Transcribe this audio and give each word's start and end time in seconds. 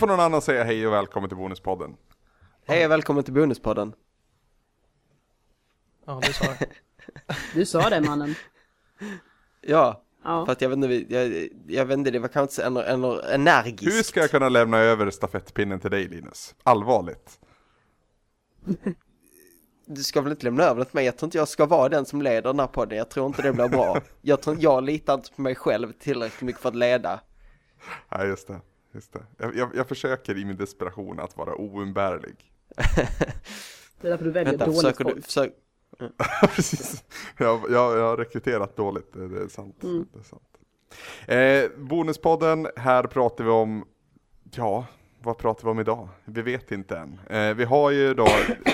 får 0.00 0.06
någon 0.06 0.20
annan 0.20 0.42
säga 0.42 0.64
hej 0.64 0.86
och 0.86 0.92
välkommen 0.92 1.28
till 1.30 1.36
Bonuspodden. 1.36 1.96
Hej 2.66 2.84
och 2.84 2.90
välkommen 2.90 3.24
till 3.24 3.34
Bonuspodden. 3.34 3.92
Ja, 6.06 6.20
du 6.26 6.32
sa 6.32 6.44
det. 6.44 6.66
Du 7.54 7.66
sa 7.66 7.90
det 7.90 8.00
mannen. 8.00 8.34
Ja, 9.60 10.02
Ja. 10.24 10.46
för 10.46 10.52
att 10.52 10.60
jag 10.60 10.68
vet 10.68 10.76
inte, 10.76 11.14
jag, 11.14 11.48
jag 11.66 11.84
vet 11.84 11.98
inte, 11.98 12.10
det 12.10 12.18
var 12.18 12.28
kanske 12.28 12.62
en, 12.62 12.76
en, 12.76 13.04
energiskt. 13.04 13.94
Hur 13.94 14.02
ska 14.02 14.20
jag 14.20 14.30
kunna 14.30 14.48
lämna 14.48 14.78
över 14.78 15.10
stafettpinnen 15.10 15.80
till 15.80 15.90
dig 15.90 16.08
Linus? 16.08 16.54
Allvarligt. 16.62 17.40
Du 19.92 20.02
ska 20.02 20.20
väl 20.20 20.32
inte 20.32 20.44
lämna 20.44 20.62
över 20.64 20.78
det 20.78 20.84
till 20.84 20.94
mig? 20.94 21.04
Jag 21.04 21.16
tror 21.16 21.26
inte 21.26 21.38
jag 21.38 21.48
ska 21.48 21.66
vara 21.66 21.88
den 21.88 22.04
som 22.04 22.22
leder 22.22 22.42
den 22.42 22.60
här 22.60 22.66
podden. 22.66 22.98
Jag 22.98 23.10
tror 23.10 23.26
inte 23.26 23.42
det 23.42 23.52
blir 23.52 23.68
bra. 23.68 24.00
Jag 24.20 24.42
tror 24.42 24.56
jag 24.60 24.84
litar 24.84 25.14
inte 25.14 25.32
på 25.32 25.42
mig 25.42 25.54
själv 25.54 25.92
tillräckligt 25.92 26.42
mycket 26.42 26.62
för 26.62 26.68
att 26.68 26.74
leda. 26.74 27.20
Nej, 28.08 28.28
just 28.28 28.48
det. 28.48 28.60
Just 28.92 29.12
det. 29.12 29.22
Jag, 29.38 29.56
jag, 29.56 29.70
jag 29.74 29.88
försöker 29.88 30.38
i 30.38 30.44
min 30.44 30.56
desperation 30.56 31.20
att 31.20 31.36
vara 31.36 31.54
oumbärlig. 31.54 32.52
Det 34.00 34.06
är 34.06 34.10
därför 34.10 34.24
du 34.24 34.30
väljer 34.30 34.52
Vänta, 34.52 34.66
dåligt 34.66 34.80
försöker 34.80 35.04
folk. 35.04 35.16
du, 35.16 35.22
försök, 35.22 35.52
Precis. 36.54 37.04
Jag, 37.38 37.60
jag, 37.70 37.98
jag 37.98 38.04
har 38.04 38.16
rekryterat 38.16 38.76
dåligt, 38.76 39.12
det, 39.12 39.28
det 39.28 39.42
är 39.42 39.48
sant. 39.48 39.82
Mm. 39.82 40.06
Det 40.12 40.18
är 40.18 40.22
sant. 40.22 40.42
Eh, 41.26 41.80
bonuspodden, 41.84 42.68
här 42.76 43.04
pratar 43.04 43.44
vi 43.44 43.50
om, 43.50 43.84
ja, 44.54 44.86
vad 45.22 45.38
pratar 45.38 45.64
vi 45.64 45.70
om 45.70 45.80
idag? 45.80 46.08
Vi 46.24 46.42
vet 46.42 46.72
inte 46.72 46.96
än. 46.96 47.20
Eh, 47.30 47.54
vi 47.54 47.64
har 47.64 47.90
ju 47.90 48.14
då, 48.14 48.26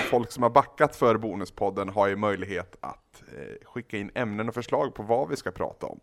folk 0.09 0.31
som 0.31 0.43
har 0.43 0.49
backat 0.49 0.95
för 0.95 1.17
Bonuspodden 1.17 1.89
har 1.89 2.07
ju 2.07 2.15
möjlighet 2.15 2.77
att 2.79 3.23
eh, 3.37 3.67
skicka 3.67 3.97
in 3.97 4.11
ämnen 4.15 4.47
och 4.47 4.53
förslag 4.53 4.95
på 4.95 5.03
vad 5.03 5.29
vi 5.29 5.35
ska 5.35 5.51
prata 5.51 5.85
om. 5.85 5.99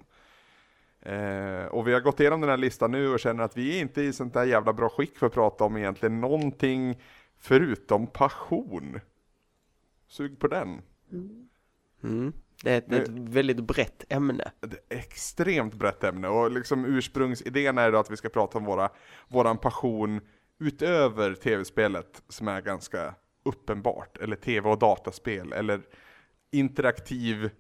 Eh, 1.05 1.65
och 1.65 1.89
vi 1.89 1.93
har 1.93 2.01
gått 2.01 2.21
igenom 2.21 2.41
den 2.41 2.51
här 2.51 2.57
listan 2.57 2.91
nu 2.91 3.09
och 3.09 3.21
känner 3.21 3.45
att 3.45 3.57
vi 3.57 3.77
är 3.77 3.81
inte 3.81 4.03
i 4.03 4.13
sånt 4.13 4.35
där 4.35 4.45
jävla 4.45 4.73
bra 4.73 4.89
skick 4.89 5.19
för 5.19 5.27
att 5.27 5.33
prata 5.33 5.65
om 5.65 5.77
egentligen 5.77 6.21
någonting 6.21 7.03
förutom 7.39 8.07
passion. 8.07 9.01
Sug 10.07 10.39
på 10.39 10.49
den. 10.49 10.83
mm, 12.03 12.33
det 12.63 12.71
är 12.71 12.79
ett, 12.79 12.93
ett 12.93 13.09
väldigt 13.09 13.61
brett 13.61 14.05
ämne. 14.09 14.51
extremt 14.89 15.75
brett 15.75 16.05
ämne 16.05 16.29
och 16.29 16.51
liksom 16.51 16.85
ursprungsidén 16.85 17.79
är 17.79 17.93
då 17.93 17.99
att 17.99 18.11
vi 18.11 18.17
ska 18.17 18.29
prata 18.29 18.59
om 18.59 18.65
våra, 18.65 18.91
våran 19.29 19.59
passion 19.59 20.21
utöver 20.59 21.35
tv-spelet 21.35 22.23
som 22.29 22.49
är 22.49 22.63
ganska 22.63 23.15
uppenbart, 23.43 24.17
eller 24.17 24.37
tv 24.37 24.69
och 24.69 24.79
dataspel, 24.79 25.53
eller 25.53 25.83
interaktiv, 26.51 27.51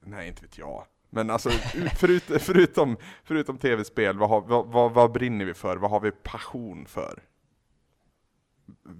nej 0.00 0.28
inte 0.28 0.42
vet 0.42 0.58
jag, 0.58 0.86
men 1.16 1.30
alltså 1.30 1.48
ut- 1.50 1.92
förut, 1.98 2.22
förutom, 2.40 2.96
förutom 3.24 3.58
tv-spel, 3.58 4.18
vad, 4.18 4.28
har, 4.28 4.40
vad, 4.40 4.66
vad, 4.66 4.92
vad 4.92 5.12
brinner 5.12 5.44
vi 5.44 5.54
för? 5.54 5.76
Vad 5.76 5.90
har 5.90 6.00
vi 6.00 6.10
passion 6.10 6.86
för? 6.86 7.22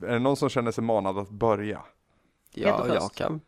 Är 0.02 0.12
det 0.12 0.18
någon 0.18 0.36
som 0.36 0.48
känner 0.48 0.72
sig 0.72 0.84
manad 0.84 1.18
att 1.18 1.30
börja? 1.30 1.82
Ja, 2.54 2.76
Peter 2.78 2.94
jag 2.94 3.12
kan. 3.12 3.40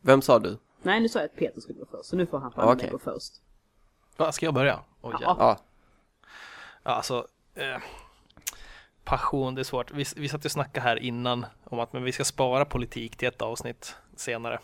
Vem 0.00 0.22
sa 0.22 0.38
du? 0.38 0.58
Nej, 0.82 1.00
nu 1.00 1.08
sa 1.08 1.18
jag 1.18 1.26
att 1.26 1.36
Peter 1.36 1.60
skulle 1.60 1.78
gå 1.78 1.86
först, 1.90 2.04
så 2.04 2.16
nu 2.16 2.26
får 2.26 2.38
han 2.38 2.52
fan 2.52 2.68
Okej. 2.76 2.90
gå 2.90 2.98
först. 2.98 3.32
Va, 4.16 4.32
ska 4.32 4.46
jag 4.46 4.54
börja? 4.54 4.80
Oj, 5.00 5.12
Ja. 5.12 5.18
ja. 5.22 5.36
Ja, 5.38 5.58
Ja, 6.82 6.90
alltså, 6.90 7.26
eh, 7.54 7.78
passion, 9.04 9.54
det 9.54 9.62
är 9.62 9.64
svårt. 9.64 9.90
Vi, 9.90 10.04
vi 10.16 10.28
satt 10.28 10.44
och 10.44 10.50
snackade 10.50 10.84
här 10.86 10.96
innan 10.96 11.46
om 11.64 11.80
att 11.80 11.92
men 11.92 12.02
vi 12.04 12.12
ska 12.12 12.24
spara 12.24 12.64
politik 12.64 13.16
till 13.16 13.28
ett 13.28 13.42
avsnitt 13.42 13.94
senare. 14.16 14.58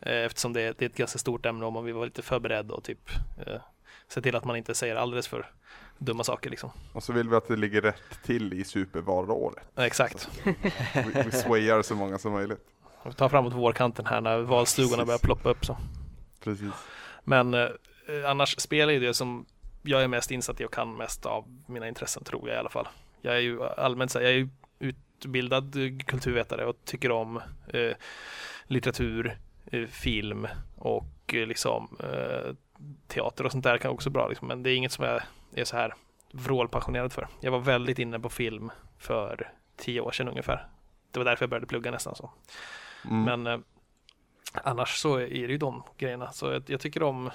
Eh, 0.00 0.24
eftersom 0.24 0.52
det, 0.52 0.60
är- 0.62 0.74
det 0.78 0.84
är 0.84 0.88
ett 0.88 0.96
ganska 0.96 1.18
stort 1.18 1.46
ämne 1.46 1.66
om 1.66 1.74
man 1.74 1.84
vill 1.84 1.94
vara 1.94 2.04
lite 2.04 2.22
förberedd 2.22 2.70
och 2.70 2.84
typ 2.84 3.10
eh, 3.46 3.60
se 4.08 4.20
till 4.22 4.36
att 4.36 4.44
man 4.44 4.56
inte 4.56 4.74
säger 4.74 4.96
alldeles 4.96 5.28
för 5.28 5.50
dumma 5.98 6.24
saker 6.24 6.50
liksom. 6.50 6.70
Och 6.92 7.02
så 7.02 7.12
vill 7.12 7.28
vi 7.28 7.36
att 7.36 7.48
det 7.48 7.56
ligger 7.56 7.80
rätt 7.82 8.22
till 8.24 8.52
i 8.52 8.64
supervalåret. 8.64 9.64
Exakt. 9.76 10.28
Vi, 10.44 11.22
vi 11.24 11.30
swayar 11.32 11.82
så 11.82 11.94
många 11.94 12.18
som 12.18 12.32
möjligt. 12.32 12.58
Vi 13.04 13.12
tar 13.12 13.28
framåt 13.28 13.52
vårkanten 13.52 14.06
här 14.06 14.20
när 14.20 14.38
valstugorna 14.38 15.04
börjar 15.04 15.18
ploppa 15.18 15.50
upp 15.50 15.64
så. 15.66 15.76
Precis. 16.40 16.72
Men 17.24 17.54
eh, 17.54 17.68
annars 18.26 18.60
spelar 18.60 18.92
ju 18.92 19.00
det 19.00 19.14
som 19.14 19.46
jag 19.82 20.02
är 20.02 20.08
mest 20.08 20.30
insatt 20.30 20.60
i 20.60 20.64
och 20.64 20.72
kan 20.72 20.96
mest 20.96 21.26
av 21.26 21.44
mina 21.66 21.88
intressen 21.88 22.24
tror 22.24 22.48
jag 22.48 22.56
i 22.56 22.58
alla 22.58 22.68
fall. 22.70 22.88
Jag 23.22 23.34
är 23.36 23.40
ju 23.40 23.62
allmänt 23.64 24.10
så 24.10 24.18
jag 24.18 24.28
är 24.30 24.34
ju 24.34 24.48
utbildad 24.78 25.76
kulturvetare 26.06 26.66
och 26.66 26.76
tycker 26.84 27.10
om 27.10 27.36
eh, 27.66 27.92
litteratur, 28.64 29.38
film 29.90 30.48
och 30.76 31.34
eh, 31.34 31.46
liksom 31.46 31.96
eh, 32.02 32.54
teater 33.06 33.44
och 33.44 33.52
sånt 33.52 33.64
där 33.64 33.78
kan 33.78 33.90
också 33.90 34.10
bra 34.10 34.28
liksom. 34.28 34.48
Men 34.48 34.62
det 34.62 34.70
är 34.70 34.76
inget 34.76 34.92
som 34.92 35.04
jag 35.04 35.22
är 35.54 35.64
så 35.64 35.76
här 35.76 35.94
vrålpassionerad 36.32 37.12
för. 37.12 37.28
Jag 37.40 37.50
var 37.50 37.58
väldigt 37.58 37.98
inne 37.98 38.20
på 38.20 38.28
film 38.28 38.70
för 38.98 39.52
tio 39.76 40.00
år 40.00 40.12
sedan 40.12 40.28
ungefär. 40.28 40.66
Det 41.10 41.18
var 41.18 41.24
därför 41.24 41.42
jag 41.42 41.50
började 41.50 41.66
plugga 41.66 41.90
nästan 41.90 42.14
så. 42.14 42.30
Mm. 43.04 43.22
Men 43.24 43.46
eh, 43.46 43.60
annars 44.52 44.96
så 44.96 45.16
är 45.16 45.28
det 45.28 45.52
ju 45.52 45.58
de 45.58 45.82
grejerna. 45.98 46.32
Så 46.32 46.52
jag, 46.52 46.62
jag 46.66 46.80
tycker 46.80 47.02
om 47.02 47.30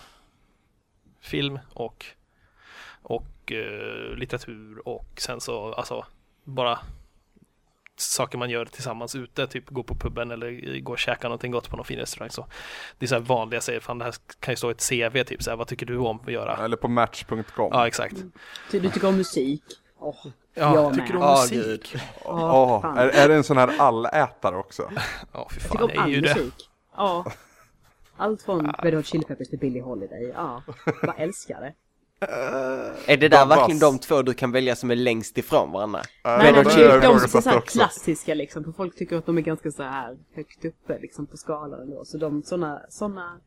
film 1.22 1.60
och, 1.74 2.06
och 3.02 3.52
eh, 3.52 4.16
litteratur 4.16 4.88
och 4.88 5.10
sen 5.18 5.42
så 5.42 5.74
alltså 5.74 6.06
bara 6.44 6.80
saker 7.96 8.38
man 8.38 8.50
gör 8.50 8.66
tillsammans 8.66 9.16
ute, 9.16 9.48
typ 9.48 9.70
gå 9.70 9.84
på 9.84 9.96
puben 9.96 10.32
eller 10.32 10.80
gå 10.80 10.92
och 10.92 11.00
käka 11.00 11.28
någonting 11.28 11.52
gott 11.52 11.70
på 11.70 11.76
någon 11.76 11.86
fin 11.86 12.00
restaurang. 12.00 12.30
Så 12.30 12.46
det 12.98 13.06
är 13.06 13.08
så 13.08 13.16
här 13.16 13.22
vanliga 13.22 13.62
säger, 13.62 13.80
fan 13.80 13.98
det 14.00 14.06
här 14.06 14.14
kan 14.40 14.52
ju 14.52 14.56
stå 14.56 14.70
ett 14.70 14.90
CV 14.90 15.24
typ, 15.24 15.44
så 15.44 15.50
här, 15.50 15.58
vad 15.58 15.68
tycker 15.68 15.86
du 15.86 15.98
om 15.98 16.20
att 16.20 16.32
göra? 16.34 16.58
Eller 16.66 16.78
på 16.78 16.88
match.com. 16.88 17.44
Ja, 17.74 17.88
exakt. 17.88 18.16
Ty- 18.72 18.80
Du 18.80 18.90
tycker 18.90 19.08
om 19.08 19.18
musik? 19.18 19.64
Åh, 20.00 20.16
Ja, 20.56 20.74
Jag 20.76 20.94
tycker 20.94 21.08
du 21.14 21.18
om 21.18 21.22
Ja, 21.24 21.42
musik? 21.42 21.92
gud. 21.94 22.02
Åh, 22.26 22.82
fan. 22.82 22.98
är, 22.98 23.08
är 23.08 23.28
det 23.30 23.36
en 23.36 23.44
sån 23.44 23.58
här 23.58 23.80
allätare 23.82 24.56
också? 24.58 24.92
Ja, 25.32 25.48
fy 25.52 25.60
jag 25.62 25.72
tycker 25.72 25.78
fan, 25.78 25.84
om 25.84 25.90
jag 25.90 25.98
är 25.98 26.02
all 26.04 26.22
musik. 26.22 26.70
Ja. 26.98 27.26
Allt 28.18 28.42
från 28.42 28.72
Red 28.80 28.94
Hot 28.94 29.06
Chili 29.06 29.24
Peppers 29.24 29.50
till 29.50 29.60
Billie 29.60 29.80
Holiday. 29.82 30.32
Ja, 30.36 30.62
bara 31.02 31.14
älskar 31.18 31.62
det. 31.62 31.74
Är 33.06 33.18
det 33.18 33.30
där 33.30 33.46
verkligen 33.46 33.80
de 33.80 34.00
två 34.00 34.22
du 34.22 34.34
kan 34.34 34.52
välja 34.52 34.76
som 34.76 34.92
är 34.92 34.96
längst 34.96 35.38
ifrån 35.38 35.72
varandra? 35.72 36.02
Nej, 36.24 36.54
det 36.54 36.64
men 36.64 36.78
det 36.78 37.00
de 37.00 37.20
som 37.20 37.38
är 37.38 37.42
så 37.42 37.62
klassiska 37.62 38.34
liksom, 38.34 38.64
för 38.64 38.72
folk 38.72 38.96
tycker 38.96 39.18
att 39.18 39.26
de 39.26 39.38
är 39.38 39.42
ganska 39.42 39.72
så 39.72 39.84
här 39.84 40.18
högt 40.36 40.66
uppe 40.66 41.00
liksom 41.00 41.26
på 41.26 41.38
skalan 41.38 41.82
ändå. 41.82 42.06
Så 42.06 42.18
de, 42.18 42.44
såna, 42.44 42.82
såna 42.90 43.40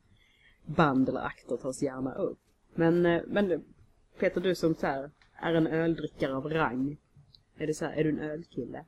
band 0.66 1.09
eller 1.09 1.20
akter 1.20 1.56
tas 1.56 1.82
gärna 1.82 2.14
upp. 2.14 2.38
Men, 2.75 3.06
eh, 3.06 3.22
men 3.26 3.64
Peter, 4.20 4.41
du 4.41 4.54
som 4.54 4.75
så 4.75 4.87
här 4.87 5.10
är 5.41 5.54
en 5.54 5.66
öldrickare 5.66 6.34
av 6.34 6.50
rang. 6.50 6.97
Är 7.58 7.66
det 7.66 7.75
så 7.75 7.84
här, 7.84 7.93
är 7.93 8.04
du 8.04 8.10
en 8.10 8.20
ölkille? 8.20 8.84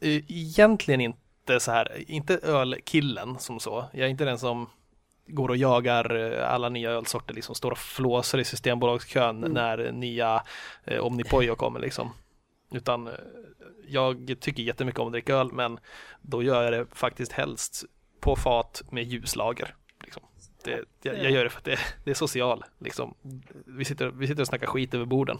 Eh, 0.00 0.30
Egentligen 0.30 1.00
inte 1.00 1.60
så 1.60 1.70
här, 1.70 2.10
inte 2.10 2.38
ölkillen 2.42 3.38
som 3.38 3.60
så. 3.60 3.84
Jag 3.92 4.06
är 4.06 4.10
inte 4.10 4.24
den 4.24 4.38
som 4.38 4.66
går 5.30 5.48
och 5.48 5.56
jagar 5.56 6.16
eh, 6.16 6.52
alla 6.52 6.68
nya 6.68 6.90
ölsorter, 6.90 7.34
liksom 7.34 7.54
står 7.54 7.70
och 7.70 7.78
flåsar 7.78 8.38
i 8.38 8.44
Systembolagskön 8.44 9.40
när 9.40 9.92
nya 9.92 10.42
eh, 10.84 11.00
Omnipojo 11.00 11.54
kommer 11.54 11.80
liksom. 11.80 12.10
Utan 12.70 13.06
eh, 13.06 13.12
jag 13.88 14.36
tycker 14.40 14.62
jättemycket 14.62 15.00
om 15.00 15.06
att 15.06 15.12
dricka 15.12 15.34
öl, 15.34 15.52
men 15.52 15.78
då 16.22 16.42
gör 16.42 16.62
jag 16.62 16.72
det 16.72 16.86
faktiskt 16.92 17.32
helst 17.32 17.84
på 18.20 18.36
fat 18.36 18.82
med 18.90 19.04
ljuslager. 19.04 19.74
Liksom. 20.02 20.22
Det, 20.64 20.84
jag, 21.02 21.18
jag 21.18 21.30
gör 21.30 21.44
det 21.44 21.50
för 21.50 21.58
att 21.58 21.64
det, 21.64 21.78
det 22.04 22.10
är 22.10 22.14
social. 22.14 22.64
Liksom. 22.78 23.14
Vi, 23.66 23.84
sitter, 23.84 24.08
vi 24.08 24.26
sitter 24.26 24.40
och 24.40 24.46
snackar 24.46 24.66
skit 24.66 24.94
över 24.94 25.04
borden. 25.04 25.38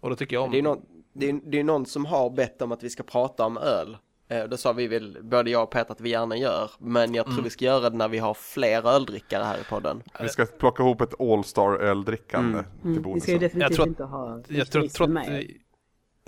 Och 0.00 0.10
då 0.10 0.16
tycker 0.16 0.36
jag 0.36 0.44
om... 0.44 0.50
Det 0.50 0.58
är, 0.58 0.62
någon, 0.62 0.82
det, 1.12 1.28
är, 1.28 1.40
det 1.44 1.58
är 1.60 1.64
någon 1.64 1.86
som 1.86 2.04
har 2.04 2.30
bett 2.30 2.62
om 2.62 2.72
att 2.72 2.82
vi 2.82 2.90
ska 2.90 3.02
prata 3.02 3.46
om 3.46 3.58
öl. 3.58 3.96
Eh, 4.28 4.44
Då 4.44 4.56
sa 4.56 4.72
vi 4.72 4.86
väl, 4.88 5.18
både 5.22 5.50
jag 5.50 5.62
och 5.62 5.70
Peter 5.70 5.92
att 5.92 6.00
vi 6.00 6.10
gärna 6.10 6.36
gör, 6.36 6.70
men 6.78 7.14
jag 7.14 7.24
tror 7.24 7.32
Mm. 7.32 7.44
vi 7.44 7.50
ska 7.50 7.64
göra 7.64 7.90
det 7.90 7.96
när 7.96 8.08
vi 8.08 8.18
har 8.18 8.34
fler 8.34 8.86
öldrickare 8.88 9.44
här 9.44 9.58
i 9.60 9.64
podden. 9.64 10.02
Vi 10.20 10.28
ska 10.28 10.46
plocka 10.46 10.82
ihop 10.82 11.00
ett 11.00 11.20
All-Star 11.20 11.72
öldrickande 11.80 12.62
till 12.82 12.90
Mm, 12.90 13.14
vi 13.14 13.20
ska 13.20 13.30
ju 13.32 13.38
bonusen. 13.38 13.38
definitivt 13.38 13.74
tror 13.76 13.82
att- 13.84 13.88
inte 13.88 14.04
ha 14.04 14.42
jag 14.48 14.70
tror, 14.70 14.88
tror 14.88 15.06
med. 15.08 15.38
att... 15.38 15.44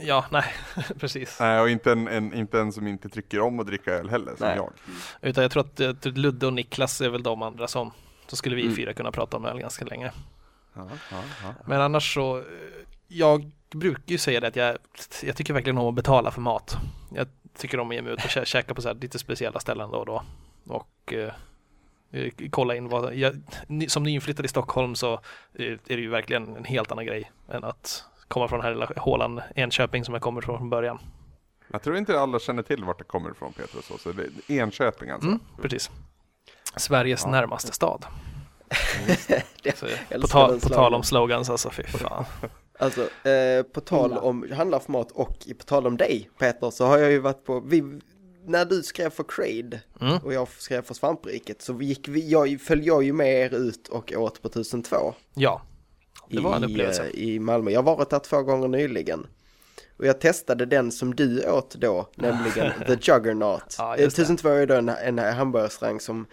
Ja, 0.06 0.24
nej, 0.30 0.44
precis. 0.98 1.36
Nej, 1.40 1.60
och 1.60 1.70
inte 1.70 1.92
en, 1.92 2.08
en, 2.08 2.34
inte 2.34 2.60
en 2.60 2.72
som 2.72 2.86
inte 2.86 3.08
tycker 3.08 3.40
om 3.40 3.60
att 3.60 3.66
dricka 3.66 3.90
öl 3.92 4.10
heller, 4.10 4.36
som 4.36 4.46
Nej. 4.46 4.56
jag. 4.56 4.70
Utan 5.22 5.42
jag 5.42 5.50
tror 5.50 5.62
att 5.62 5.80
eh, 5.80 5.92
typ 5.92 6.16
Ludde 6.16 6.46
och 6.46 6.52
Niklas 6.52 7.00
är 7.00 7.08
väl 7.08 7.22
de 7.22 7.42
andra 7.42 7.68
som 7.68 7.90
så 8.26 8.36
skulle 8.36 8.56
vi 8.56 8.62
Mm. 8.62 8.74
fyra 8.76 8.92
kunna 8.92 9.12
prata 9.12 9.36
om 9.36 9.44
öl 9.44 9.58
ganska 9.58 9.84
länge. 9.84 10.12
Ja, 10.74 10.88
ja, 11.10 11.16
ja. 11.42 11.54
Men 11.66 11.80
annars 11.80 12.14
så, 12.14 12.38
eh, 12.38 12.44
jag 13.08 13.50
brukar 13.74 14.12
ju 14.12 14.18
säga 14.18 14.40
det 14.40 14.46
att 14.48 14.56
jag, 14.56 14.76
jag 15.22 15.36
tycker 15.36 15.54
verkligen 15.54 15.78
om 15.78 15.86
att 15.88 15.94
betala 15.94 16.30
för 16.30 16.40
mat. 16.40 16.76
Jag 17.14 17.26
tycker 17.60 17.80
om 17.80 17.88
att 17.88 17.94
ge 17.94 18.02
mig 18.02 18.12
ut 18.12 18.18
och 18.24 18.30
kä- 18.30 18.44
käka 18.44 18.74
på 18.74 18.82
så 18.82 18.88
här 18.88 18.94
lite 18.94 19.18
speciella 19.18 19.60
ställen 19.60 19.90
då 19.90 19.98
och 19.98 20.06
då. 20.06 20.22
Och 20.68 21.12
eh, 21.12 21.32
eh, 22.12 22.32
kolla 22.50 22.74
in 22.76 22.88
vad, 22.88 23.14
jag, 23.14 23.42
ny- 23.66 23.88
som 23.88 24.02
nyinflyttad 24.02 24.44
i 24.44 24.48
Stockholm 24.48 24.94
så 24.94 25.12
eh, 25.12 25.20
är 25.72 25.78
det 25.86 25.94
ju 26.00 26.10
verkligen 26.10 26.56
en 26.56 26.64
helt 26.64 26.92
annan 26.92 27.06
grej 27.06 27.30
än 27.48 27.64
att 27.64 28.04
komma 28.28 28.48
från 28.48 28.58
den 28.58 28.64
här 28.64 28.72
lilla 28.74 28.86
hålan 28.96 29.40
Enköping 29.54 30.04
som 30.04 30.14
jag 30.14 30.22
kommer 30.22 30.40
från 30.40 30.58
från 30.58 30.70
början. 30.70 30.98
Jag 31.72 31.82
tror 31.82 31.96
inte 31.96 32.20
alla 32.20 32.38
känner 32.38 32.62
till 32.62 32.84
vart 32.84 32.98
det 32.98 33.04
kommer 33.04 33.30
ifrån 33.30 33.52
Peter 33.52 33.78
och 33.78 33.84
så, 33.84 33.98
så 33.98 34.12
det 34.12 34.22
är 34.22 34.30
Enköping 34.60 35.10
alltså. 35.10 35.28
Mm, 35.28 35.40
precis. 35.62 35.90
Sveriges 36.76 37.22
Ja. 37.24 37.30
närmaste 37.30 37.72
stad. 37.72 38.04
Så, 39.74 39.86
på, 40.20 40.26
ta, 40.26 40.46
på 40.62 40.68
tal 40.68 40.94
om 40.94 41.02
slogans 41.02 41.50
alltså, 41.50 41.70
fy 41.70 41.82
fan. 41.82 42.24
Alltså, 42.80 43.28
eh, 43.28 43.62
på 43.62 43.80
tal 43.80 44.12
om 44.12 44.46
handlar 44.52 44.78
för 44.78 44.92
mat 44.92 45.10
och 45.12 45.38
på 45.58 45.64
tal 45.64 45.86
om 45.86 45.96
dig 45.96 46.30
Peter 46.38 46.70
så 46.70 46.84
har 46.84 46.98
jag 46.98 47.10
ju 47.10 47.18
varit 47.18 47.44
på, 47.44 47.60
vi, 47.60 47.82
när 48.46 48.64
du 48.64 48.82
skrev 48.82 49.10
för 49.10 49.24
Crade 49.28 49.80
Mm. 50.00 50.16
och 50.24 50.32
jag 50.34 50.48
skrev 50.48 50.82
för 50.82 50.94
Svampriket 50.94 51.62
så 51.62 51.82
gick 51.82 52.08
vi, 52.08 52.28
jag, 52.30 52.60
följde 52.60 52.86
jag 52.86 53.02
ju 53.02 53.12
med 53.12 53.34
er 53.44 53.54
ut 53.54 53.88
och 53.88 54.12
åt 54.16 54.42
på 54.42 54.48
1002 54.48 55.14
Ja, 55.34 55.62
det 56.30 56.40
var 56.40 56.56
en 56.56 56.62
i, 56.62 56.66
upplevelse. 56.66 57.02
eh, 57.02 57.10
i 57.20 57.38
Malmö. 57.38 57.70
Jag 57.70 57.82
har 57.82 57.96
varit 57.96 58.10
där 58.10 58.18
två 58.18 58.42
gånger 58.42 58.68
nyligen. 58.68 59.26
Och 59.98 60.06
jag 60.06 60.20
testade 60.20 60.66
den 60.66 60.92
som 60.92 61.14
du 61.14 61.50
åt 61.50 61.74
då, 61.74 62.08
nämligen 62.14 62.72
The 62.86 62.92
Juggernaut. 63.12 63.74
Ja, 63.78 63.96
Eh, 63.96 64.02
just 64.04 64.16
det. 64.16 64.22
1002 64.22 64.48
är 64.48 64.66
då 64.66 64.74
en, 64.74 64.88
en 64.88 65.18
hamburgerrestaurang 65.18 66.00
som 66.00 66.26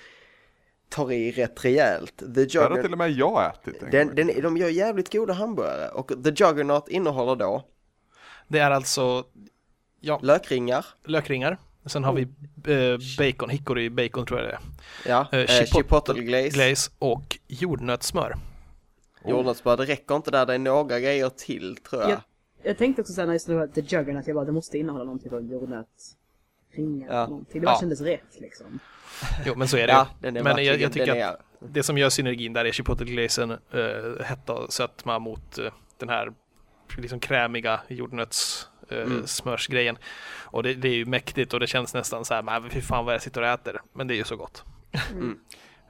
tar 0.90 1.12
i 1.12 1.32
rätt 1.32 1.66
rejält. 1.66 2.18
The 2.18 2.26
Det 2.26 2.40
har 2.40 2.46
till 2.46 2.54
Juggernaut, 2.60 2.92
och 2.92 2.98
med 2.98 3.12
jag 3.12 3.46
ätit 3.46 3.84
en 3.84 3.90
den, 3.92 4.16
den, 4.16 4.42
de 4.42 4.58
gör 4.58 4.70
jävligt 4.70 5.12
goda 5.12 5.34
hamburgare 5.34 5.90
och 5.90 6.08
The 6.08 6.30
Juggernaut 6.30 6.88
innehåller 6.90 7.36
då 7.36 7.64
Det 8.48 8.60
är 8.60 8.72
alltså 8.72 9.24
ja, 10.00 10.20
lökringar, 10.24 10.86
lökringar. 11.06 11.58
Sen 11.86 12.04
har 12.04 12.14
vi 12.14 12.22
eh, 12.74 12.98
bacon, 13.18 13.50
hickory 13.50 13.90
bacon 13.90 14.26
tror 14.26 14.40
jag 14.40 14.50
det 14.50 14.54
är. 14.54 14.60
ja, 15.08 15.28
Eh, 15.32 15.40
eh, 15.40 15.46
chipotle 15.48 15.66
chipotle 15.82 16.24
glaze, 16.24 16.50
Glaze 16.50 16.92
och 17.00 17.38
jordnötssmör. 17.48 18.36
jordnötssmör. 19.26 19.78
Det 19.78 19.86
räcker 19.86 20.16
inte 20.16 20.32
där, 20.32 20.46
det 20.46 20.54
är 20.54 20.60
några 20.60 21.00
grejer 21.00 21.30
till 21.30 21.78
tror 21.90 22.02
jag. 22.02 22.12
Jag, 22.12 22.22
jag 22.64 22.78
tänkte 22.78 23.02
också 23.02 23.14
säga 23.14 23.28
när 23.28 23.48
det 23.48 23.56
var 23.56 23.68
The 23.68 23.82
Juggernaut, 23.82 24.28
jag 24.28 24.36
bara 24.36 24.46
det 24.46 24.52
måste 24.52 24.78
innehålla 24.78 25.04
någon 25.04 25.20
typ 25.20 25.34
av 25.34 25.42
jordnötsringar 25.52 27.08
Ja. 27.14 27.28
någonting. 27.28 27.62
Det 27.62 27.66
bara 27.66 27.76
Ja. 27.76 27.80
kändes 27.80 28.02
rätt 28.02 28.40
liksom. 28.40 28.80
Jo 29.46 29.54
men 29.56 29.68
så 29.68 29.78
är 29.78 29.88
det 29.88 29.94
Ja, 29.94 30.08
den 30.20 30.38
är 30.38 30.44
Men 30.44 30.66
jag, 30.66 30.82
jag 30.82 30.94
tycker 30.94 31.16
den 31.16 31.30
att 31.30 31.36
är, 31.36 31.42
det 31.60 31.84
som 31.84 31.98
gör 31.98 32.10
synergin 32.10 32.54
där 32.54 32.66
är 32.66 32.72
chipotle 32.72 33.06
glazen, 33.06 33.52
eh, 33.52 34.26
hetta 34.26 34.54
och 34.54 34.74
sötma 34.74 35.20
mot 35.20 35.58
eh, 35.58 35.72
den 36.00 36.10
här 36.10 36.34
liksom 36.98 37.20
krämiga 37.20 37.80
jordnöts 37.88 38.68
eh, 38.90 38.98
Mm. 38.98 39.28
smörsgrejen. 39.28 39.98
Och 40.44 40.64
det, 40.64 40.74
det 40.74 40.88
är 40.88 40.94
ju 40.96 41.06
mäktigt 41.06 41.54
och 41.54 41.60
det 41.60 41.68
känns 41.68 41.94
nästan 41.94 42.26
så 42.26 42.34
här, 42.34 42.42
men 42.42 42.70
fy 42.70 42.82
fan 42.82 43.06
vad 43.06 43.14
jag 43.14 43.22
sitter 43.22 43.42
och 43.42 43.48
äter. 43.48 43.82
Men 43.94 44.08
det 44.08 44.14
är 44.14 44.16
ju 44.16 44.24
så 44.24 44.36
gott. 44.36 44.64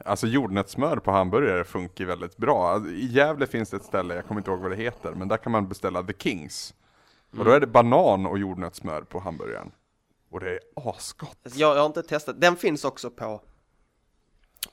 Alltså 0.06 0.27
jordnötssmör 0.27 0.97
på 0.97 1.12
hamburgare 1.12 1.63
funkar 1.63 2.06
väldigt 2.06 2.38
bra. 2.38 2.69
Alltså, 2.69 2.91
I 2.91 3.06
Gävle 3.06 3.47
finns 3.47 3.69
det 3.69 3.77
ett 3.77 3.83
ställe, 3.83 4.15
jag 4.15 4.25
kommer 4.25 4.41
inte 4.41 4.51
ihåg 4.51 4.59
vad 4.59 4.71
det 4.71 4.77
heter, 4.77 5.12
men 5.12 5.27
där 5.27 5.38
kan 5.38 5.51
man 5.51 5.68
beställa 5.68 6.03
The 6.03 6.13
Kings. 6.19 6.74
Och 7.38 7.45
då 7.45 7.51
är 7.51 7.59
det 7.59 7.68
banan 7.68 8.25
och 8.25 8.39
jordnötssmör 8.39 9.01
på 9.01 9.19
hamburgaren. 9.19 9.71
Och 10.38 10.44
det 10.44 10.51
är 10.51 10.60
asgott. 10.75 11.38
Alltså, 11.44 11.60
jag, 11.60 11.75
jag 11.75 11.80
har 11.80 11.86
inte 11.86 12.04
testat, 12.04 12.42
den 12.42 12.56
finns 12.56 12.86
också 12.86 13.10
på 13.10 13.42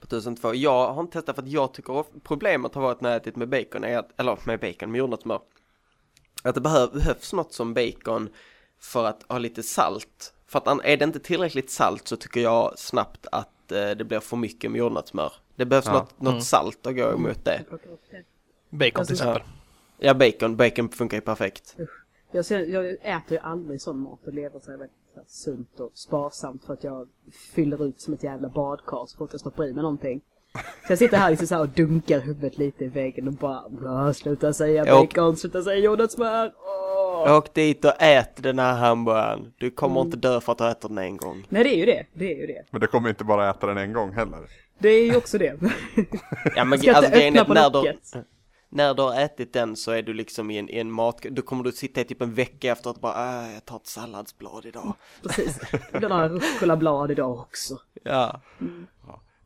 på 0.01 0.07
1002. 0.07 0.55
Jag 0.55 0.93
har 0.93 1.01
inte 1.01 1.13
testat 1.13 1.37
för 1.37 1.43
att 1.43 1.49
jag 1.49 1.75
tycker 1.75 1.93
of- 1.93 2.07
problemet 2.23 2.75
har 2.75 2.83
varit 2.83 3.01
när 3.01 3.11
jag 3.11 3.17
ätit 3.17 3.37
med 3.37 3.49
bacon, 3.49 3.85
är 3.85 3.99
att, 3.99 4.21
eller 4.21 4.39
med 4.47 4.61
bacon, 4.61 4.91
med 4.91 4.99
jordnötssmör. 4.99 5.41
Att 6.43 6.55
det 6.55 6.61
behöv, 6.61 6.93
behövs 6.93 7.33
något 7.33 7.53
som 7.53 7.75
bacon 7.75 8.29
för 8.81 9.05
att 9.05 9.23
ha 9.29 9.39
lite 9.39 9.63
salt. 9.63 10.35
För 10.47 10.59
att 10.59 10.85
är 10.85 10.97
det 10.97 11.05
inte 11.05 11.19
tillräckligt 11.21 11.71
salt 11.71 12.09
så 12.09 12.17
tycker 12.17 12.41
jag 12.41 12.79
snabbt 12.79 13.27
att 13.33 13.73
eh, 13.73 13.91
det 13.91 14.05
blir 14.05 14.21
för 14.21 14.37
mycket 14.37 14.71
med 14.71 14.79
jordnötssmör. 14.79 15.33
Det 15.57 15.65
behövs 15.67 15.87
Ja. 15.87 15.93
något, 15.93 16.21
något 16.21 16.31
Mm. 16.33 16.41
salt 16.43 16.87
att 16.87 16.97
gå 16.97 17.13
emot 17.13 17.45
det. 17.45 17.65
Bacon 18.71 19.05
till 19.07 19.15
exempel. 19.15 19.43
Ja, 19.99 20.15
bacon, 20.15 20.57
bacon 20.57 20.89
funkar 20.89 21.17
ju 21.17 21.21
perfekt. 21.21 21.77
Jag, 22.31 22.45
ser, 22.45 22.59
jag 22.61 22.87
äter 22.91 23.33
ju 23.33 23.39
aldrig 23.39 23.81
sån 23.83 23.99
mat 23.99 24.27
och 24.27 24.33
lever 24.35 24.61
så 24.61 24.71
här 24.71 24.79
väldigt 24.79 24.97
så 24.97 25.04
här 25.04 25.04
sunt 25.27 25.81
och 25.81 25.91
sparsamt 25.95 26.65
för 26.65 26.73
att 26.73 26.85
jag 26.85 27.09
fyller 27.55 27.85
ut 27.87 28.01
som 28.01 28.15
ett 28.15 28.23
jävla 28.23 28.49
badkar 28.49 29.07
så 29.07 29.17
fort 29.17 29.29
jag 29.33 29.41
stoppar 29.41 29.65
i 29.65 29.73
mig 29.73 29.83
någonting. 29.83 30.21
Så 30.87 30.93
jag 30.93 30.99
sitter 30.99 31.17
här 31.17 31.31
liksom 31.31 31.47
så 31.47 31.55
här 31.55 31.63
och 31.63 31.69
dunkar 31.69 32.21
huvudet 32.21 32.59
lite 32.59 32.85
i 32.85 32.89
väggen 32.89 33.29
och 33.29 33.35
bara 33.35 33.69
"Bra, 33.69 34.13
sluta 34.15 34.53
säga 34.53 34.85
bacon, 34.85 35.37
sluta 35.37 35.63
säga 35.63 35.77
jordnötssmör. 35.79 36.53
Åk 37.29 37.55
dit 37.55 37.85
och 37.85 37.93
ät 38.03 38.43
den 38.43 38.59
här 38.59 38.75
hamburgaren. 38.75 39.53
Du 39.59 39.71
kommer 39.71 40.01
inte 40.01 40.17
dö 40.17 40.41
för 40.41 40.53
att 40.53 40.59
du 40.59 40.69
äter 40.71 40.89
den 40.89 40.99
en 40.99 41.17
gång. 41.17 41.47
Nej 41.49 41.65
det 41.65 41.71
är 41.75 41.79
ju 41.79 41.87
det, 41.87 42.07
det 42.15 42.33
är 42.33 42.37
ju 42.37 42.47
det. 42.47 42.65
Men 42.71 42.81
det 42.81 42.87
kommer 42.87 43.09
inte 43.09 43.25
bara 43.25 43.51
äta 43.51 43.67
den 43.67 43.79
en 43.79 43.93
gång 43.93 44.13
heller. 44.13 44.41
Det 44.79 44.89
är 44.89 45.05
ju 45.05 45.17
också 45.17 45.39
det. 45.39 45.59
Ja 46.57 46.65
men 46.65 46.79
Ska 46.79 46.89
inte 46.89 46.99
alltså 46.99 47.13
är 47.13 47.29
öppna 47.29 47.45
på 47.45 47.55
när 47.55 47.71
du, 47.71 47.77
locket. 47.77 48.13
När 48.75 48.94
du 48.94 49.03
har 49.03 49.21
ätit 49.21 49.53
den 49.53 49.76
så 49.76 49.91
är 49.91 50.03
du 50.03 50.15
liksom 50.15 50.50
i 50.50 50.59
en, 50.59 50.69
i 50.69 50.79
en 50.79 50.93
mat, 50.93 51.23
då 51.23 51.43
kommer 51.43 51.65
du 51.65 51.73
sitta 51.73 52.00
i 52.00 52.05
typ 52.05 52.23
en 52.23 52.35
vecka 52.35 52.73
efter 52.73 52.91
att 52.91 53.00
bara, 53.00 53.44
äh, 53.47 53.55
jag 53.55 53.65
tar 53.65 53.76
ett 53.76 53.87
salladsblad 53.87 54.67
idag. 54.67 54.94
Precis. 55.23 55.61
Det 55.93 55.99
blir 55.99 56.09
några 56.09 56.29
rucola-blad 56.29 57.11
idag 57.11 57.38
också. 57.38 57.79
Ja. 58.03 58.41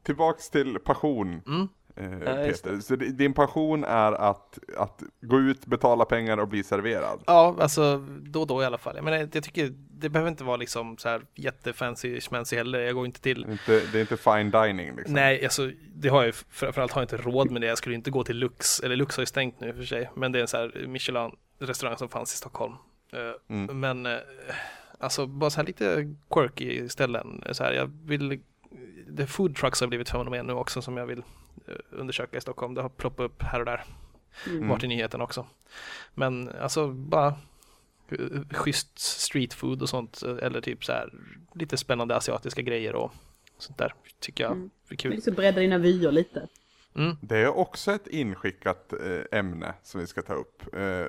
Tillbaks 0.02 0.50
till 0.50 0.78
passion. 0.78 1.42
Mm. 1.46 1.68
Eh, 2.00 2.12
Ja, 2.12 2.34
Peter. 2.34 2.80
Så 2.80 2.96
di- 2.96 3.10
din 3.10 3.34
passion 3.34 3.84
är 3.84 4.12
att, 4.12 4.58
att 4.76 5.02
gå 5.20 5.40
ut, 5.40 5.66
betala 5.66 6.04
pengar 6.04 6.38
och 6.38 6.48
bli 6.48 6.62
serverad. 6.62 7.20
Ja, 7.26 7.56
alltså 7.60 7.96
då 8.22 8.40
och 8.40 8.46
då 8.46 8.62
i 8.62 8.64
alla 8.64 8.78
fall. 8.78 8.96
Jag, 8.96 9.04
menar, 9.04 9.28
jag 9.32 9.44
tycker 9.44 9.72
det 9.90 10.08
behöver 10.08 10.30
inte 10.30 10.44
vara 10.44 10.56
liksom 10.56 10.96
så 10.98 11.08
här 11.08 11.22
jättefancy 11.34 12.20
schmancy 12.20 12.56
heller. 12.56 12.78
Jag 12.78 12.94
går 12.94 13.06
inte 13.06 13.20
till 13.20 13.46
Inte, 13.50 13.80
det 13.92 13.98
är 13.98 14.00
inte 14.00 14.16
fine 14.16 14.50
dining 14.50 14.96
liksom. 14.96 15.14
Nej, 15.14 15.44
alltså 15.44 15.70
det 15.94 16.08
har 16.08 16.24
jag 16.24 16.34
framförallt 16.34 16.92
har 16.92 17.02
jag 17.02 17.04
inte 17.04 17.16
råd 17.16 17.50
med 17.50 17.60
det. 17.62 17.66
Jag 17.66 17.78
skulle 17.78 17.94
inte 17.94 18.10
gå 18.10 18.24
till 18.24 18.36
Lux, 18.36 18.80
eller 18.80 18.96
Lux 18.96 19.16
har 19.16 19.22
ju 19.22 19.26
stängt 19.26 19.60
nu 19.60 19.72
för 19.74 19.82
sig, 19.84 20.10
men 20.14 20.32
det 20.32 20.38
är 20.38 20.40
en 20.42 20.48
sån 20.48 20.60
här 20.60 20.86
Michelin-restaurang 20.86 21.96
som 21.96 22.08
fanns 22.08 22.34
i 22.34 22.36
Stockholm. 22.36 22.72
Eh, 23.12 23.54
Mm. 23.56 23.80
Men 23.80 24.06
eh, 24.06 24.18
alltså 24.98 25.26
bara 25.26 25.50
så 25.50 25.60
här 25.60 25.66
lite 25.66 26.14
quirky 26.30 26.88
ställen. 26.88 27.42
Så 27.52 27.64
här, 27.64 27.72
jag 27.72 27.90
vill, 28.04 28.40
det 29.08 29.26
food 29.26 29.56
trucks 29.56 29.80
har 29.80 29.88
blivit 29.88 30.10
fenomen 30.10 30.46
nu 30.46 30.52
också 30.52 30.82
som 30.82 30.96
jag 30.96 31.06
vill 31.06 31.22
undersöka 31.90 32.36
i 32.36 32.40
Stockholm. 32.40 32.74
Det 32.74 32.82
har 32.82 32.88
ploppat 32.88 33.24
upp 33.24 33.42
här 33.42 33.58
och 33.60 33.66
där, 33.66 33.84
Mm. 34.46 34.68
varit 34.68 34.84
i 34.84 34.88
nyheten 34.88 35.20
också. 35.20 35.46
Men 36.14 36.48
alltså 36.60 36.88
bara 36.92 37.26
eh, 38.08 38.40
schysst 38.50 38.98
street 38.98 39.54
food 39.54 39.82
och 39.82 39.88
sånt, 39.88 40.22
eh, 40.22 40.36
eller 40.42 40.60
typ 40.60 40.84
så 40.84 40.92
här 40.92 41.12
lite 41.54 41.76
spännande 41.76 42.16
asiatiska 42.16 42.62
grejer 42.62 42.94
och 42.94 43.12
sånt 43.58 43.78
där 43.78 43.94
tycker 44.20 44.44
jag 44.44 44.52
Mm. 44.52 44.70
är 44.88 44.96
kul. 44.96 45.10
liksom 45.12 45.34
bredda 45.34 45.60
dina 45.60 45.78
vyer 45.78 46.12
lite. 46.12 46.48
Mm. 46.94 47.16
Det 47.20 47.36
är 47.38 47.48
också 47.56 47.92
ett 47.92 48.06
inskickat 48.06 48.92
eh, 48.92 49.38
ämne 49.38 49.74
som 49.82 50.00
vi 50.00 50.06
ska 50.06 50.22
ta 50.22 50.34
upp. 50.34 50.74
Eh, 50.74 51.06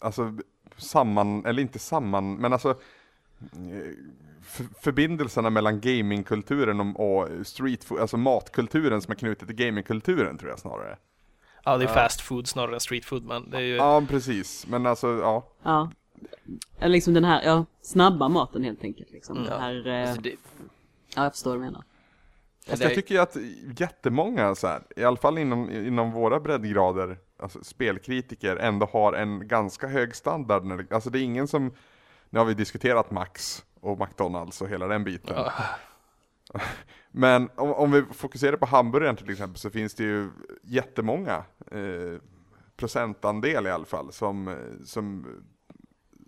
alltså 0.00 0.38
samman, 0.76 1.46
eller 1.46 1.62
inte 1.62 1.78
samman, 1.78 2.34
men 2.36 2.52
alltså 2.52 2.70
eh, 3.40 3.92
förbindelserna 4.80 5.50
mellan 5.50 5.80
gamingkulturen 5.80 6.80
och, 6.80 7.28
street 7.46 7.84
food, 7.84 8.00
alltså 8.00 8.16
matkulturen 8.16 9.02
som 9.02 9.12
är 9.12 9.16
knutet 9.16 9.48
till 9.48 9.56
gamingkulturen 9.56 10.38
tror 10.38 10.50
jag 10.50 10.58
snarare. 10.58 10.96
Ja, 11.64 11.76
det 11.76 11.84
är 11.84 11.88
Ja. 11.88 11.94
fast 11.94 12.20
food 12.20 12.48
snarare 12.48 12.74
än 12.74 12.80
street 12.80 13.04
food, 13.04 13.24
men 13.24 13.50
det 13.50 13.56
är 13.56 13.60
ju... 13.60 13.74
Ja, 13.76 14.02
precis. 14.08 14.66
Men 14.66 14.86
alltså, 14.86 15.18
ja. 15.18 15.48
Ja. 15.62 15.90
Eller 16.78 16.92
liksom 16.92 17.14
den 17.14 17.24
här, 17.24 17.42
ja, 17.42 17.64
snabba 17.82 18.28
maten 18.28 18.64
helt 18.64 18.84
enkelt 18.84 19.10
liksom. 19.10 19.36
Mm. 19.36 19.48
Det 19.48 19.58
här, 19.58 19.86
eh, 19.88 20.08
Alltså 20.08 20.22
det, 20.22 20.34
ja 21.16 21.22
jag 21.22 21.32
förstår 21.32 21.50
vad 21.50 21.58
du 21.60 21.64
menar. 21.64 21.84
Fast 22.66 22.82
jag 22.82 22.94
tycker 22.94 23.14
ju 23.14 23.20
att 23.20 23.36
jättemånga 23.78 24.54
så 24.54 24.66
här, 24.66 24.82
i 24.96 25.04
alla 25.04 25.16
fall 25.16 25.38
inom, 25.38 25.70
inom 25.70 26.12
våra 26.12 26.40
breddgrader, 26.40 27.18
alltså 27.38 27.64
spelkritiker, 27.64 28.56
ändå 28.56 28.86
har 28.92 29.12
en 29.12 29.48
ganska 29.48 29.86
hög 29.86 30.14
standard. 30.16 30.64
När 30.64 30.76
det, 30.76 30.94
alltså 30.94 31.10
det 31.10 31.18
är 31.18 31.22
ingen 31.22 31.48
som, 31.48 31.72
nu 32.30 32.38
har 32.38 32.46
vi 32.46 32.54
diskuterat 32.54 33.10
Max 33.10 33.64
och 33.80 34.00
McDonalds 34.00 34.62
och 34.62 34.68
hela 34.68 34.86
den 34.86 35.04
biten. 35.04 35.36
Ja. 35.36 35.52
Men 37.10 37.50
om, 37.54 37.72
om 37.72 37.92
vi 37.92 38.02
fokuserar 38.12 38.56
på 38.56 38.66
hamburgaren 38.66 39.16
till 39.16 39.30
exempel 39.30 39.58
så 39.58 39.70
finns 39.70 39.94
det 39.94 40.04
ju 40.04 40.30
jättemånga 40.62 41.44
eh, 41.70 42.20
procentandel 42.76 43.66
i 43.66 43.70
alla 43.70 43.84
fall 43.84 44.12
som, 44.12 44.56
som 44.84 45.26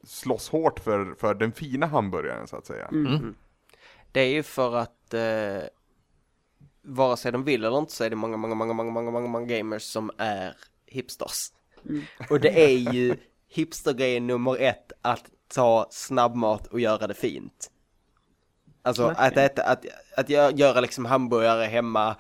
slåss 0.05 0.49
hårt 0.49 0.81
för, 0.81 1.15
för 1.15 1.35
den 1.35 1.53
fina 1.53 1.87
hamburgaren 1.87 2.47
så 2.47 2.57
att 2.57 2.67
säga. 2.67 2.87
Mm. 2.87 3.35
det 4.13 4.21
är 4.21 4.33
ju 4.33 4.43
för 4.43 4.77
att 4.77 5.15
eh, 5.15 5.69
vare 6.83 7.17
sig 7.17 7.33
de 7.33 7.45
vill 7.45 7.65
eller 7.65 7.79
inte 7.79 7.93
så 7.93 8.05
är 8.05 8.11
det 8.11 8.17
många, 8.17 8.37
många, 8.37 8.55
många, 8.55 8.73
många, 8.73 8.91
många, 8.91 9.11
många, 9.11 9.29
många 9.29 9.47
gamers 9.47 9.83
som 9.83 10.11
är 10.19 10.57
hipsters. 10.87 11.53
Mm. 11.89 12.03
Och 12.31 12.41
det 12.41 12.65
är 12.65 12.93
ju 12.93 13.17
hipstergrejen 13.49 14.27
nummer 14.27 14.57
ett 14.61 14.93
att 15.03 15.25
ta 15.55 15.87
snabbmat 15.91 16.67
och 16.67 16.81
göra 16.81 17.07
det 17.07 17.15
fint. 17.15 17.71
Alltså 18.83 19.05
att 19.07 19.19
Verkligen. 19.19 19.47
äta, 19.47 19.63
att, 19.63 19.85
att 20.17 20.29
gö- 20.29 20.57
göra 20.57 20.81
liksom 20.81 21.05
hamburgare 21.05 21.65
hemma 21.65 22.17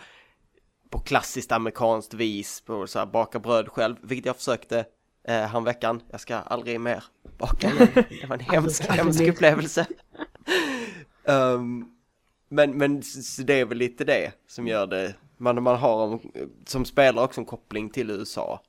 på 0.91 0.99
klassiskt 0.99 1.53
amerikanskt 1.53 2.15
vis, 2.15 2.61
på 2.61 2.87
så 2.87 2.99
här 2.99 3.07
baka 3.07 3.39
bröd 3.39 3.69
själv, 3.69 3.97
vilket 4.03 4.27
jag 4.27 4.37
försökte 4.37 4.79
eh, 5.25 5.35
häromveckan. 5.35 6.03
Jag 6.11 6.21
ska 6.21 6.37
aldrig 6.37 6.81
mer 6.81 7.05
baka 7.39 7.71
igen. 7.71 7.89
Det 7.95 8.27
var 8.29 8.37
en 8.37 8.41
hemsk, 8.41 8.83
Aldrig 8.83 9.05
hemsk 9.05 9.21
upplevelse. 9.23 9.87
um, 11.25 11.89
men, 12.49 12.79
men 12.79 13.03
så 13.03 13.43
det 13.43 13.55
är 13.61 13.65
väl 13.65 13.79
lite 13.79 14.05
det 14.05 14.33
som 14.47 14.67
gör 14.67 14.87
det, 14.87 15.15
man, 15.37 15.63
man 15.63 15.77
har 15.77 16.13
en, 16.13 16.21
som 16.67 16.85
spelare 16.85 17.25
också 17.25 17.41
en 17.41 17.45
koppling 17.45 17.91
till 17.91 18.11
USA. 18.11 18.61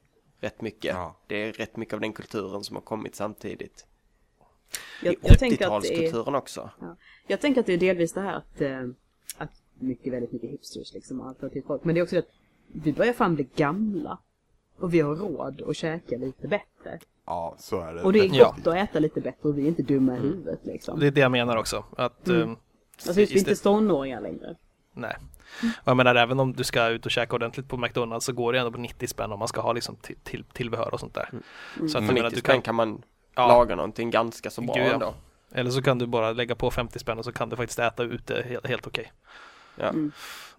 Rätt 0.41 0.61
mycket. 0.61 0.95
Ja. 0.95 1.15
Det 1.27 1.35
är 1.35 1.53
rätt 1.53 1.77
mycket 1.77 1.93
av 1.93 1.99
den 1.99 2.13
kulturen 2.13 2.63
som 2.63 2.75
har 2.75 2.81
kommit 2.83 3.15
samtidigt. 3.15 3.85
Jag, 5.03 5.15
jag 5.21 5.39
tänker 5.39 5.67
att 5.77 5.83
det 5.83 6.05
är, 6.05 6.11
80-talskulturen 6.11 6.37
också. 6.37 6.69
jag 7.27 7.41
tänker 7.41 7.59
att 7.61 7.65
det 7.67 7.73
är 7.73 7.77
delvis 7.77 8.13
det 8.13 8.21
här 8.21 8.33
att, 8.37 8.61
eh, 8.61 8.81
att 9.37 9.49
mycket, 9.79 10.13
väldigt 10.13 10.31
mycket 10.31 10.49
hipsters 10.49 10.93
liksom 10.93 11.21
och 11.21 11.27
alternativt 11.27 11.65
folk. 11.67 11.83
Men 11.83 11.95
det 11.95 12.01
är 12.01 12.03
också 12.03 12.15
det 12.15 12.19
att 12.21 12.29
vi 12.73 12.93
börjar 12.93 13.13
fan 13.13 13.35
bli 13.35 13.47
gamla. 13.55 14.17
Och 14.77 14.93
vi 14.93 14.99
har 14.99 15.15
råd 15.15 15.61
att 15.67 15.75
käka 15.75 16.17
lite 16.17 16.47
bättre. 16.47 16.99
Ja, 17.25 17.55
så 17.59 17.79
är 17.81 17.93
det. 17.93 18.01
Och 18.03 18.13
det 18.13 18.19
är 18.19 18.29
Ja. 18.33 18.55
gott 18.57 18.67
att 18.67 18.75
äta 18.75 18.99
lite 18.99 19.21
bättre 19.21 19.49
och 19.49 19.57
vi 19.57 19.63
är 19.63 19.67
inte 19.67 19.81
dumma 19.83 20.17
i 20.17 20.19
huvudet 20.19 20.59
liksom. 20.63 20.99
Det 20.99 21.07
är 21.07 21.11
det 21.11 21.21
jag 21.21 21.31
menar 21.31 21.57
också. 21.57 21.83
Att, 21.97 22.27
Mm. 22.27 22.41
eh, 22.41 22.57
Alltså 23.07 23.19
just, 23.21 23.31
vi 23.31 23.35
är 23.35 23.39
inte 23.39 23.55
tonåringar 23.55 24.21
längre. 24.21 24.55
Nej. 24.93 25.15
Och 25.81 25.87
jag 25.87 25.97
menar 25.97 26.15
även 26.15 26.39
om 26.39 26.53
du 26.53 26.63
ska 26.63 26.87
ut 26.89 27.05
och 27.05 27.11
käka 27.11 27.35
ordentligt 27.35 27.67
på 27.69 27.77
McDonalds 27.77 28.25
så 28.25 28.33
går 28.33 28.53
det 28.53 28.59
ändå 28.59 28.71
på 28.71 28.77
90 28.77 29.07
spänn 29.07 29.31
om 29.31 29.39
man 29.39 29.47
ska 29.47 29.61
ha 29.61 29.73
liksom 29.73 29.95
till, 29.95 30.15
till, 30.23 30.43
tillbehör 30.53 30.93
och 30.93 30.99
sånt 30.99 31.13
där. 31.13 31.29
Så 31.77 31.83
att 31.85 31.91
För 31.91 31.99
jag 31.99 32.03
menar, 32.03 32.13
90 32.23 32.29
du 32.35 32.39
spänn 32.39 32.53
kan, 32.55 32.61
kan 32.61 32.75
man 32.75 33.01
ja, 33.35 33.47
laga 33.47 33.75
någonting 33.75 34.11
ganska 34.11 34.49
så 34.49 34.61
bra 34.61 34.75
Gud, 34.75 34.85
ja. 34.85 34.93
ändå. 34.93 35.13
eller 35.51 35.71
så 35.71 35.81
kan 35.81 35.97
du 35.97 36.07
bara 36.07 36.31
lägga 36.31 36.55
på 36.55 36.71
50 36.71 36.99
spänn 36.99 37.17
och 37.19 37.25
så 37.25 37.31
kan 37.31 37.49
du 37.49 37.55
faktiskt 37.55 37.79
äta 37.79 38.03
ute 38.03 38.45
helt, 38.49 38.67
helt 38.67 38.87
okej. 38.87 39.11
Ja. 39.75 39.89
Mm. 39.89 40.11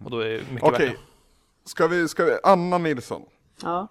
Och 0.04 0.10
då 0.10 0.18
är 0.18 0.28
det 0.30 0.50
mycket 0.50 0.68
Okej, 0.68 0.88
värt 0.88 0.98
ska 1.64 1.86
vi, 1.86 2.08
ska 2.08 2.24
vi, 2.24 2.38
Anna 2.42 2.78
Nilsson, 2.78 3.22
Ja. 3.62 3.88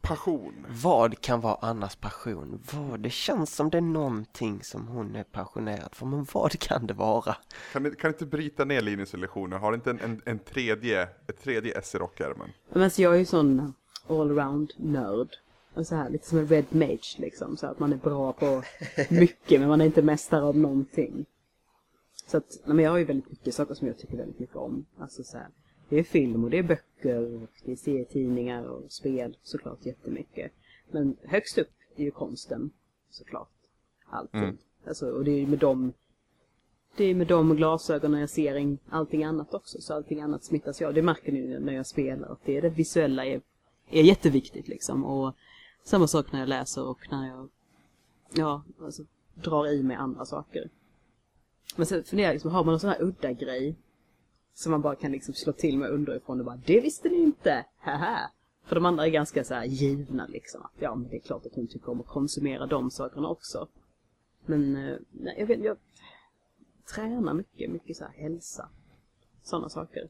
passion. 0.00 0.66
Vad 0.68 1.20
kan 1.20 1.40
vara 1.40 1.58
Annas 1.60 1.96
passion? 1.96 2.62
Vad? 2.72 3.00
Det 3.00 3.10
känns 3.10 3.54
som 3.54 3.70
det 3.70 3.76
är 3.78 3.82
någonting 3.82 4.62
som 4.62 4.88
hon 4.88 5.16
är 5.16 5.24
passionerad 5.24 5.94
för, 5.94 6.06
men 6.06 6.26
vad 6.32 6.58
kan 6.58 6.86
det 6.86 6.94
vara? 6.94 7.36
Kan 7.72 7.82
du 7.82 7.94
kan 7.94 8.10
inte 8.10 8.26
bryta 8.26 8.64
ner 8.64 8.80
Linus 8.80 9.14
illusioner? 9.14 9.58
Har 9.58 9.70
du 9.70 9.74
inte 9.74 9.90
en, 9.90 10.00
en, 10.00 10.22
en 10.24 10.38
tredje, 10.38 11.02
ett 11.02 11.42
tredje 11.42 11.78
S 11.78 11.94
i 11.94 11.98
rockärmen? 11.98 12.52
Men 12.72 12.82
alltså 12.82 13.02
jag 13.02 13.14
är 13.14 13.18
ju 13.18 13.24
sån 13.24 13.74
allround 14.08 14.72
nörd. 14.76 15.28
Så 15.82 15.94
här, 15.94 16.10
lite 16.10 16.28
som 16.28 16.38
en 16.38 16.46
red 16.46 16.64
mage 16.68 17.16
liksom. 17.18 17.56
Så 17.56 17.66
att 17.66 17.78
man 17.78 17.92
är 17.92 17.96
bra 17.96 18.32
på 18.32 18.62
mycket 19.10 19.60
men 19.60 19.68
man 19.68 19.80
är 19.80 19.84
inte 19.84 20.02
mästare 20.02 20.42
av 20.42 20.56
någonting. 20.56 21.26
Så 22.26 22.36
att, 22.36 22.60
nej, 22.64 22.76
men 22.76 22.84
jag 22.84 22.90
har 22.90 22.98
ju 22.98 23.04
väldigt 23.04 23.30
mycket 23.30 23.54
saker 23.54 23.74
som 23.74 23.86
jag 23.86 23.98
tycker 23.98 24.16
väldigt 24.16 24.38
mycket 24.38 24.56
om. 24.56 24.86
Alltså 24.98 25.24
så 25.24 25.36
här, 25.36 25.48
det 25.88 25.98
är 25.98 26.02
film 26.02 26.44
och 26.44 26.50
det 26.50 26.58
är 26.58 26.62
böcker 26.62 27.34
och 27.34 27.50
det 27.64 27.72
är 27.72 27.76
serietidningar 27.76 28.64
och 28.64 28.92
spel 28.92 29.36
såklart 29.42 29.86
jättemycket. 29.86 30.52
Men 30.90 31.16
högst 31.22 31.58
upp 31.58 31.70
är 31.96 32.04
ju 32.04 32.10
konsten 32.10 32.70
såklart. 33.10 33.48
Alltid. 34.10 34.40
Mm. 34.40 34.58
Alltså, 34.86 35.10
och 35.10 35.24
det 35.24 35.30
är 35.30 35.38
ju 35.38 35.46
med 35.46 35.58
dem 35.58 35.92
det 36.96 37.04
är 37.04 37.14
med 37.14 37.26
de 37.26 37.56
glasögonen 37.56 38.20
jag 38.20 38.30
ser 38.30 38.54
in 38.56 38.78
allting 38.88 39.24
annat 39.24 39.54
också. 39.54 39.80
Så 39.80 39.94
allting 39.94 40.20
annat 40.20 40.44
smittas 40.44 40.80
jag. 40.80 40.94
Det 40.94 41.02
märker 41.02 41.32
ni 41.32 41.58
när 41.60 41.72
jag 41.72 41.86
spelar. 41.86 42.32
Att 42.32 42.44
det, 42.44 42.56
är 42.56 42.62
det 42.62 42.68
visuella 42.68 43.26
är, 43.26 43.40
är 43.90 44.02
jätteviktigt 44.02 44.68
liksom. 44.68 45.04
Och 45.04 45.34
samma 45.84 46.06
sak 46.06 46.32
när 46.32 46.40
jag 46.40 46.48
läser 46.48 46.84
och 46.84 46.98
när 47.10 47.28
jag 47.28 47.48
ja, 48.32 48.62
alltså, 48.82 49.02
drar 49.34 49.66
i 49.66 49.82
mig 49.82 49.96
andra 49.96 50.24
saker. 50.24 50.70
Men 51.76 51.86
sen 51.86 52.04
funderar 52.04 52.28
jag 52.28 52.34
liksom, 52.34 52.50
har 52.50 52.64
man 52.64 52.72
någon 52.72 52.80
sån 52.80 52.90
här 52.90 53.02
udda 53.02 53.32
grej 53.32 53.76
som 54.54 54.72
man 54.72 54.82
bara 54.82 54.96
kan 54.96 55.12
liksom 55.12 55.34
slå 55.34 55.52
till 55.52 55.78
med 55.78 55.90
underifrån 55.90 56.40
och 56.40 56.46
bara 56.46 56.56
Det 56.56 56.80
visste 56.80 57.08
ni 57.08 57.16
inte! 57.16 57.66
Haha! 57.78 58.30
För 58.64 58.74
de 58.74 58.86
andra 58.86 59.06
är 59.06 59.10
ganska 59.10 59.44
så 59.44 59.54
här 59.54 59.64
givna 59.64 60.26
liksom. 60.26 60.62
Att, 60.62 60.72
ja, 60.78 60.94
men 60.94 61.08
det 61.08 61.16
är 61.16 61.20
klart 61.20 61.46
att 61.46 61.54
hon 61.54 61.66
tycker 61.66 61.90
om 61.90 62.00
att 62.00 62.06
konsumera 62.06 62.66
de 62.66 62.90
sakerna 62.90 63.28
också. 63.28 63.68
Men 64.46 64.76
eh, 64.76 64.96
nej, 65.10 65.34
jag 65.38 65.46
vet 65.46 65.64
jag 65.64 65.76
tränar 66.94 67.34
mycket, 67.34 67.70
mycket 67.70 67.96
så 67.96 68.04
här 68.04 68.12
hälsa. 68.12 68.68
Sådana 69.42 69.68
saker. 69.68 70.08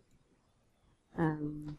Ehm, 1.17 1.77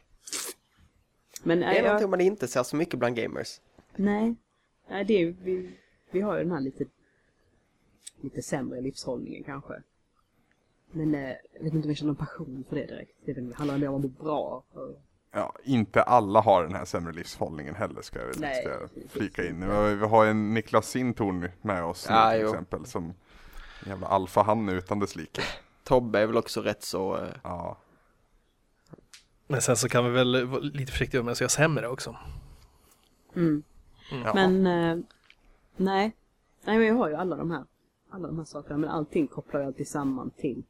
men 1.43 1.59
Det 1.59 1.65
är 1.65 1.83
någonting 1.83 2.03
jag, 2.03 2.09
man 2.09 2.21
inte 2.21 2.47
ser 2.47 2.63
så 2.63 2.75
mycket 2.75 2.99
bland 2.99 3.15
gamers. 3.15 3.59
Nej, 3.97 4.35
nej, 4.89 5.05
det 5.05 5.13
är, 5.21 5.35
vi, 5.43 5.77
vi 6.11 6.21
har 6.21 6.37
ju 6.37 6.43
den 6.43 6.51
här 6.51 6.59
lite, 6.61 6.85
lite 8.21 8.41
sämre 8.41 8.81
livshållningen 8.81 9.43
kanske. 9.43 9.81
Men 10.91 11.15
eh, 11.15 11.21
jag 11.53 11.63
vet 11.63 11.73
inte 11.73 11.85
om 11.85 11.89
jag 11.89 11.97
känner 11.97 12.07
någon 12.13 12.15
passion 12.15 12.65
för 12.69 12.75
det 12.75 12.85
direkt. 12.85 13.11
Det 13.25 13.55
handlar 13.55 13.77
mer 13.77 13.89
om 13.89 13.95
att 13.95 14.01
må 14.01 14.23
bra. 14.23 14.63
Och, 14.73 15.01
Ja, 15.31 15.53
inte 15.63 16.01
alla 16.03 16.41
har 16.41 16.63
den 16.63 16.73
här 16.75 16.85
sämre 16.85 17.13
livshållningen 17.13 17.75
heller 17.75 18.01
ska 18.01 18.19
jag, 18.19 18.39
Nej, 18.39 18.61
ska 18.61 18.69
jag 18.71 18.89
flika 19.11 19.47
in. 19.47 19.59
Vi 19.67 19.71
har, 19.75 19.89
vi 19.95 20.05
har 20.05 20.25
en 20.25 20.53
Niklas 20.53 20.89
Sintorn 20.89 21.49
med 21.61 21.83
oss 21.83 22.05
Ja, 22.09 22.25
nu 22.29 22.33
till 22.33 22.41
jo. 22.41 22.49
exempel 22.49 22.85
som 22.85 23.03
en 23.83 23.89
jävla 23.89 24.07
alfa 24.07 24.41
han 24.43 24.69
utan 24.69 24.99
dess 24.99 25.15
like. 25.15 25.41
Tobbe 25.83 26.19
är 26.19 26.25
väl 26.27 26.37
också 26.37 26.61
rätt 26.61 26.83
så... 26.83 27.17
eh, 27.17 27.29
Ja, 27.43 27.77
Men 29.47 29.61
sen 29.61 29.77
så 29.77 29.89
kan 29.89 30.05
vi 30.05 30.11
väl 30.11 30.45
vara 30.45 30.59
lite 30.61 30.91
försiktiga 30.91 31.23
med 31.23 31.31
att 31.31 31.37
säga 31.37 31.49
sämre 31.49 31.87
också. 31.87 32.15
mm. 33.35 33.63
Ja. 34.11 34.31
Men 34.33 34.67
eh, 34.67 35.05
nej. 35.75 36.15
Nej 36.65 36.77
men 36.77 36.87
jag 36.87 36.95
har 36.95 37.09
ju 37.09 37.15
alla 37.15 37.35
de 37.35 37.51
här. 37.51 37.63
Alla 38.09 38.27
de 38.27 38.37
här 38.37 38.45
sakerna. 38.45 38.77
Men 38.77 38.89
allting 38.89 39.27
kopplar 39.27 39.59
jag 39.59 39.67
alltid 39.67 39.87
samman 39.87 40.29
till 40.29 40.63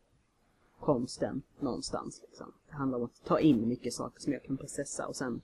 konsten 0.79 1.41
någonstans. 1.59 2.21
Liksom. 2.27 2.51
Det 2.69 2.75
handlar 2.75 2.97
om 2.97 3.03
att 3.05 3.25
ta 3.25 3.39
in 3.39 3.67
mycket 3.67 3.93
saker 3.93 4.21
som 4.21 4.33
jag 4.33 4.43
kan 4.43 4.57
processa 4.57 5.07
och 5.07 5.15
sen 5.15 5.41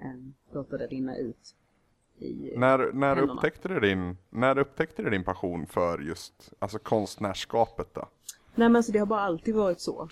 eh, 0.00 0.54
låta 0.54 0.78
det 0.78 0.86
rinna 0.86 1.16
ut. 1.16 1.54
I, 2.18 2.54
När, 2.56 2.78
när, 2.92 3.08
händerna. 3.16 3.32
upptäckte 3.32 3.68
du 3.68 3.80
din, 3.80 4.16
när 4.30 4.58
upptäckte 4.58 5.02
du 5.02 5.10
din 5.10 5.24
passion 5.24 5.66
för 5.66 5.98
just 5.98 6.52
alltså 6.58 6.78
konstnärskapet 6.78 7.94
då? 7.94 8.08
Nej 8.54 8.68
men 8.68 8.76
alltså 8.76 8.92
det 8.92 8.98
har 8.98 9.06
bara 9.06 9.20
alltid 9.20 9.54
varit 9.54 9.80
så. 9.80 10.08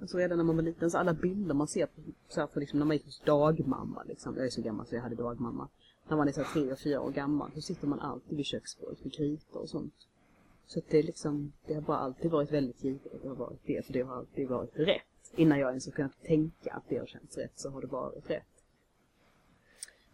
Alltså 0.00 0.18
redan 0.18 0.38
när 0.38 0.44
man 0.44 0.56
var 0.56 0.62
liten 0.62 0.90
så 0.90 0.98
alla 0.98 1.12
bilder 1.12 1.54
man 1.54 1.68
ser 1.68 1.86
på, 1.86 2.00
så 2.28 2.40
här, 2.40 2.46
för 2.46 2.60
liksom, 2.60 2.78
när 2.78 2.86
man 2.86 2.96
gick 2.96 3.04
hos 3.04 3.20
dagmamma 3.20 4.02
liksom. 4.02 4.36
Jag 4.36 4.46
är 4.46 4.50
så 4.50 4.62
gammal 4.62 4.86
så 4.86 4.94
jag 4.94 5.02
hade 5.02 5.14
dagmamma. 5.14 5.68
När 6.08 6.16
man 6.16 6.28
är 6.28 6.32
så 6.32 6.42
här, 6.42 6.52
tre 6.52 6.72
och 6.72 6.78
fyra 6.78 7.00
år 7.00 7.10
gammal 7.10 7.50
så 7.54 7.60
sitter 7.60 7.86
man 7.86 8.00
alltid 8.00 8.36
vid 8.36 8.46
köksbordet 8.46 9.04
med 9.04 9.12
kritor 9.12 9.60
och 9.60 9.68
sånt. 9.68 9.94
Så 10.66 10.78
att 10.78 10.88
det 10.88 10.98
är 10.98 11.02
liksom, 11.02 11.52
det 11.66 11.74
har 11.74 11.80
bara 11.80 11.98
alltid 11.98 12.30
varit 12.30 12.52
väldigt 12.52 12.84
givet 12.84 13.14
att 13.14 13.22
det 13.22 13.28
har 13.28 13.34
varit 13.34 13.60
det. 13.66 13.86
För 13.86 13.92
det 13.92 14.02
har 14.02 14.16
alltid 14.16 14.48
varit 14.48 14.70
rätt. 14.74 15.32
Innan 15.36 15.58
jag 15.58 15.68
ens 15.68 15.86
har 15.86 15.92
kunnat 15.92 16.22
tänka 16.22 16.72
att 16.72 16.88
det 16.88 16.98
har 16.98 17.06
känts 17.06 17.38
rätt 17.38 17.52
så 17.58 17.70
har 17.70 17.80
det 17.80 17.86
varit 17.86 18.30
rätt. 18.30 18.42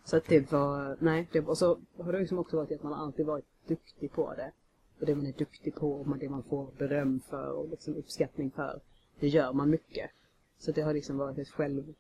Så 0.05 0.17
att 0.17 0.25
det 0.25 0.53
var, 0.53 0.97
nej, 1.01 1.29
det, 1.33 1.41
och 1.41 1.59
så 1.59 1.79
har 1.99 2.13
det 2.13 2.19
liksom 2.19 2.39
också 2.39 2.57
varit 2.57 2.73
att 2.73 2.83
man 2.83 2.93
alltid 2.93 3.27
varit 3.27 3.47
duktig 3.67 4.13
på 4.13 4.35
det. 4.35 4.53
Och 5.01 5.07
det 5.07 5.15
man 5.15 5.27
är 5.27 5.33
duktig 5.33 5.75
på 5.75 5.93
och 5.93 6.19
det 6.19 6.29
man 6.29 6.43
får 6.43 6.71
beröm 6.79 7.21
för 7.21 7.53
och 7.53 7.69
liksom 7.69 7.95
uppskattning 7.95 8.51
för, 8.51 8.81
det 9.21 9.29
gör 9.29 9.53
man 9.53 9.71
mycket. 9.71 10.11
Så 10.59 10.73
det 10.73 10.83
har 10.83 10.95
liksom 10.95 11.17
varit 11.17 11.39
ett 11.39 11.49
själv, 11.49 11.95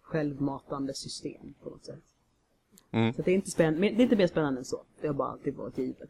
självmatande 0.00 0.94
system 0.94 1.54
på 1.62 1.70
något 1.70 1.84
sätt. 1.84 2.15
Mm. 2.92 3.12
Så 3.12 3.22
det 3.22 3.30
är, 3.30 3.34
inte 3.34 3.50
spänn, 3.50 3.80
det 3.80 3.86
är 3.86 4.00
inte 4.00 4.16
mer 4.16 4.26
spännande 4.26 4.60
än 4.60 4.64
så. 4.64 4.82
Det 5.00 5.06
har 5.06 5.14
bara 5.14 5.28
alltid 5.28 5.54
varit 5.54 5.78
givet. 5.78 6.08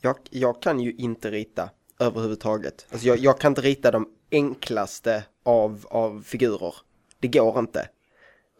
Jag, 0.00 0.16
jag 0.30 0.62
kan 0.62 0.80
ju 0.80 0.92
inte 0.92 1.30
rita 1.30 1.70
överhuvudtaget. 2.00 2.86
Alltså 2.90 3.06
jag, 3.06 3.18
jag 3.18 3.38
kan 3.38 3.50
inte 3.52 3.60
rita 3.60 3.90
de 3.90 4.08
enklaste 4.30 5.24
av, 5.42 5.86
av 5.90 6.22
figurer. 6.22 6.74
Det 7.18 7.28
går 7.28 7.58
inte. 7.58 7.88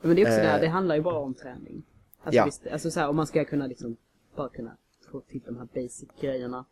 Men 0.02 0.16
det 0.16 0.22
är 0.22 0.26
också 0.26 0.36
det 0.36 0.46
här, 0.48 0.54
Eh. 0.56 0.60
det 0.60 0.68
handlar 0.68 0.94
ju 0.94 1.00
bara 1.02 1.18
om 1.18 1.34
träning. 1.34 1.82
Alltså, 2.22 2.36
Ja. 2.36 2.44
visst, 2.44 2.66
alltså 2.66 2.90
så 2.90 3.00
här, 3.00 3.08
om 3.08 3.16
man 3.16 3.26
ska 3.26 3.44
kunna 3.44 3.66
liksom 3.66 3.96
bara 4.36 4.48
kunna 4.48 4.76
få 5.12 5.20
till 5.20 5.40
de 5.46 5.56
här 5.56 5.68
basic 5.74 6.08
grejerna. 6.20 6.64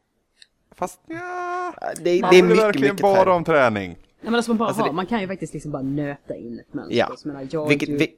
Fast 0.70 1.00
ja, 1.06 1.74
Det, 1.96 2.02
det 2.02 2.10
är 2.10 2.42
mycket, 2.42 2.58
verkligen 2.58 2.94
mycket 2.94 3.02
bara 3.02 3.14
träning. 3.14 3.34
om 3.34 3.44
träning. 3.44 3.88
Nej 3.90 3.98
men 4.30 4.34
alltså 4.34 4.50
man 4.50 4.58
bara 4.58 4.68
Alltså 4.68 4.82
har, 4.82 4.88
det- 4.88 4.94
man 4.94 5.06
kan 5.06 5.20
ju 5.20 5.26
faktiskt 5.26 5.54
liksom 5.54 5.72
bara 5.72 5.82
nöta 5.82 6.36
in 6.36 6.58
ett 6.58 6.74
mönster. 6.74 6.96
Ja. 6.96 7.16
Så 7.16 7.28
menar, 7.28 7.48
jag 7.50 7.68
Vilket, 7.68 7.88
ju, 7.88 7.96
vi, 7.96 8.16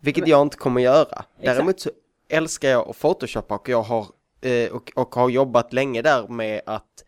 vilket 0.00 0.28
jag 0.28 0.42
inte 0.42 0.56
kommer 0.56 0.80
göra. 0.80 1.24
Däremot 1.42 1.74
Exakt. 1.74 1.80
så 1.96 2.00
älskar 2.28 2.68
jag 2.68 2.88
att 2.88 2.96
photoshoppa 2.96 3.56
och 3.56 3.68
jag 3.68 3.82
har, 3.82 4.06
eh, 4.40 4.70
och, 4.72 4.92
och 4.96 5.14
har 5.14 5.28
jobbat 5.28 5.72
länge 5.72 6.02
där 6.02 6.28
med 6.28 6.60
att 6.66 7.04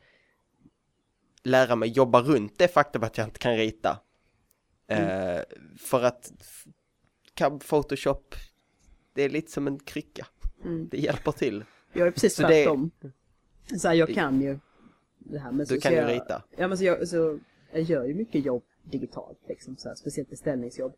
lära 1.42 1.76
mig 1.76 1.88
jobba 1.88 2.22
runt 2.22 2.58
det 2.58 2.68
faktum 2.68 3.02
att 3.02 3.18
jag 3.18 3.26
inte 3.26 3.38
kan 3.38 3.56
rita. 3.56 3.98
Eh, 4.86 5.40
för 5.78 6.02
att 6.02 6.32
kan 7.34 7.58
Photoshop, 7.58 8.34
det 9.14 9.22
är 9.22 9.28
lite 9.28 9.50
som 9.50 9.66
en 9.66 9.78
krycka. 9.78 10.26
Mm. 10.64 10.88
Det 10.88 10.98
hjälper 10.98 11.32
till. 11.32 11.64
jag 11.92 12.06
är 12.06 12.10
precis 12.10 12.34
så 12.34 12.42
det- 12.42 12.48
tvärtom. 12.48 12.90
Så 13.78 13.88
här, 13.88 13.94
jag 13.94 14.14
kan 14.14 14.40
ju 14.40 14.58
det 15.18 15.38
här 15.38 15.52
Du 15.52 15.66
så, 15.66 15.72
kan 15.80 15.80
så 15.80 15.88
ju 15.90 15.96
jag, 15.96 16.10
rita. 16.10 16.42
Ja 16.56 16.68
men 16.68 16.78
så 16.78 16.84
jag, 16.84 17.08
så 17.08 17.38
jag 17.72 17.82
gör 17.82 18.04
ju 18.04 18.14
mycket 18.14 18.44
jobb 18.44 18.62
digitalt 18.82 19.38
liksom, 19.48 19.76
så 19.76 19.88
här, 19.88 19.94
speciellt 19.94 20.30
beställningsjobb. 20.30 20.94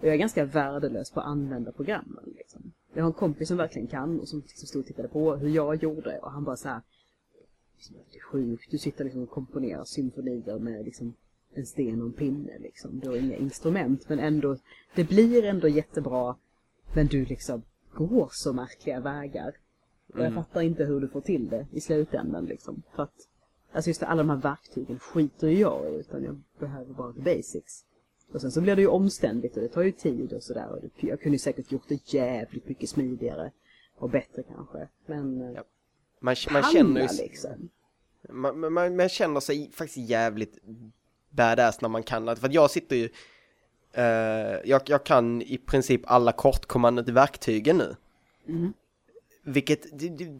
Och 0.00 0.06
jag 0.06 0.14
är 0.14 0.18
ganska 0.18 0.44
värdelös 0.44 1.10
på 1.10 1.20
att 1.20 1.26
använda 1.26 1.72
programmen 1.72 2.34
liksom. 2.36 2.72
Jag 2.94 3.02
har 3.02 3.10
en 3.10 3.14
kompis 3.14 3.48
som 3.48 3.56
verkligen 3.56 3.88
kan 3.88 4.20
och 4.20 4.28
som 4.28 4.40
liksom 4.40 4.66
stod 4.66 4.80
och 4.80 4.86
tittade 4.86 5.08
på 5.08 5.36
hur 5.36 5.48
jag 5.48 5.82
gjorde 5.82 6.18
och 6.18 6.30
han 6.30 6.44
bara 6.44 6.56
så 6.56 6.68
här. 6.68 6.80
liksom, 7.76 7.96
Det 8.12 8.18
är 8.18 8.22
sjukt, 8.22 8.70
du 8.70 8.78
sitter 8.78 9.04
liksom 9.04 9.22
och 9.22 9.30
komponerar 9.30 9.84
symfonier 9.84 10.58
med 10.58 10.84
liksom 10.84 11.14
en 11.54 11.66
sten 11.66 12.00
och 12.00 12.06
en 12.06 12.12
pinne 12.12 12.58
liksom. 12.58 13.00
Du 13.00 13.08
har 13.08 13.16
inga 13.16 13.36
instrument 13.36 14.08
men 14.08 14.18
ändå, 14.18 14.56
det 14.94 15.04
blir 15.04 15.44
ändå 15.44 15.68
jättebra. 15.68 16.36
Men 16.94 17.06
du 17.06 17.24
liksom 17.24 17.62
går 17.94 18.28
så 18.32 18.52
märkliga 18.52 19.00
vägar. 19.00 19.54
Och 20.14 20.20
jag 20.20 20.34
fattar 20.34 20.60
inte 20.60 20.84
hur 20.84 21.00
du 21.00 21.08
får 21.08 21.20
till 21.20 21.48
det 21.48 21.66
i 21.72 21.80
slutändan 21.80 22.44
liksom. 22.44 22.82
För 22.94 23.02
att, 23.02 23.28
alltså 23.72 23.90
just 23.90 24.00
det, 24.00 24.06
alla 24.06 24.22
de 24.22 24.30
här 24.30 24.36
verktygen 24.36 24.98
skiter 24.98 25.48
ju 25.48 25.58
jag 25.58 25.92
i 25.92 25.96
utan 25.96 26.24
jag 26.24 26.40
behöver 26.58 26.94
bara 26.94 27.12
the 27.12 27.20
basics. 27.20 27.84
Och 28.34 28.40
sen 28.40 28.52
så 28.52 28.60
blir 28.60 28.76
det 28.76 28.82
ju 28.82 28.88
omständigt 28.88 29.56
och 29.56 29.62
det 29.62 29.68
tar 29.68 29.82
ju 29.82 29.92
tid 29.92 30.32
och 30.32 30.42
sådär. 30.42 30.68
Jag 31.00 31.20
kunde 31.20 31.34
ju 31.34 31.38
säkert 31.38 31.72
gjort 31.72 31.88
det 31.88 32.12
jävligt 32.14 32.68
mycket 32.68 32.88
smidigare 32.88 33.50
och 33.98 34.10
bättre 34.10 34.42
kanske. 34.42 34.88
Men 35.06 35.42
eh, 35.42 35.52
Ja. 35.54 35.64
Man, 36.20 36.36
man 36.50 36.62
känner 36.62 37.00
ju, 37.00 37.08
liksom. 37.22 37.68
man, 38.28 38.72
man, 38.72 38.96
man 38.96 39.08
känner 39.08 39.40
sig 39.40 39.70
faktiskt 39.72 40.10
jävligt 40.10 40.58
badass 41.30 41.80
när 41.80 41.88
man 41.88 42.02
kan. 42.02 42.36
För 42.36 42.48
jag 42.52 42.70
sitter 42.70 42.96
ju 42.96 43.08
Eh, 43.94 44.60
jag, 44.64 44.82
jag 44.86 45.04
kan 45.04 45.42
i 45.42 45.58
princip 45.58 46.00
alla 46.04 46.32
kortkommandot 46.32 47.08
i 47.08 47.12
verktygen 47.12 47.78
nu. 47.78 47.96
Mm. 48.48 48.72
Vilket 49.44 49.86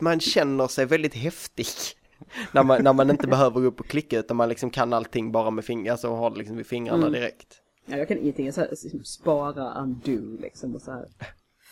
man 0.03 0.21
känner 0.21 0.67
sig 0.67 0.87
väldigt 0.87 1.15
häftig. 1.15 1.67
när, 2.53 2.63
man, 2.63 2.85
när 2.85 2.93
man 2.93 3.11
inte 3.11 3.27
behöver 3.27 3.61
gå 3.61 3.67
upp 3.67 3.81
och 3.81 3.87
klicka 3.87 4.19
utan 4.19 4.37
man 4.37 4.49
liksom 4.49 4.71
kan 4.71 4.93
allting 4.93 5.33
bara 5.33 5.51
med 5.51 5.65
fingrar, 5.65 5.93
alltså 5.93 6.09
har 6.09 6.31
det 6.31 6.37
liksom 6.37 6.57
vid 6.57 6.67
fingrarna 6.67 7.07
Mm. 7.07 7.13
direkt. 7.13 7.62
Ja, 7.87 7.97
jag 7.97 8.09
kan 8.09 8.19
ingenting. 8.19 8.47
Jag 8.47 8.55
så 8.55 8.61
här, 8.61 8.69
liksom 8.71 9.05
spara, 9.05 9.83
undo 9.83 10.37
liksom 10.41 10.75
och 10.75 10.83
så 10.83 10.93
här 10.93 11.09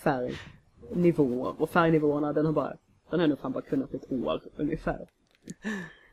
färgnivåer. 0.02 1.62
Och 1.62 1.70
färgnivåerna 1.70 2.32
den 2.32 2.46
har 2.46 2.52
bara, 2.52 2.76
den 3.10 3.20
har 3.20 3.26
nog 3.26 3.38
fan 3.38 3.52
bara 3.52 3.62
kunnat 3.62 3.94
ett 3.94 4.12
år 4.12 4.42
ungefär. 4.56 5.08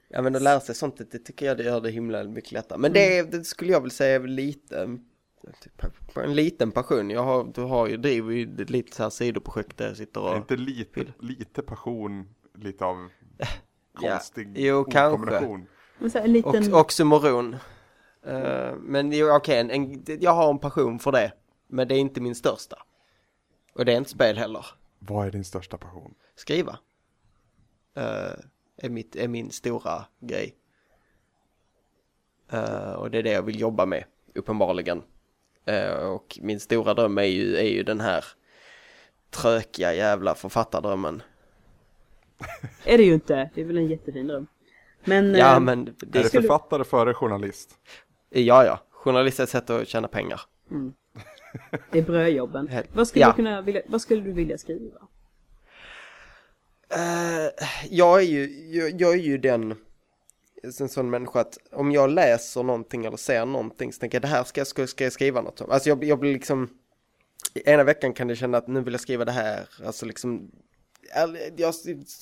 Ja 0.09 0.21
men 0.21 0.35
att 0.35 0.41
lära 0.41 0.59
sig 0.59 0.75
sånt, 0.75 1.11
det, 1.11 1.19
tycker 1.19 1.45
jag 1.45 1.57
det 1.57 1.63
gör 1.63 1.81
det 1.81 1.89
himla 1.89 2.23
mycket 2.23 2.51
lättare. 2.51 2.79
Men 2.79 2.93
det, 2.93 3.31
det 3.31 3.43
skulle 3.43 3.71
jag 3.71 3.81
väl 3.81 3.91
säga 3.91 4.15
är 4.15 4.27
lite, 4.27 4.97
typ, 5.61 5.81
en 6.15 6.35
liten 6.35 6.71
passion. 6.71 7.09
Jag 7.09 7.23
har, 7.23 7.43
du 7.53 7.61
har 7.61 7.87
ju, 7.87 7.97
driver 7.97 8.33
ju 8.33 8.65
lite 8.65 8.95
så 8.95 9.03
här 9.03 9.09
sidoprojekt 9.09 9.77
där 9.77 9.87
jag 9.87 9.97
sitter 9.97 10.21
och... 10.21 10.37
inte 10.37 10.55
lite, 10.55 11.05
lite 11.19 11.61
passion, 11.61 12.27
lite 12.55 12.85
av 12.85 13.09
Ja, 14.01 14.09
konstig 14.11 14.53
jo, 14.55 14.83
kanske. 14.83 15.13
ordkombination? 15.13 15.67
Men 15.99 16.11
så 16.11 16.17
här, 16.17 16.25
en 16.25 16.33
liten... 16.33 16.73
Och, 16.73 16.79
oxymoron. 16.79 17.55
Eh, 18.27 18.75
men 18.75 19.31
okej, 19.31 19.59
en, 19.59 19.71
en, 19.71 20.05
jag 20.19 20.31
har 20.31 20.49
en 20.49 20.59
passion 20.59 20.99
för 20.99 21.11
det. 21.11 21.31
Men 21.67 21.87
det 21.87 21.95
är 21.95 21.99
inte 21.99 22.21
min 22.21 22.35
största. 22.35 22.83
Och 23.73 23.85
det 23.85 23.93
är 23.93 23.97
inte 23.97 24.09
spel 24.09 24.37
heller. 24.37 24.65
Vad 24.99 25.27
är 25.27 25.31
din 25.31 25.43
största 25.43 25.77
passion? 25.77 26.13
Skriva. 26.35 26.79
Eh, 27.95 28.33
är, 28.77 28.89
mitt, 28.89 29.15
är 29.15 29.27
min 29.27 29.51
stora 29.51 30.05
grej. 30.19 30.55
Eh, 32.51 32.91
och 32.91 33.11
det 33.11 33.17
är 33.17 33.23
det 33.23 33.31
jag 33.31 33.41
vill 33.43 33.59
jobba 33.59 33.85
med, 33.85 34.03
uppenbarligen. 34.35 35.03
Och 36.01 36.39
min 36.41 36.59
stora 36.59 36.93
dröm 36.93 37.17
är 37.17 37.23
ju, 37.23 37.55
är 37.57 37.69
ju 37.69 37.83
den 37.83 37.99
här 38.01 38.25
trökiga 39.29 39.93
jävla 39.93 40.35
författardrömmen. 40.35 41.23
Är 42.85 42.97
det 42.97 43.03
ju 43.03 43.13
inte. 43.13 43.49
Det 43.55 43.61
är 43.61 43.65
väl 43.65 43.77
en 43.77 43.87
jättefin 43.87 44.27
dröm. 44.27 44.47
Men... 45.03 45.35
Ja, 45.35 45.59
men 45.59 45.81
är 45.87 45.93
det, 45.99 46.05
det 46.05 46.23
skulle- 46.23 46.41
författare 46.41 46.83
före 46.83 47.13
journalist? 47.13 47.79
Ja, 48.29 48.65
ja. 48.65 48.79
Journalist 48.91 49.39
är 49.39 49.43
ett 49.43 49.49
sätt 49.49 49.69
att 49.69 49.87
tjäna 49.87 50.07
pengar. 50.07 50.41
Det 51.91 51.99
är 51.99 52.03
brödjobben. 52.03 52.69
Vad 52.93 53.07
skulle, 53.07 53.21
ja. 53.25 53.29
du 53.29 53.35
kunna 53.35 53.61
vilja, 53.61 53.81
vad 53.87 54.01
skulle 54.01 54.21
du 54.21 54.31
vilja 54.31 54.57
skriva? 54.57 54.99
Eh, 56.89 57.65
jag, 57.89 58.19
är 58.19 58.25
ju, 58.25 58.67
jag, 58.77 59.01
jag 59.01 59.13
är 59.13 59.17
ju 59.17 59.37
den 59.37 59.75
en 60.79 60.89
sån 60.89 61.09
människa 61.09 61.39
att 61.39 61.57
om 61.71 61.91
jag 61.91 62.09
läser 62.09 62.63
någonting 62.63 63.05
eller 63.05 63.17
ser 63.17 63.45
någonting 63.45 63.93
så 63.93 63.99
tänker 63.99 64.15
jag 64.15 64.21
det 64.21 64.27
här 64.27 64.43
ska, 64.43 64.59
jag- 64.61 64.67
ska, 64.67 64.87
ska 64.87 65.03
jag 65.03 65.13
skriva 65.13 65.41
något 65.41 65.61
om. 65.61 65.71
Alltså 65.71 65.89
jag, 65.89 66.03
jag 66.03 66.19
blir 66.19 66.33
liksom 66.33 66.69
ena 67.65 67.83
veckan 67.83 68.13
kan 68.13 68.27
det 68.27 68.35
känna 68.35 68.57
att 68.57 68.67
nu 68.67 68.81
vill 68.81 68.93
jag 68.93 69.01
skriva 69.01 69.25
det 69.25 69.31
här. 69.31 69.69
Alltså 69.85 70.05
liksom 70.05 70.51
jag 71.55 71.67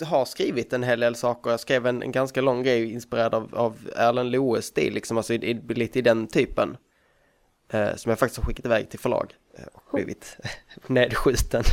har 0.07 0.25
skrivit 0.25 0.73
en 0.73 0.83
hel 0.83 0.99
del 0.99 1.15
saker. 1.15 1.51
Jag 1.51 1.59
skrev 1.59 1.87
en, 1.87 2.01
en 2.01 2.11
ganska 2.11 2.41
lång 2.41 2.63
grej 2.63 2.93
inspirerad 2.93 3.33
av, 3.33 3.55
av 3.55 3.77
Erland 3.95 4.31
Loes 4.31 4.65
stil, 4.65 4.93
liksom, 4.93 5.17
alltså 5.17 5.33
i, 5.33 5.35
i, 5.51 5.53
lite 5.53 5.99
i 5.99 6.01
den 6.01 6.27
typen. 6.27 6.77
Eh, 7.71 7.95
som 7.95 8.09
jag 8.09 8.19
faktiskt 8.19 8.39
har 8.41 8.45
skickat 8.47 8.65
iväg 8.65 8.89
till 8.89 8.99
förlag 8.99 9.33
eh, 9.57 9.63
och 9.73 9.81
blivit 9.93 10.37
nedskjuten. 10.87 11.63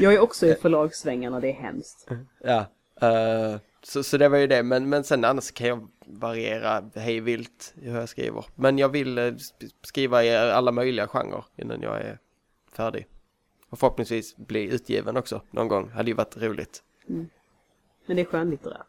Jag 0.00 0.14
är 0.14 0.18
också 0.20 0.46
i 0.46 0.54
förlagssvängarna, 0.54 1.40
det 1.40 1.48
är 1.48 1.52
hemskt. 1.54 2.08
Ja, 2.44 2.66
eh, 3.08 3.58
så, 3.82 4.02
så 4.02 4.16
det 4.18 4.28
var 4.28 4.38
ju 4.38 4.46
det. 4.46 4.62
Men, 4.62 4.88
men 4.88 5.04
sen 5.04 5.24
annars 5.24 5.50
kan 5.50 5.66
jag 5.66 5.88
variera 6.06 6.90
hej 6.94 7.20
vilt 7.20 7.74
i 7.82 7.90
hur 7.90 7.98
jag 7.98 8.08
skriver. 8.08 8.44
Men 8.54 8.78
jag 8.78 8.88
vill 8.88 9.18
eh, 9.18 9.22
sk- 9.22 9.70
skriva 9.82 10.24
i 10.24 10.36
alla 10.36 10.72
möjliga 10.72 11.06
genrer 11.08 11.44
innan 11.56 11.82
jag 11.82 12.00
är 12.00 12.18
färdig. 12.76 13.06
Och 13.74 13.78
förhoppningsvis 13.78 14.36
bli 14.36 14.74
utgiven 14.74 15.16
också 15.16 15.42
någon 15.50 15.68
gång. 15.68 15.90
Hade 15.90 16.10
ju 16.10 16.14
varit 16.14 16.36
roligt. 16.36 16.82
Men 17.06 18.16
det 18.16 18.20
är 18.20 18.24
skönlitterärt. 18.24 18.86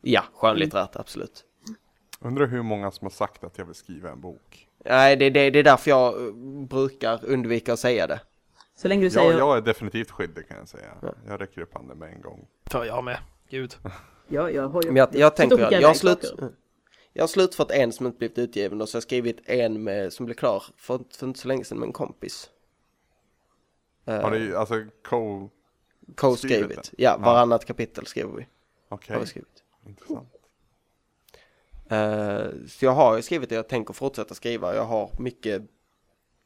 Ja, 0.00 0.24
skönlitterärt, 0.34 0.96
absolut. 0.96 1.44
Undrar 2.20 2.46
hur 2.46 2.62
många 2.62 2.90
som 2.90 3.04
har 3.04 3.10
sagt 3.10 3.44
att 3.44 3.58
jag 3.58 3.64
vill 3.64 3.74
skriva 3.74 4.10
en 4.10 4.20
bok? 4.20 4.68
Nej, 4.84 5.16
det, 5.16 5.30
det, 5.30 5.50
det 5.50 5.58
är 5.58 5.62
därför 5.62 5.90
jag 5.90 6.26
eh, 6.26 6.32
brukar 6.68 7.24
undvika 7.24 7.72
att 7.72 7.78
säga 7.78 8.06
det. 8.06 8.20
Så 8.76 8.88
länge 8.88 9.04
du 9.04 9.10
säger... 9.10 9.30
Jag, 9.30 9.40
jag 9.40 9.56
är 9.56 9.60
definitivt 9.60 10.10
skyldig 10.10 10.48
kan 10.48 10.56
jag 10.56 10.68
säga. 10.68 11.14
Jag 11.26 11.40
räcker 11.40 11.60
upp 11.60 11.74
handen 11.74 11.98
med 11.98 12.12
en 12.12 12.20
gång. 12.20 12.46
För 12.66 12.84
jag 12.84 13.04
med. 13.04 13.18
Gud. 13.50 13.76
Ja, 14.28 14.50
jag 14.50 14.68
har 14.68 14.82
ju... 14.82 14.88
Men 14.88 14.96
jag, 14.96 15.08
jag 15.12 15.36
tänker, 15.36 15.58
jag 15.58 15.66
har, 15.66 15.72
iväg 15.72 15.96
slut, 15.96 16.34
jag 17.12 17.22
har 17.22 17.28
slutfört 17.28 17.70
en 17.70 17.92
som 17.92 18.06
inte 18.06 18.18
blivit 18.18 18.38
utgiven 18.38 18.80
och 18.80 18.88
så 18.88 18.96
har 18.96 18.98
jag 18.98 19.02
skrivit 19.02 19.40
en 19.44 19.82
med, 19.82 20.12
som 20.12 20.26
blev 20.26 20.34
klar 20.34 20.64
för, 20.76 21.00
för 21.18 21.26
inte 21.26 21.38
så 21.40 21.48
länge 21.48 21.64
sedan 21.64 21.78
med 21.78 21.86
en 21.86 21.92
kompis. 21.92 22.50
Eh, 24.04 24.20
Har 24.20 24.30
du 24.30 24.56
alltså 24.56 24.74
co... 25.02 25.48
skrivit 25.48 26.16
Co-skrivit. 26.16 26.92
Ja, 26.98 27.10
Ja. 27.10 27.18
varannat 27.18 27.64
kapitel 27.64 28.06
skriver 28.06 28.36
vi. 28.36 28.46
Okej, 28.88 29.14
Har 29.14 29.20
vi 29.20 29.26
skrivit. 29.26 29.64
intressant. 29.86 30.28
Eh, 31.88 32.66
så 32.68 32.84
jag 32.84 32.92
har 32.92 33.16
ju 33.16 33.22
skrivit 33.22 33.48
det, 33.48 33.54
jag 33.54 33.68
tänker 33.68 33.94
fortsätta 33.94 34.34
skriva. 34.34 34.74
Jag 34.74 34.84
har 34.84 35.10
mycket 35.18 35.62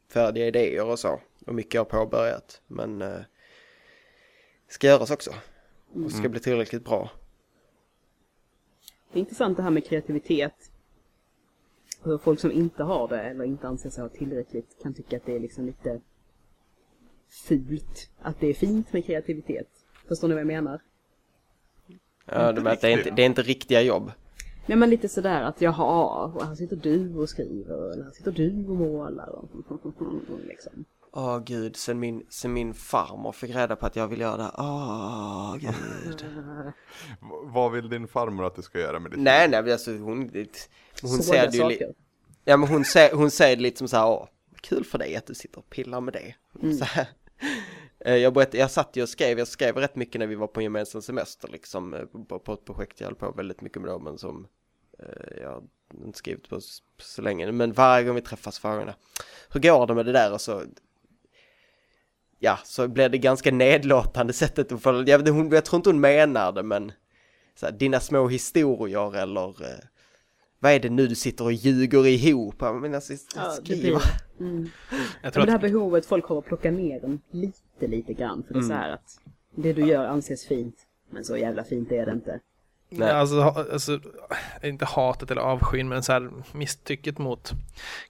färdiga 0.08 0.46
idéer 0.46 0.84
och 0.84 0.98
så. 0.98 1.20
Och 1.46 1.54
mycket 1.54 1.74
jag 1.74 1.80
har 1.80 2.04
påbörjat. 2.04 2.60
Men 2.66 3.02
uh, 3.02 3.18
ska 4.68 4.86
göras 4.86 5.10
också. 5.10 5.34
Och 6.04 6.12
ska 6.12 6.28
bli 6.28 6.40
tillräckligt 6.40 6.84
bra. 6.84 7.10
Det 9.12 9.18
är 9.18 9.20
intressant 9.20 9.56
det 9.56 9.62
här 9.62 9.70
med 9.70 9.86
kreativitet. 9.86 10.70
Hur 12.02 12.18
folk 12.18 12.40
som 12.40 12.52
inte 12.52 12.82
har 12.82 13.08
det 13.08 13.22
eller 13.22 13.44
inte 13.44 13.68
anser 13.68 13.90
sig 13.90 14.02
ha 14.02 14.08
tillräckligt 14.08 14.82
kan 14.82 14.94
tycka 14.94 15.16
att 15.16 15.26
det 15.26 15.36
är 15.36 15.40
liksom 15.40 15.66
lite 15.66 16.00
fult. 17.34 18.10
Att 18.22 18.40
det 18.40 18.46
är 18.46 18.54
fint 18.54 18.92
med 18.92 19.06
kreativitet. 19.06 19.68
Förstår 20.08 20.28
ni 20.28 20.34
vad 20.34 20.40
jag 20.40 20.46
menar? 20.46 20.80
Ja, 22.26 22.52
det, 22.52 22.70
att 22.70 22.80
det, 22.80 22.88
är 22.88 22.98
inte, 22.98 23.10
det 23.10 23.22
är 23.22 23.26
inte 23.26 23.42
riktiga 23.42 23.82
jobb. 23.82 24.12
Nej 24.66 24.78
men 24.78 24.90
lite 24.90 25.08
sådär 25.08 25.42
att 25.42 25.60
jaha, 25.60 26.24
och 26.26 26.44
här 26.46 26.54
sitter 26.54 26.76
du 26.76 27.14
och 27.14 27.28
skriver 27.28 27.92
eller 27.92 28.04
här 28.04 28.10
sitter 28.10 28.32
du 28.32 28.64
och 28.68 28.76
målar 28.76 29.28
och 29.28 29.48
liksom. 30.46 30.84
Åh 31.12 31.38
gud, 31.46 31.76
sen 31.76 32.00
min, 32.00 32.26
sen 32.28 32.52
min 32.52 32.74
farmor 32.74 33.32
fick 33.32 33.54
reda 33.54 33.76
på 33.76 33.86
att 33.86 33.96
jag 33.96 34.08
vill 34.08 34.20
göra 34.20 34.36
det. 34.36 34.50
Åh 34.58 35.56
gud. 35.60 36.24
V- 37.20 37.44
vad 37.44 37.72
vill 37.72 37.88
din 37.88 38.08
farmor 38.08 38.46
att 38.46 38.56
du 38.56 38.62
ska 38.62 38.80
göra 38.80 38.98
med 38.98 39.10
ditt 39.10 39.20
nej, 39.20 39.48
nej, 39.48 39.72
alltså 39.72 39.90
hon, 39.90 40.30
hon 41.02 41.10
Såga 41.10 41.22
ser 41.22 41.50
det 41.50 41.56
ju 41.56 41.68
li- 41.68 41.74
saker. 41.74 41.94
Ja 42.44 42.56
men 42.56 42.68
hon 42.68 42.84
säger, 42.84 43.14
hon 43.14 43.30
säger 43.30 43.56
lite 43.56 43.78
som 43.78 43.88
så 43.88 43.96
här, 43.96 44.06
åh, 44.06 44.26
kul 44.60 44.84
för 44.84 44.98
dig 44.98 45.16
att 45.16 45.26
du 45.26 45.34
sitter 45.34 45.58
och 45.58 45.70
pillar 45.70 46.00
med 46.00 46.14
det. 46.14 46.34
Så 46.78 46.84
här. 46.84 47.06
Eh, 48.04 48.16
Jag, 48.16 48.32
berättade, 48.32 48.58
jag 48.58 48.70
satt 48.70 48.96
ju 48.96 49.02
och 49.02 49.08
skrev, 49.08 49.38
jag 49.38 49.48
skrev 49.48 49.76
rätt 49.76 49.96
mycket 49.96 50.18
när 50.18 50.26
vi 50.26 50.34
var 50.34 50.46
på 50.46 50.60
en 50.60 50.64
gemensam 50.64 51.02
semester 51.02 51.48
liksom, 51.48 51.94
eh, 51.94 52.04
på, 52.28 52.38
på 52.38 52.52
ett 52.52 52.64
projekt 52.64 53.00
jag 53.00 53.06
höll 53.06 53.14
på 53.14 53.30
väldigt 53.30 53.60
mycket 53.60 53.82
med 53.82 53.90
då, 53.90 53.98
men 53.98 54.18
som 54.18 54.46
eh, 54.98 55.42
jag 55.42 55.68
inte 56.04 56.18
skrivit 56.18 56.48
på 56.48 56.60
så, 56.60 56.82
så 56.98 57.22
länge. 57.22 57.52
Men 57.52 57.72
varje 57.72 58.04
gång 58.04 58.14
vi 58.14 58.22
träffas 58.22 58.58
frågorna, 58.58 58.94
hur 59.50 59.60
går 59.60 59.86
det 59.86 59.94
med 59.94 60.06
det 60.06 60.12
där? 60.12 60.32
Och 60.32 60.40
så, 60.40 60.62
ja, 62.38 62.58
så 62.64 62.88
blir 62.88 63.08
det 63.08 63.18
ganska 63.18 63.50
nedlåtande 63.50 64.32
sättet 64.42 64.72
att 64.72 64.82
få, 64.82 65.04
jag, 65.06 65.28
hon, 65.28 65.50
jag 65.50 65.64
tror 65.64 65.76
inte 65.78 65.88
hon 65.88 66.00
menar 66.00 66.52
det, 66.52 66.62
men 66.62 66.92
så 67.54 67.66
här, 67.66 67.72
dina 67.72 68.00
små 68.00 68.28
historier 68.28 69.16
eller 69.16 69.48
eh, 69.62 69.78
vad 70.58 70.72
är 70.72 70.80
det 70.80 70.90
nu 70.90 71.06
du 71.06 71.14
sitter 71.14 71.44
och 71.44 71.52
ljuger 71.52 72.06
ihop? 72.06 72.60
Men 72.60 72.94
alltså, 72.94 73.12
Ja, 73.36 73.56
det 73.64 73.76
blir 73.80 74.02
mm. 74.40 74.70
Jag 74.70 74.70
Men 75.22 75.32
tror 75.32 75.46
det 75.46 75.52
här 75.52 75.58
att, 75.58 75.62
behovet 75.62 76.06
folk 76.06 76.24
har 76.24 76.38
att 76.38 76.44
plocka 76.44 76.70
ner 76.70 77.00
den 77.00 77.20
lite, 77.30 77.58
lite 77.80 78.12
grann. 78.14 78.42
För 78.46 78.54
det 78.54 78.60
är 78.60 78.62
så 78.62 78.72
Mm. 78.72 78.78
här 78.82 78.90
att 78.90 79.18
det 79.54 79.72
du 79.72 79.86
gör 79.86 80.04
anses 80.06 80.46
fint. 80.46 80.76
Men 81.10 81.24
så 81.24 81.36
jävla 81.36 81.64
fint 81.64 81.92
är 81.92 82.06
det 82.06 82.12
inte. 82.12 82.40
Nej. 82.88 83.10
alltså, 83.10 83.40
ha- 83.40 83.64
alltså, 83.72 84.00
inte 84.62 84.84
hatet 84.84 85.30
eller 85.30 85.40
avskyn, 85.42 85.88
men 85.88 86.02
så 86.02 86.12
här 86.12 86.30
misstycket 86.52 87.18
mot 87.18 87.52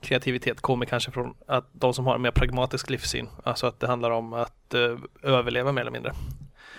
kreativitet 0.00 0.60
kommer 0.60 0.86
kanske 0.86 1.10
från 1.10 1.34
att 1.46 1.68
de 1.72 1.94
som 1.94 2.06
har 2.06 2.14
en 2.14 2.22
mer 2.22 2.30
pragmatisk 2.30 2.90
livssyn, 2.90 3.28
alltså 3.44 3.66
att 3.66 3.80
det 3.80 3.86
handlar 3.86 4.10
om 4.10 4.32
att 4.32 4.74
eh, 4.74 4.98
överleva 5.22 5.72
mer 5.72 5.80
eller 5.80 5.90
mindre. 5.90 6.12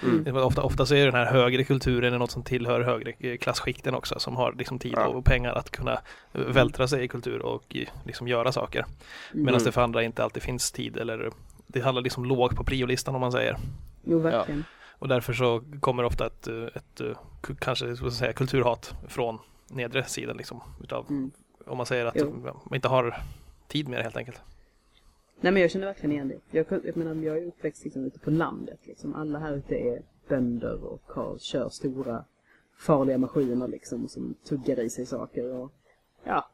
Mm. 0.03 0.37
Ofta, 0.37 0.61
ofta 0.63 0.85
så 0.85 0.95
är 0.95 1.05
den 1.05 1.15
här 1.15 1.25
högre 1.25 1.63
kulturen 1.63 2.19
något 2.19 2.31
som 2.31 2.43
tillhör 2.43 2.81
högre 2.81 3.11
eh, 3.19 3.37
klasskikten 3.37 3.95
också, 3.95 4.19
som 4.19 4.35
har 4.35 4.53
liksom 4.53 4.79
tid 4.79 4.93
Ja. 4.95 5.07
och 5.07 5.25
pengar 5.25 5.53
att 5.53 5.69
kunna 5.69 5.93
eh, 6.33 6.41
vältra 6.41 6.87
sig 6.87 7.03
i 7.03 7.07
kultur 7.07 7.41
och 7.41 7.75
i- 7.75 7.87
liksom 8.05 8.27
göra 8.27 8.51
saker. 8.51 8.85
Medan 9.33 9.49
Mm. 9.55 9.63
det 9.63 9.71
för 9.71 9.81
andra 9.81 10.03
inte 10.03 10.23
alltid 10.23 10.43
finns 10.43 10.71
tid 10.71 10.97
eller 10.97 11.31
det 11.67 11.79
handlar 11.81 12.01
liksom 12.01 12.25
lågt 12.25 12.55
på 12.55 12.63
priolistan 12.63 13.15
om 13.15 13.21
man 13.21 13.31
säger. 13.31 13.57
Jo, 14.03 14.19
verkligen. 14.19 14.63
Och 14.99 15.07
därför 15.07 15.33
så 15.33 15.61
kommer 15.79 16.03
ofta 16.03 16.25
ett, 16.25 16.47
ett 16.47 17.01
ku- 17.41 17.55
kanske 17.59 17.95
ska 17.95 18.11
säga, 18.11 18.33
kulturhat 18.33 18.93
från 19.07 19.39
nedre 19.67 20.03
sidan 20.03 20.37
liksom. 20.37 20.61
Utav, 20.83 21.05
Mm. 21.09 21.31
Om 21.67 21.77
man 21.77 21.85
säger 21.85 22.05
att 22.05 22.15
Jo. 22.17 22.53
man 22.65 22.75
inte 22.75 22.87
har 22.87 23.15
tid 23.67 23.87
med 23.87 23.99
det 23.99 24.03
helt 24.03 24.17
enkelt. 24.17 24.41
Nej 25.41 25.51
men 25.51 25.61
jag 25.61 25.71
känner 25.71 25.85
verkligen 25.85 26.11
igen 26.11 26.27
det. 26.27 26.57
Jag, 26.57 26.65
jag 26.85 26.97
menar, 26.97 27.15
jag 27.15 27.37
är 27.37 27.45
uppväxt 27.47 27.83
liksom 27.83 28.05
ute 28.05 28.19
på 28.19 28.29
landet. 28.31 28.79
Liksom. 28.83 29.15
Alla 29.15 29.39
här 29.39 29.53
ute 29.53 29.75
är 29.75 30.01
bönder 30.27 30.83
och 30.83 31.01
har, 31.07 31.37
kör 31.37 31.69
stora 31.69 32.25
farliga 32.77 33.17
maskiner 33.17 33.67
liksom 33.67 34.07
som 34.07 34.35
tuggar 34.49 34.79
i 34.79 34.89
sig 34.89 35.05
saker. 35.05 35.53
Och, 35.53 35.71
ja, 36.23 36.49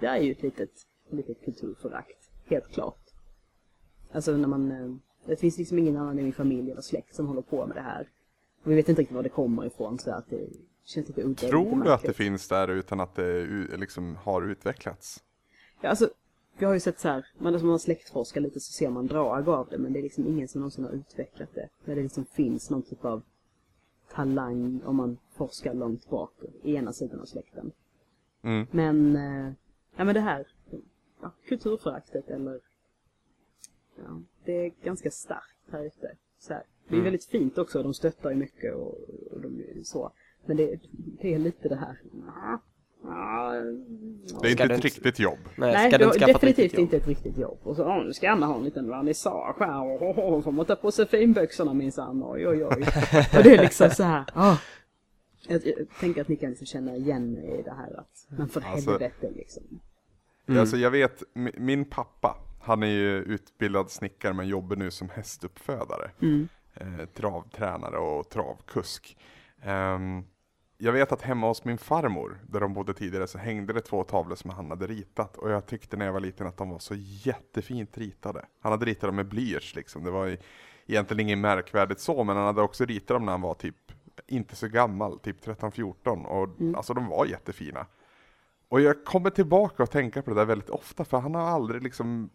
det 0.00 0.06
är 0.06 0.16
ju 0.20 0.32
ett 0.32 0.42
litet, 0.42 0.70
litet 1.10 1.44
kulturförakt. 1.44 2.30
helt 2.46 2.72
klart. 2.72 2.98
Alltså 4.12 4.36
när 4.36 4.48
man, 4.48 4.70
eh, 4.72 4.96
det 5.26 5.36
finns 5.36 5.58
liksom 5.58 5.78
ingen 5.78 5.96
annan 5.96 6.18
i 6.18 6.22
min 6.22 6.32
familj 6.32 6.70
eller 6.70 6.82
släkt 6.82 7.14
som 7.14 7.26
håller 7.26 7.42
på 7.42 7.66
med 7.66 7.76
det 7.76 7.80
här. 7.80 8.08
Och 8.62 8.70
vi 8.70 8.74
vet 8.74 8.88
inte 8.88 9.00
riktigt 9.00 9.14
var 9.14 9.22
det 9.22 9.28
kommer 9.28 9.66
ifrån 9.66 9.98
så 9.98 10.10
att 10.10 10.30
det 10.30 10.48
känns 10.84 11.08
lite 11.08 11.22
udda. 11.22 11.48
Tror 11.48 11.84
du 11.84 11.92
att 11.92 12.02
det 12.02 12.12
finns 12.12 12.48
där 12.48 12.68
utan 12.68 13.00
att 13.00 13.14
det 13.14 13.46
liksom 13.76 14.16
har 14.16 14.42
utvecklats? 14.42 15.22
Ja, 15.80 15.88
alltså, 15.88 16.10
vi 16.58 16.66
har 16.66 16.74
ju 16.74 16.80
sett 16.80 17.00
så 17.00 17.08
här, 17.08 17.26
man 17.38 17.60
som 17.60 17.68
har 17.68 17.78
släktforskar 17.78 18.40
lite 18.40 18.60
så 18.60 18.72
ser 18.72 18.90
man 18.90 19.06
drag 19.06 19.48
av 19.48 19.68
det 19.70 19.78
men 19.78 19.92
det 19.92 20.00
är 20.00 20.02
liksom 20.02 20.26
ingen 20.26 20.48
som 20.48 20.60
någonsin 20.60 20.84
har 20.84 20.92
utvecklat 20.92 21.54
det. 21.54 21.68
Där 21.84 21.96
det 21.96 22.02
liksom 22.02 22.24
finns 22.24 22.70
någon 22.70 22.82
typ 22.82 23.04
av 23.04 23.22
talang 24.14 24.80
om 24.84 24.96
man 24.96 25.18
forskar 25.34 25.74
långt 25.74 26.10
bak 26.10 26.32
i 26.62 26.74
ena 26.74 26.92
sidan 26.92 27.20
av 27.20 27.24
släkten. 27.24 27.72
Mm. 28.42 28.66
Men, 28.70 29.16
eh, 29.16 29.52
ja 29.96 30.04
men 30.04 30.14
det 30.14 30.20
här, 30.20 30.46
ja, 31.22 31.30
kulturföraktet 31.48 32.30
eller, 32.30 32.60
ja, 33.96 34.20
det 34.44 34.66
är 34.66 34.72
ganska 34.84 35.10
starkt 35.10 35.72
här 35.72 35.84
ute. 35.84 36.10
Så 36.38 36.52
här. 36.52 36.62
Det 36.88 36.94
är 36.94 36.96
Mm. 36.98 37.04
väldigt 37.04 37.24
fint 37.24 37.58
också, 37.58 37.82
de 37.82 37.94
stöttar 37.94 38.30
ju 38.30 38.36
mycket 38.36 38.74
och, 38.74 38.94
och 39.30 39.40
de 39.40 39.60
är 39.60 39.82
så. 39.84 40.12
Men 40.44 40.56
det, 40.56 40.78
det 41.20 41.34
är 41.34 41.38
lite 41.38 41.68
det 41.68 41.76
här, 41.76 41.98
ja, 42.26 42.60
ja, 43.02 43.52
Det 44.42 44.48
är 44.48 44.50
inte 44.50 44.64
ett 44.74 44.84
riktigt 44.84 45.18
jobb. 45.18 45.38
Nej, 45.56 45.72
Nej, 45.72 45.98
du 45.98 46.04
inte 46.04 46.18
ett 46.24 46.26
definitivt 46.26 46.74
inte 46.74 46.96
ett 46.96 47.08
riktigt 47.08 47.38
jobb. 47.38 47.58
Och 47.62 47.76
så, 47.76 47.84
åh, 47.84 48.04
nu 48.04 48.12
ska 48.12 48.30
Anna 48.30 48.46
ha 48.46 48.56
en 48.56 48.64
liten 48.64 48.88
vernissage 48.88 49.56
här 49.60 49.82
och 49.82 50.02
oh, 50.02 50.18
oh, 50.18 50.42
får 50.42 50.52
man 50.52 50.66
ta 50.66 50.76
på 50.76 50.90
sig 50.92 51.06
finbyxorna 51.06 51.74
minsann, 51.74 52.22
oj 52.24 52.48
oj 52.48 52.64
oj. 52.64 52.70
och 53.36 53.42
det 53.42 53.54
är 53.56 53.62
liksom 53.62 53.90
så 53.90 54.02
här, 54.02 54.24
åh. 54.36 54.60
Jag, 55.48 55.66
jag 55.66 55.86
tänker 56.00 56.20
att 56.20 56.28
ni 56.28 56.36
kan 56.36 56.50
liksom 56.50 56.66
känna 56.66 56.96
igen 56.96 57.38
er 57.38 57.58
i 57.58 57.62
det 57.62 57.70
här 57.74 58.00
att, 58.00 58.26
men 58.28 58.48
för 58.48 58.60
Alltså- 58.60 58.90
helvete 58.90 59.30
liksom. 59.36 59.62
Mm. 60.48 60.60
Alltså 60.60 60.76
jag 60.76 60.90
vet, 60.90 61.22
mi- 61.34 61.58
min 61.60 61.84
pappa, 61.84 62.36
han 62.66 62.82
är 62.82 62.86
ju 62.86 63.16
utbildad 63.18 63.90
snickare 63.90 64.32
men 64.32 64.48
jobbar 64.48 64.76
nu 64.76 64.90
som 64.90 65.08
hästuppfödare. 65.08 66.10
Mm. 66.22 66.48
Eh, 66.74 67.06
travtränare 67.06 67.98
och 67.98 68.28
travkusk. 68.28 69.18
Ehm, 69.62 70.24
jag 70.78 70.92
vet 70.92 71.12
att 71.12 71.22
hemma 71.22 71.46
hos 71.46 71.64
min 71.64 71.78
farmor, 71.78 72.38
där 72.48 72.60
de 72.60 72.74
bodde 72.74 72.94
tidigare, 72.94 73.26
så 73.26 73.38
hängde 73.38 73.72
det 73.72 73.80
två 73.80 74.04
tavlor 74.04 74.36
som 74.36 74.50
han 74.50 74.70
hade 74.70 74.86
ritat. 74.86 75.36
Och 75.36 75.50
jag 75.50 75.66
tyckte 75.66 75.96
när 75.96 76.06
jag 76.06 76.12
var 76.12 76.20
liten 76.20 76.46
att 76.46 76.56
de 76.56 76.70
var 76.70 76.78
så 76.78 76.94
jättefint 76.98 77.98
ritade. 77.98 78.44
Han 78.60 78.72
hade 78.72 78.86
ritat 78.86 79.02
dem 79.02 79.16
med 79.16 79.28
blyerts 79.28 79.74
liksom. 79.74 80.04
Det 80.04 80.10
var 80.10 80.36
egentligen 80.86 81.20
inget 81.20 81.38
märkvärdigt 81.38 82.00
så, 82.00 82.24
men 82.24 82.36
han 82.36 82.46
hade 82.46 82.62
också 82.62 82.84
ritat 82.84 83.08
dem 83.08 83.24
när 83.24 83.32
han 83.32 83.40
var 83.40 83.54
typ 83.54 83.92
inte 84.26 84.56
så 84.56 84.68
gammal, 84.68 85.18
typ 85.18 85.46
13-14. 85.46 86.24
Och 86.24 86.76
alltså 86.76 86.94
de 86.94 87.06
var 87.06 87.26
jättefina. 87.26 87.86
Och 88.68 88.80
jag 88.80 89.04
kommer 89.04 89.30
tillbaka 89.30 89.82
och 89.82 89.90
tänka 89.90 90.22
på 90.22 90.30
det 90.30 90.36
där 90.36 90.44
väldigt 90.44 90.70
ofta, 90.70 91.04
för 91.04 91.18
han 91.18 91.34
har 91.34 91.42
aldrig 91.42 91.82
liksom 91.82 92.30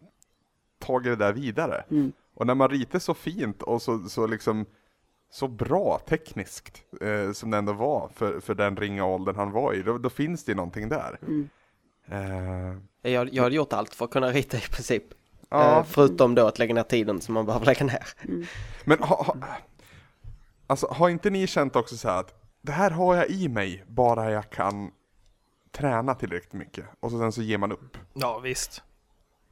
tagit 0.86 1.18
det 1.18 1.24
där 1.24 1.32
vidare. 1.32 1.84
Mm. 1.90 2.12
Och 2.34 2.46
när 2.46 2.54
man 2.54 2.68
ritar 2.68 2.98
så 2.98 3.14
fint 3.14 3.62
och 3.62 3.82
så, 3.82 3.98
så 4.08 4.26
liksom 4.26 4.66
så 5.30 5.48
bra 5.48 6.00
tekniskt 6.08 6.82
eh, 7.00 7.32
som 7.32 7.50
det 7.50 7.58
ändå 7.58 7.72
var 7.72 8.08
för, 8.14 8.40
för 8.40 8.54
den 8.54 8.76
ringa 8.76 9.04
åldern 9.04 9.36
han 9.36 9.50
var 9.52 9.74
i, 9.74 9.82
då, 9.82 9.98
då 9.98 10.10
finns 10.10 10.44
det 10.44 10.54
någonting 10.54 10.88
där. 10.88 11.18
Mm. 11.22 11.48
Eh, 12.08 13.10
Jag, 13.12 13.34
jag 13.34 13.42
hade 13.42 13.54
gjort 13.54 13.72
allt 13.72 13.94
för 13.94 14.04
att 14.04 14.10
kunna 14.10 14.30
rita 14.30 14.56
i 14.56 14.60
princip. 14.60 15.04
ja, 15.48 15.78
Eh, 15.78 15.84
förutom 15.84 16.34
då 16.34 16.46
att 16.46 16.58
lägga 16.58 16.74
ner 16.74 16.82
tiden 16.82 17.20
som 17.20 17.34
man 17.34 17.46
behöver 17.46 17.66
lägga 17.66 17.86
ner. 17.86 18.08
men 18.84 18.98
ha, 19.02 19.22
ha, 19.24 19.36
alltså, 20.66 20.86
har 20.86 21.08
inte 21.08 21.30
ni 21.30 21.46
känt 21.46 21.76
också 21.76 21.96
så 21.96 22.08
här 22.08 22.20
att 22.20 22.34
det 22.62 22.72
här 22.72 22.90
har 22.90 23.16
jag 23.16 23.30
i 23.30 23.48
mig 23.48 23.84
bara 23.88 24.30
jag 24.30 24.50
kan 24.50 24.90
träna 25.70 26.14
tillräckligt 26.14 26.52
mycket 26.52 26.84
och 27.00 27.10
så 27.10 27.18
sen 27.18 27.32
så 27.32 27.42
ger 27.42 27.58
man 27.58 27.72
upp. 27.72 27.98
Ja, 28.14 28.38
visst. 28.38 28.82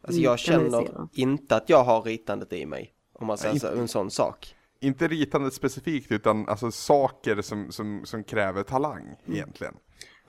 Alltså 0.02 0.18
Mm, 0.20 0.24
jag 0.24 0.38
känner 0.38 1.08
inte 1.12 1.56
att 1.56 1.68
jag 1.68 1.84
har 1.84 2.02
ritandet 2.02 2.52
i 2.52 2.66
mig. 2.66 2.94
Om 3.12 3.26
man 3.26 3.38
säger 3.38 3.52
Nej, 3.54 3.60
så, 3.60 3.68
en 3.68 3.88
sån 3.88 4.10
sak. 4.10 4.54
Inte 4.80 5.08
ritandet 5.08 5.54
specifikt 5.54 6.12
utan 6.12 6.48
alltså 6.48 6.70
saker 6.70 7.42
som, 7.42 7.72
som, 7.72 8.00
som 8.04 8.24
kräver 8.24 8.62
talang 8.62 9.16
egentligen. 9.26 9.74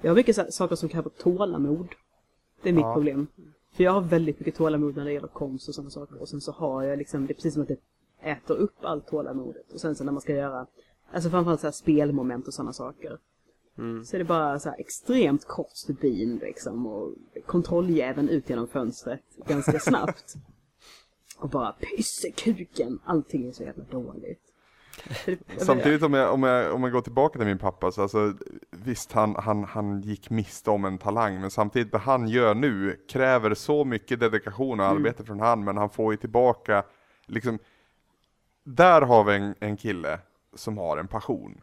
Jag 0.01 0.11
har 0.11 0.15
mycket 0.15 0.53
saker 0.53 0.75
som 0.75 0.89
kräver 0.89 1.09
tålamod. 1.09 1.87
Det 2.63 2.69
är 2.69 2.73
mitt 2.73 2.81
Ja. 2.83 2.93
problem. 2.93 3.27
För 3.73 3.83
jag 3.83 3.91
har 3.91 4.01
väldigt 4.01 4.39
mycket 4.39 4.55
tålamod 4.55 4.95
när 4.95 5.05
det 5.05 5.13
gäller 5.13 5.27
konst 5.27 5.67
och 5.69 5.75
sådana 5.75 5.89
saker. 5.89 6.21
Och 6.21 6.29
sen 6.29 6.41
så 6.41 6.51
har 6.51 6.83
jag 6.83 6.97
liksom, 6.97 7.27
det 7.27 7.33
är 7.33 7.35
precis 7.35 7.53
som 7.53 7.61
att 7.63 7.67
det 7.67 7.77
äter 8.21 8.57
upp 8.57 8.75
allt 8.81 9.07
tålamodet. 9.07 9.71
Och 9.73 9.79
sen 9.79 9.95
så 9.95 10.03
när 10.03 10.11
man 10.11 10.21
ska 10.21 10.33
göra, 10.35 10.67
alltså 11.13 11.29
framförallt 11.29 11.61
så 11.61 11.67
här 11.67 11.71
spelmoment 11.71 12.47
och 12.47 12.53
sådana 12.53 12.73
saker. 12.73 13.17
Mm. 13.77 14.05
Så 14.05 14.15
är 14.15 14.19
det 14.19 14.25
bara 14.25 14.59
så 14.59 14.69
här 14.69 14.79
extremt 14.79 15.47
kort 15.47 15.71
stubin 15.71 16.37
liksom. 16.41 16.85
Och 16.85 17.13
kontrolljäveln 17.45 18.29
ut 18.29 18.49
genom 18.49 18.67
fönstret 18.67 19.23
ganska 19.47 19.79
snabbt. 19.79 20.33
och 21.37 21.49
bara 21.49 21.71
pyssekuken. 21.71 22.99
Allting 23.05 23.47
är 23.47 23.51
så 23.51 23.63
jävla 23.63 23.83
dåligt. 23.83 24.51
Samtidigt 25.57 26.03
om 26.03 26.13
jag, 26.13 26.33
om, 26.33 26.43
jag, 26.43 26.73
om 26.73 26.83
jag 26.83 26.91
går 26.91 27.01
tillbaka 27.01 27.39
till 27.39 27.47
min 27.47 27.57
pappa, 27.57 27.91
så 27.91 28.01
alltså, 28.01 28.33
visst 28.71 29.11
han, 29.11 29.35
han, 29.35 29.63
han 29.63 30.01
gick 30.01 30.29
miste 30.29 30.69
om 30.69 30.85
en 30.85 30.97
talang, 30.97 31.41
men 31.41 31.51
samtidigt 31.51 31.91
det 31.91 31.97
han 31.97 32.27
gör 32.27 32.55
nu 32.55 32.99
kräver 33.09 33.53
så 33.53 33.85
mycket 33.85 34.19
dedikation 34.19 34.79
och 34.79 34.85
arbete 34.85 35.23
från 35.23 35.39
han, 35.39 35.63
men 35.63 35.77
han 35.77 35.89
får 35.89 36.13
ju 36.13 36.17
tillbaka, 36.17 36.83
liksom, 37.25 37.59
där 38.63 39.01
har 39.01 39.23
vi 39.23 39.35
en, 39.35 39.55
en 39.59 39.77
kille 39.77 40.19
som 40.55 40.77
har 40.77 40.97
en 40.97 41.07
passion. 41.07 41.61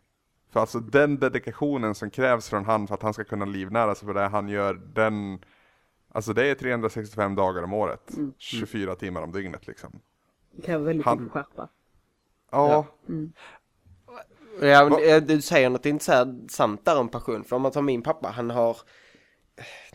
För 0.51 0.61
alltså 0.61 0.81
den 0.81 1.19
dedikationen 1.19 1.95
som 1.95 2.11
krävs 2.11 2.49
från 2.49 2.65
han 2.65 2.87
för 2.87 2.95
att 2.95 3.03
han 3.03 3.15
ska 3.15 3.25
kunna 3.25 3.45
livnära 3.45 3.95
sig 3.95 4.07
på 4.07 4.13
det 4.15 4.21
han 4.29 4.49
gör, 4.49 4.75
den, 4.75 5.39
alltså 6.13 6.33
det 6.33 6.47
är 6.47 6.55
365 6.55 7.35
dagar 7.35 7.63
om 7.63 7.73
året, 7.73 8.11
24 8.39 8.95
timmar 8.95 9.23
om 9.23 9.33
dygnet 9.33 9.67
liksom. 9.67 10.01
Det 10.53 10.63
kräver 10.63 10.85
väldigt 10.85 11.07
Han- 11.07 11.19
mycket 11.19 11.33
skärpa. 11.33 11.69
Ja, 12.51 12.87
Ja, 14.61 14.83
men, 14.85 14.91
Va- 14.93 15.01
eh, 15.01 15.23
du 15.23 15.41
säger 15.43 15.71
något 15.71 15.87
inte 15.87 16.05
så 16.05 16.13
här 16.13 16.39
sant 16.49 16.85
där 16.85 16.99
om 16.99 17.09
passion. 17.09 17.45
För 17.45 17.57
om 17.57 17.63
man 17.63 17.73
tar 17.73 17.83
min 17.83 18.03
pappa, 18.03 18.29
han 18.29 18.51
har, 18.51 18.77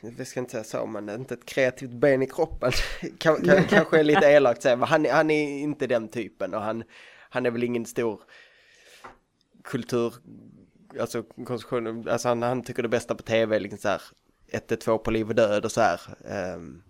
eh, 0.02 0.10
jag 0.18 0.28
ska 0.28 0.40
inte 0.40 0.52
säga 0.52 0.64
så, 0.64 0.86
men 0.86 1.10
inte 1.10 1.34
ett 1.34 1.46
kreativt 1.46 1.92
ben 1.92 2.22
i 2.22 2.28
kroppen. 2.28 2.72
kan, 3.18 3.36
kan, 3.42 3.64
kanske 3.64 4.00
är 4.00 4.04
lite 4.04 4.26
elakt 4.28 4.58
att 4.58 4.64
säga, 4.64 4.76
men 4.76 4.88
han, 4.88 5.06
är- 5.06 5.14
han 5.14 5.32
är 5.32 5.60
inte 5.60 5.88
den 5.88 6.08
typen 6.08 6.54
och 6.54 6.62
han, 6.62 6.84
han 7.30 7.46
är 7.46 7.52
väl 7.52 7.64
ingen 7.64 7.86
stor 7.86 8.22
kultur, 9.64 10.14
alltså 11.00 11.24
konstruktion, 11.24 12.10
alltså 12.10 12.28
han, 12.28 12.42
han 12.42 12.64
tycker 12.64 12.84
det 12.84 12.90
bästa 12.90 13.16
på 13.16 13.24
tv 13.24 13.56
är 13.56 13.60
liksom 13.60 13.80
så 13.80 13.88
här 13.88 14.02
112 14.52 14.98
på 14.98 15.12
liv 15.12 15.30
och 15.30 15.36
död 15.36 15.66
och 15.66 15.72
så 15.72 15.82
här. 15.82 16.02
Um, 16.56 16.84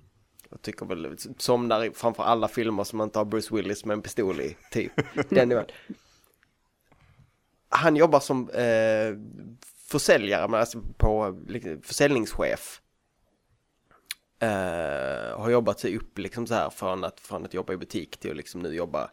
jag 0.50 0.62
tycker 0.62 0.86
väl, 0.86 1.18
somnar 1.38 1.90
framför 1.94 2.24
alla 2.24 2.48
filmer 2.48 2.84
som 2.84 2.98
man 2.98 3.08
inte 3.08 3.20
har 3.20 3.26
Bruce 3.26 3.56
Willis 3.56 3.86
med 3.86 3.94
en 3.94 4.02
pistol 4.02 4.42
i, 4.42 4.58
typ. 4.72 4.92
Den 5.30 5.50
nivån 5.50 5.66
han 7.74 7.96
jobbar 7.96 8.20
som 8.20 8.50
eh, 8.50 9.16
försäljare, 9.78 10.48
men 10.48 10.60
alltså 10.60 10.82
på 10.98 11.42
liksom, 11.48 11.82
försäljningschef. 11.82 12.82
Eh, 14.40 15.40
har 15.40 15.50
jobbat 15.50 15.80
sig 15.80 15.98
upp 15.98 16.18
liksom 16.18 16.48
så 16.48 16.54
här 16.54 16.70
från 16.70 17.04
att, 17.04 17.20
från 17.20 17.46
att 17.46 17.54
jobba 17.54 17.74
i 17.74 17.78
butik 17.78 18.18
till 18.18 18.32
att 18.32 18.38
liksom 18.38 18.62
nu 18.62 18.76
jobba 18.76 19.10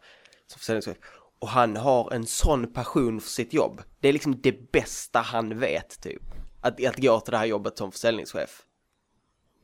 som 0.47 0.59
försäljningschef. 0.59 0.97
Och 1.41 1.49
han 1.49 1.77
har 1.77 2.11
en 2.13 2.27
sån 2.27 2.73
passion 2.73 3.21
för 3.21 3.29
sitt 3.29 3.53
jobb. 3.55 3.83
Det 4.01 4.09
är 4.09 4.13
liksom 4.13 4.41
det 4.41 4.73
bästa 4.73 5.19
han 5.19 5.59
vet 5.59 6.01
typ. 6.01 6.23
Att, 6.61 6.85
att 6.87 6.97
gå 6.97 7.21
till 7.21 7.31
det 7.33 7.39
här 7.39 7.47
jobbet 7.47 7.79
som 7.79 7.93
försäljningschef. 7.93 8.67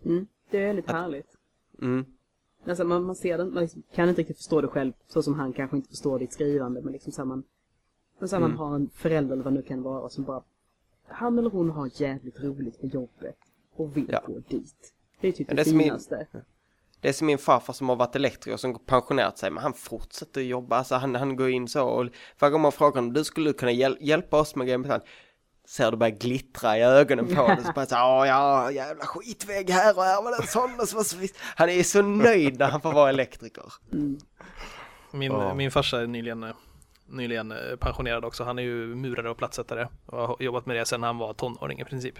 Mm, 0.04 0.26
det 0.50 0.58
är 0.58 0.66
väldigt 0.66 0.90
härligt. 0.90 1.26
Mm. 1.82 2.04
Alltså 2.66 2.84
man, 2.84 3.02
man 3.02 3.16
ser 3.16 3.38
den, 3.38 3.54
man 3.54 3.62
liksom 3.62 3.82
kan 3.94 4.08
inte 4.08 4.20
riktigt 4.20 4.36
förstå 4.36 4.60
det 4.60 4.68
själv 4.68 4.92
så 5.08 5.22
som 5.22 5.34
han 5.34 5.52
kanske 5.52 5.76
inte 5.76 5.88
förstår 5.88 6.18
ditt 6.18 6.32
skrivande 6.32 6.82
men 6.82 6.92
liksom 6.92 7.12
så 7.12 7.20
här 7.20 7.26
man, 7.26 7.42
men 8.18 8.28
så 8.28 8.36
här 8.36 8.42
Mm. 8.44 8.56
man 8.56 8.68
har 8.68 8.74
en 8.76 8.88
förälder 8.94 9.32
eller 9.32 9.44
vad 9.44 9.52
det 9.52 9.56
nu 9.56 9.62
kan 9.62 9.82
vara 9.82 10.08
som 10.08 10.24
bara 10.24 10.42
han 11.08 11.38
eller 11.38 11.50
hon 11.50 11.70
har 11.70 11.90
jävligt 11.94 12.40
roligt 12.40 12.80
på 12.80 12.86
jobbet 12.86 13.36
och 13.76 13.96
vill 13.96 14.06
Ja. 14.12 14.22
gå 14.26 14.38
dit. 14.38 14.92
Det 15.20 15.28
är 15.28 15.32
typ 15.32 15.48
det, 15.48 15.54
det 15.54 15.64
som 15.64 15.76
min- 15.76 15.84
finaste. 15.84 16.26
Det 17.06 17.10
är 17.10 17.12
som 17.14 17.26
min 17.26 17.38
farfar 17.38 17.72
som 17.72 17.88
har 17.88 17.96
varit 17.96 18.16
elektriker 18.16 18.56
som 18.56 18.78
pensionerat 18.86 19.38
sig, 19.38 19.50
men 19.50 19.62
han 19.62 19.72
fortsätter 19.74 20.40
jobba, 20.40 20.76
alltså 20.78 20.94
han, 20.94 21.14
han 21.14 21.36
går 21.36 21.50
in 21.50 21.68
så 21.68 21.84
och 21.88 22.06
varje 22.38 22.52
gång 22.52 22.60
man 22.60 22.72
frågar 22.72 22.94
honom, 22.94 23.12
du 23.12 23.24
skulle 23.24 23.52
kunna 23.52 23.70
hjäl 23.72 23.98
hjälpa 24.00 24.40
oss 24.40 24.56
med 24.56 24.66
grejen, 24.66 24.84
han 24.84 25.00
ser 25.68 25.90
det 25.90 25.96
börjar 25.96 26.16
glittra 26.16 26.78
i 26.78 26.82
ögonen 26.82 27.26
på 27.34 27.42
honom, 27.42 27.64
så 27.64 27.72
bara 27.72 27.86
så 27.86 27.94
"Ja, 27.94 28.26
ja, 28.26 28.70
jävla 28.70 29.04
skitvägg 29.04 29.70
här 29.70 29.96
och 29.98 30.04
här 30.04 30.22
var 30.22 30.30
det 30.30 30.36
en 30.42 30.46
sån 30.48 30.80
och 30.80 30.88
så 30.88 31.04
så. 31.04 31.16
Han 31.56 31.68
är 31.68 31.82
så 31.82 32.02
nöjd 32.02 32.58
när 32.58 32.68
han 32.68 32.80
får 32.80 32.92
vara 32.92 33.08
elektriker. 33.08 33.72
Min, 35.10 35.32
Ja. 35.32 35.54
min 35.54 35.70
farsa 35.70 36.00
är 36.02 36.06
nyligen, 36.06 36.42
eh, 36.42 36.50
nyligen 37.08 37.52
eh, 37.52 37.76
pensionerad 37.80 38.24
också. 38.24 38.44
Han 38.44 38.58
är 38.58 38.62
ju 38.62 38.94
murare 38.94 39.30
och 39.30 39.36
plattsättare 39.36 39.88
och 40.06 40.18
har 40.28 40.36
jobbat 40.40 40.66
med 40.66 40.76
det 40.76 40.84
sedan 40.84 41.02
han 41.02 41.18
var 41.18 41.32
tonåring 41.34 41.80
i 41.80 41.84
princip. 41.84 42.14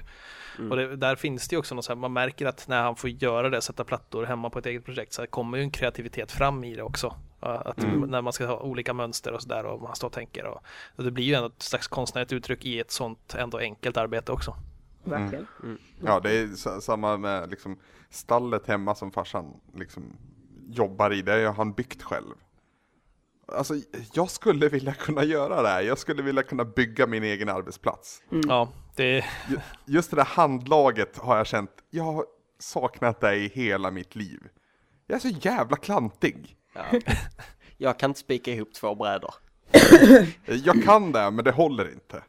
Och 0.71 0.77
det, 0.77 0.97
där 0.97 1.17
finns 1.17 1.49
det 1.49 1.55
ju 1.55 1.59
också 1.59 1.75
något 1.75 1.85
så 1.85 1.93
här, 1.93 1.97
man 1.97 2.13
märker 2.13 2.47
att 2.47 2.69
när 2.69 2.83
han 2.83 2.97
får 2.97 3.11
göra 3.11 3.51
det, 3.51 3.61
sätta 3.63 3.85
plattor 3.85 4.25
hemma 4.25 4.51
på 4.51 4.59
ett 4.59 4.67
eget 4.67 4.85
projekt, 4.85 5.13
så 5.13 5.27
kommer 5.27 5.59
ju 5.59 5.63
en 5.65 5.71
kreativitet 5.71 6.33
fram 6.33 6.65
i 6.65 6.77
det 6.77 6.83
också. 6.83 7.17
Att 7.41 7.77
När 8.11 8.23
man 8.23 8.33
ska 8.33 8.47
ha 8.47 8.61
olika 8.61 8.95
mönster 8.95 9.33
och 9.33 9.43
sådär 9.43 9.65
och 9.65 9.83
man 9.83 9.97
står 9.97 10.09
och 10.09 10.13
tänker. 10.15 10.45
Och, 10.45 10.63
och 10.97 11.05
det 11.05 11.11
blir 11.11 11.25
ju 11.25 11.35
ändå 11.35 11.47
ett 11.47 11.63
slags 11.63 11.89
konstnärligt 11.89 12.33
uttryck 12.33 12.65
i 12.65 12.81
ett 12.81 12.91
sånt 12.91 13.35
ändå 13.35 13.59
enkelt 13.59 13.97
arbete 13.97 14.33
också. 14.33 14.55
Verkligen. 15.05 15.47
Ja, 16.05 16.21
det 16.21 16.39
är 16.39 16.49
sa- 16.49 16.81
samma 16.81 17.17
med 17.17 17.51
liksom 17.51 17.79
stallet 18.11 18.67
hemma 18.67 18.95
som 18.95 19.13
farsan 19.13 19.61
liksom 19.75 20.03
jobbar 20.69 21.13
i, 21.13 21.23
det 21.23 21.33
har 21.33 21.55
han 21.55 21.73
byggt 21.73 22.03
själv. 22.03 22.35
Alltså, 23.53 23.75
jag 24.13 24.31
skulle 24.31 24.69
vilja 24.69 24.95
kunna 24.95 25.25
göra 25.25 25.63
det 25.63 25.69
här. 25.69 25.83
Jag 25.83 25.99
skulle 25.99 26.23
vilja 26.23 26.43
kunna 26.43 26.65
bygga 26.65 27.07
min 27.07 27.23
egen 27.25 27.49
arbetsplats. 27.49 28.23
Ja, 28.49 28.69
det, 28.97 29.25
Ju- 29.49 29.59
Just 29.85 30.11
det 30.11 30.17
där 30.17 30.25
handlaget 30.25 31.19
har 31.19 31.37
jag 31.37 31.47
känt, 31.47 31.71
jag 31.91 32.05
har 32.05 32.25
saknat 32.59 33.21
det 33.21 33.35
i 33.37 33.49
hela 33.49 33.91
mitt 33.91 34.15
liv. 34.17 34.41
Jag 35.07 35.17
är 35.17 35.21
så 35.21 35.29
jävla 35.29 35.77
klantig. 35.77 36.57
Ja. 36.75 36.83
Jag 37.79 37.99
kan 37.99 38.11
inte 38.11 38.21
spika 38.21 38.51
ihop 38.53 38.75
två 38.75 38.95
brädor. 38.95 39.35
Jag 40.45 40.85
kan 40.85 41.13
det, 41.13 41.31
men 41.31 41.45
det 41.45 41.51
håller 41.53 41.93
inte. 41.93 42.23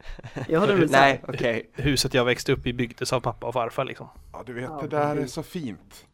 Jag 0.48 0.60
hade 0.60 0.74
väl 0.74 0.90
Nej, 0.90 1.22
okej. 1.28 1.70
huset 1.74 2.14
jag 2.14 2.24
växte 2.24 2.52
upp 2.52 2.66
i 2.66 2.72
byggdes 2.72 3.12
av 3.12 3.20
pappa 3.20 3.46
och 3.46 3.52
farfar 3.52 3.84
liksom. 3.84 4.08
Ja, 4.32 4.42
du 4.46 4.52
vet, 4.52 4.64
Ja, 4.64 4.78
det 4.82 4.88
där 4.88 5.16
är 5.16 5.26
så 5.26 5.42
fint. 5.42 6.06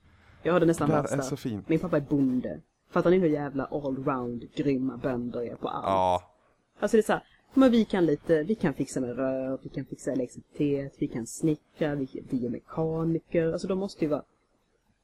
jag 0.42 0.66
nästan 0.66 0.88
Det 0.88 0.96
varit 0.96 1.10
där 1.10 1.18
är 1.18 1.22
så 1.22 1.36
fint. 1.36 1.68
Min 1.68 1.78
pappa 1.78 1.96
är 1.96 2.00
bonde. 2.00 2.60
Fattar 2.94 3.10
ni 3.10 3.18
hur 3.18 3.28
jävla 3.28 3.64
allround 3.64 4.54
grymma 4.54 4.96
bönder 4.96 5.40
är 5.40 5.56
på 5.56 5.68
allt? 5.68 5.84
Ja, 5.86 6.30
Alltså 6.80 6.96
det 6.96 7.00
är 7.00 7.02
så 7.02 7.12
här, 7.12 7.22
men 7.54 7.70
vi 7.70 7.84
kan 7.84 8.06
lite, 8.06 8.42
vi 8.42 8.54
kan 8.54 8.74
fixa 8.74 9.00
med 9.00 9.16
rör, 9.16 9.58
vi 9.62 9.68
kan 9.68 9.84
fixa 9.84 10.12
elektricitet, 10.12 10.94
vi 10.98 11.08
kan 11.08 11.26
snickra, 11.26 11.94
vi, 11.94 12.24
vi 12.30 12.46
är 12.46 12.50
mekaniker. 12.50 13.52
Alltså 13.52 13.68
de 13.68 13.78
måste 13.78 14.04
ju 14.04 14.10
vara 14.10 14.22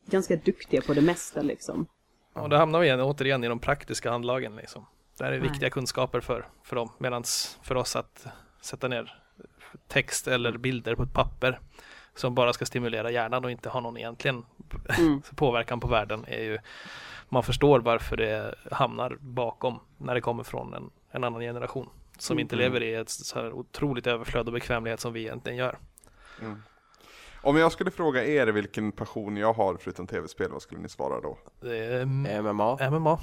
ganska 0.07 0.37
duktiga 0.37 0.83
på 0.83 0.95
det 0.95 1.01
mesta 1.01 1.43
liksom. 1.43 1.87
Och 2.33 2.49
då 2.49 2.57
hamnar 2.57 2.81
vi 2.81 2.87
igen, 2.87 3.01
återigen 3.01 3.45
i 3.45 3.49
de 3.49 3.59
praktiska 3.59 4.11
handlagen 4.11 4.57
liksom. 4.57 4.87
Det 5.19 5.25
här 5.25 5.33
är 5.33 5.41
Nej. 5.41 5.49
viktiga 5.49 5.71
kunskaper 5.71 6.21
för, 6.21 6.49
för 6.63 6.77
dem. 6.77 6.89
Medan 6.99 7.25
för 7.63 7.75
oss 7.75 7.97
att 7.97 8.27
sätta 8.61 8.89
ner 8.89 9.23
text 9.89 10.29
eller 10.29 10.59
bilder 10.59 10.95
på 10.95 11.03
ett 11.03 11.13
papper 11.13 11.61
som 12.15 12.35
bara 12.35 12.53
ska 12.53 12.67
stimulera 12.67 13.11
hjärnan 13.11 13.45
och 13.45 13.51
inte 13.51 13.69
ha 13.69 13.81
någon 13.81 13.97
egentligen 13.97 14.45
Mm. 14.99 15.23
påverkan 15.37 15.81
på 15.81 15.89
världen 15.89 16.25
är 16.29 16.43
ju 16.43 16.59
man 17.33 17.43
förstår 17.43 17.81
varför 17.81 18.17
det 18.17 18.55
hamnar 18.71 19.17
bakom 19.21 19.79
när 19.99 20.15
det 20.15 20.21
kommer 20.21 20.43
från 20.43 20.75
en, 20.75 20.91
en 21.11 21.25
annan 21.25 21.41
generation 21.41 21.89
som 22.19 22.39
inte 22.39 22.55
Mm. 22.55 22.65
lever 22.65 22.83
i 22.87 22.95
ett 22.95 23.11
så 23.11 23.39
här 23.39 23.53
otroligt 23.53 24.07
överflöd 24.07 24.47
och 24.47 24.53
bekvämlighet 24.53 25.01
som 25.01 25.13
vi 25.13 25.21
egentligen 25.21 25.59
gör. 25.59 25.79
om 27.43 27.57
jag 27.57 27.73
skulle 27.73 27.91
fråga 27.91 28.25
er 28.25 28.47
vilken 28.47 28.93
passion 28.93 29.37
jag 29.37 29.53
har 29.53 29.77
förutom 29.81 30.07
tv-spel, 30.07 30.51
vad 30.53 30.63
skulle 30.63 30.81
ni 30.81 30.89
svara 30.89 31.21
då? 31.21 31.39
Mm, 31.69 32.45
MMA. 32.45 32.91
MMA. 32.91 33.19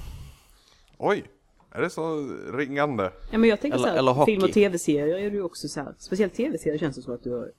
Oj, 0.98 1.24
är 1.70 1.80
det 1.82 1.90
så 1.90 2.28
ringande? 2.52 3.12
Ja 3.30 3.38
men 3.38 3.50
jag 3.50 3.60
tänker 3.60 3.78
Eller- 3.78 3.86
så 3.86 3.92
här, 3.92 3.98
eller 3.98 4.24
film 4.24 4.42
och 4.44 4.52
tv-serier 4.52 5.18
är 5.18 5.30
du 5.30 5.36
ju 5.36 5.42
också 5.42 5.68
så 5.68 5.80
här, 5.80 5.94
speciellt 5.98 6.34
tv-serier 6.34 6.78
känns 6.78 6.96
det 6.96 7.02
som 7.02 7.14
att 7.14 7.22
du 7.24 7.52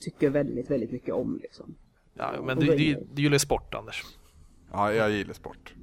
tycker 0.00 0.30
väldigt, 0.30 0.70
väldigt 0.70 0.92
mycket 0.92 1.14
om 1.14 1.38
liksom. 1.42 1.74
Ja, 2.14 2.32
men 2.42 2.58
du, 2.58 2.66
du, 2.76 3.06
du 3.12 3.22
gillar 3.22 3.38
sport 3.38 3.74
Anders. 3.74 4.04
Ja, 4.72 4.92
jag 4.92 5.10
gillar 5.10 5.34
sport. 5.34 5.74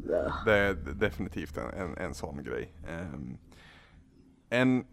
Det 0.45 0.57
är 0.57 0.73
definitivt 0.73 1.57
en, 1.57 1.69
en, 1.69 1.97
en 1.97 2.13
sån 2.13 2.43
grej. 2.43 2.73
Ehm, 2.87 3.37
en, 4.49 4.85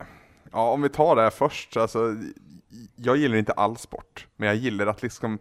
ja, 0.52 0.70
om 0.70 0.82
vi 0.82 0.88
tar 0.88 1.16
det 1.16 1.22
här 1.22 1.30
först, 1.30 1.76
alltså, 1.76 2.16
jag 2.96 3.16
gillar 3.16 3.36
inte 3.36 3.52
all 3.52 3.76
sport, 3.76 4.26
men 4.36 4.48
jag 4.48 4.56
gillar 4.56 4.86
att 4.86 5.02
liksom 5.02 5.38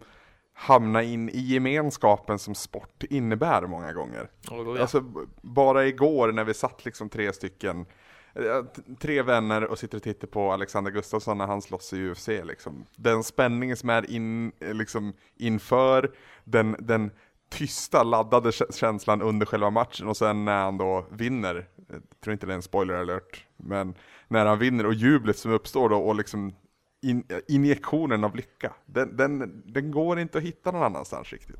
hamna 0.52 1.02
in 1.02 1.28
i 1.28 1.38
gemenskapen 1.38 2.38
som 2.38 2.54
sport 2.54 3.04
innebär 3.10 3.62
många 3.62 3.92
gånger. 3.92 4.30
Då, 4.48 4.76
ja. 4.76 4.80
Alltså, 4.80 5.04
bara 5.42 5.86
igår 5.86 6.32
när 6.32 6.44
vi 6.44 6.54
satt 6.54 6.84
liksom 6.84 7.08
tre 7.08 7.32
stycken, 7.32 7.86
eh, 8.34 8.64
tre 8.98 9.22
vänner 9.22 9.64
och 9.64 9.78
sitter 9.78 9.96
och 9.96 10.02
tittar 10.02 10.28
på 10.28 10.52
Alexander 10.52 10.90
Gustafsson 10.90 11.38
när 11.38 11.46
han 11.46 11.62
slåss 11.62 11.92
i 11.92 12.10
UFC 12.10 12.28
liksom. 12.28 12.86
Den 12.96 13.22
spänningen 13.22 13.76
som 13.76 13.90
är 13.90 14.10
in, 14.10 14.52
liksom 14.60 15.12
inför, 15.36 16.14
den, 16.44 16.76
den 16.78 17.10
tysta 17.48 18.02
laddade 18.02 18.50
kä- 18.50 18.78
känslan 18.78 19.22
under 19.22 19.46
själva 19.46 19.70
matchen 19.70 20.08
och 20.08 20.16
sen 20.16 20.44
när 20.44 20.62
han 20.64 20.78
då 20.78 21.06
vinner, 21.10 21.66
jag 21.88 22.02
tror 22.24 22.32
inte 22.32 22.46
det 22.46 22.52
är 22.52 22.56
en 22.56 22.62
spoiler 22.62 22.94
alert, 22.94 23.44
men 23.56 23.94
när 24.28 24.46
han 24.46 24.58
vinner 24.58 24.86
och 24.86 24.94
jublet 24.94 25.38
som 25.38 25.52
uppstår 25.52 25.88
då 25.88 25.96
och 25.96 26.14
liksom 26.14 26.54
in, 27.02 27.24
injektionen 27.48 28.24
av 28.24 28.36
lycka, 28.36 28.72
den, 28.86 29.16
den, 29.16 29.62
den 29.66 29.90
går 29.90 30.18
inte 30.18 30.38
att 30.38 30.44
hitta 30.44 30.70
någon 30.70 30.82
annanstans 30.82 31.32
riktigt. 31.32 31.56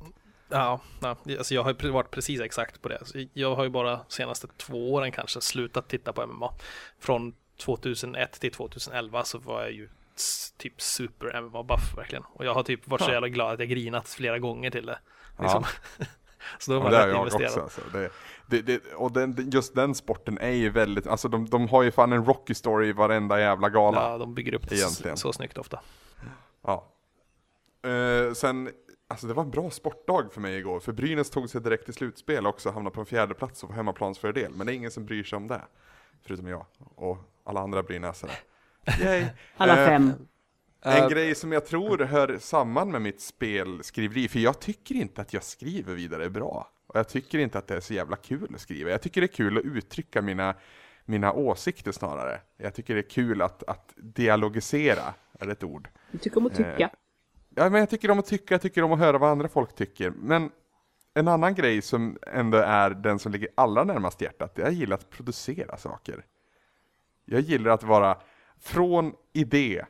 Ja, 0.48 0.80
ja, 1.00 1.16
alltså 1.38 1.54
jag 1.54 1.62
har 1.62 1.76
ju 1.82 1.90
varit 1.90 2.10
precis 2.10 2.40
exakt 2.40 2.82
på 2.82 2.88
det. 2.88 3.00
Så 3.04 3.26
jag 3.32 3.54
har 3.54 3.64
ju 3.64 3.70
bara 3.70 4.00
senaste 4.08 4.46
två 4.56 4.92
åren 4.94 5.12
kanske 5.12 5.40
slutat 5.40 5.88
titta 5.88 6.12
på 6.12 6.26
MMA. 6.26 6.52
Från 6.98 7.34
2001 7.56 8.40
till 8.40 8.52
2011 8.52 9.24
så 9.24 9.38
var 9.38 9.62
jag 9.62 9.72
ju 9.72 9.88
typ 10.58 10.80
super 10.80 11.40
MMA-buff 11.40 11.96
verkligen. 11.96 12.24
Och 12.24 12.44
jag 12.44 12.54
har 12.54 12.62
typ 12.62 12.88
varit 12.88 13.02
så 13.02 13.10
jävla 13.10 13.28
glad 13.28 13.52
att 13.52 13.58
jag 13.58 13.68
grinat 13.68 14.08
flera 14.08 14.38
gånger 14.38 14.70
till 14.70 14.86
det. 14.86 14.98
Ja. 15.36 15.42
Liksom. 15.42 15.64
så 16.58 16.72
då 16.72 16.76
Ja, 16.78 16.90
det 16.90 16.96
jag 16.96 17.00
har 17.00 17.06
rätt 17.06 17.12
jag 17.14 17.22
investerad. 17.22 17.64
också. 17.64 17.80
Alltså. 17.82 17.98
Det, 17.98 18.10
det, 18.46 18.62
det, 18.62 18.94
och 18.94 19.12
den, 19.12 19.50
just 19.52 19.74
den 19.74 19.94
sporten 19.94 20.38
är 20.38 20.50
ju 20.50 20.70
väldigt, 20.70 21.06
alltså 21.06 21.28
de, 21.28 21.46
de 21.48 21.68
har 21.68 21.82
ju 21.82 21.90
fan 21.90 22.12
en 22.12 22.24
Rocky 22.24 22.54
story 22.54 22.88
i 22.88 22.92
varenda 22.92 23.40
jävla 23.40 23.68
gala. 23.68 24.10
Ja, 24.10 24.18
de 24.18 24.34
bygger 24.34 24.54
upp 24.54 24.68
det 24.68 24.74
Egentligen. 24.76 25.16
så 25.16 25.32
snyggt 25.32 25.58
ofta. 25.58 25.80
Ja. 26.62 26.86
Eh, 27.90 28.32
sen, 28.32 28.70
alltså 29.08 29.26
det 29.26 29.34
var 29.34 29.42
en 29.42 29.50
bra 29.50 29.70
sportdag 29.70 30.28
för 30.32 30.40
mig 30.40 30.56
igår, 30.58 30.80
för 30.80 30.92
Brynäs 30.92 31.30
tog 31.30 31.50
sig 31.50 31.60
direkt 31.60 31.84
till 31.84 31.94
slutspel 31.94 32.46
också, 32.46 32.70
hamnade 32.70 32.94
på 32.94 33.00
en 33.00 33.06
fjärde 33.06 33.34
plats 33.34 33.62
och 33.62 33.68
får 33.68 33.76
hemmaplansfördel. 33.76 34.52
Men 34.54 34.66
det 34.66 34.72
är 34.72 34.74
ingen 34.74 34.90
som 34.90 35.06
bryr 35.06 35.24
sig 35.24 35.36
om 35.36 35.48
det, 35.48 35.60
förutom 36.26 36.46
jag 36.46 36.66
och 36.94 37.18
alla 37.44 37.60
andra 37.60 37.82
brynäsare. 37.82 38.30
Yay! 39.00 39.24
Alla 39.56 39.80
Eh, 39.82 39.86
fem. 39.86 40.12
En 40.86 41.02
Eh, 41.02 41.08
grej 41.08 41.34
som 41.34 41.52
jag 41.52 41.66
tror 41.66 41.98
hör 41.98 42.38
samman 42.38 42.90
med 42.90 43.02
mitt 43.02 43.20
spelskriveri, 43.20 44.28
för 44.28 44.38
jag 44.38 44.60
tycker 44.60 44.94
inte 44.94 45.20
att 45.20 45.32
jag 45.32 45.42
skriver 45.42 45.94
vidare 45.94 46.30
bra. 46.30 46.70
Och 46.86 46.98
jag 46.98 47.08
tycker 47.08 47.38
inte 47.38 47.58
att 47.58 47.66
det 47.66 47.76
är 47.76 47.80
så 47.80 47.94
jävla 47.94 48.16
kul 48.16 48.54
att 48.54 48.60
skriva. 48.60 48.90
Jag 48.90 49.02
tycker 49.02 49.20
det 49.20 49.24
är 49.24 49.36
kul 49.36 49.58
att 49.58 49.64
uttrycka 49.64 50.22
mina, 50.22 50.54
mina 51.04 51.32
åsikter 51.32 51.92
snarare. 51.92 52.40
Jag 52.56 52.74
tycker 52.74 52.94
det 52.94 53.00
är 53.00 53.10
kul 53.10 53.42
att, 53.42 53.62
att 53.62 53.92
dialogisera, 53.96 55.14
är 55.40 55.48
ett 55.48 55.64
ord. 55.64 55.88
Du 56.10 56.18
tycker 56.18 56.36
om 56.38 56.46
att 56.46 56.54
tycka. 56.54 56.78
Eh, 56.78 56.90
Ja, 57.58 57.70
men 57.70 57.80
jag 57.80 57.90
tycker 57.90 58.10
om 58.10 58.18
att 58.18 58.26
tycka, 58.26 58.54
jag 58.54 58.62
tycker 58.62 58.82
om 58.82 58.92
att 58.92 58.98
höra 58.98 59.18
vad 59.18 59.30
andra 59.30 59.48
folk 59.48 59.74
tycker. 59.74 60.10
Men 60.10 60.50
en 61.14 61.28
annan 61.28 61.54
grej 61.54 61.82
som 61.82 62.18
ändå 62.26 62.58
är 62.58 62.90
den 62.90 63.18
som 63.18 63.32
ligger 63.32 63.48
allra 63.54 63.84
närmast 63.84 64.20
hjärtat, 64.20 64.54
det 64.54 64.62
är 64.62 64.66
att 64.66 64.72
jag 64.72 64.80
gillar 64.80 64.96
att 64.96 65.10
producera 65.10 65.76
saker. 65.76 66.24
Jag 67.24 67.40
gillar 67.40 67.70
att 67.70 67.82
vara 67.82 68.18
från 68.60 69.14
idé 69.32 69.84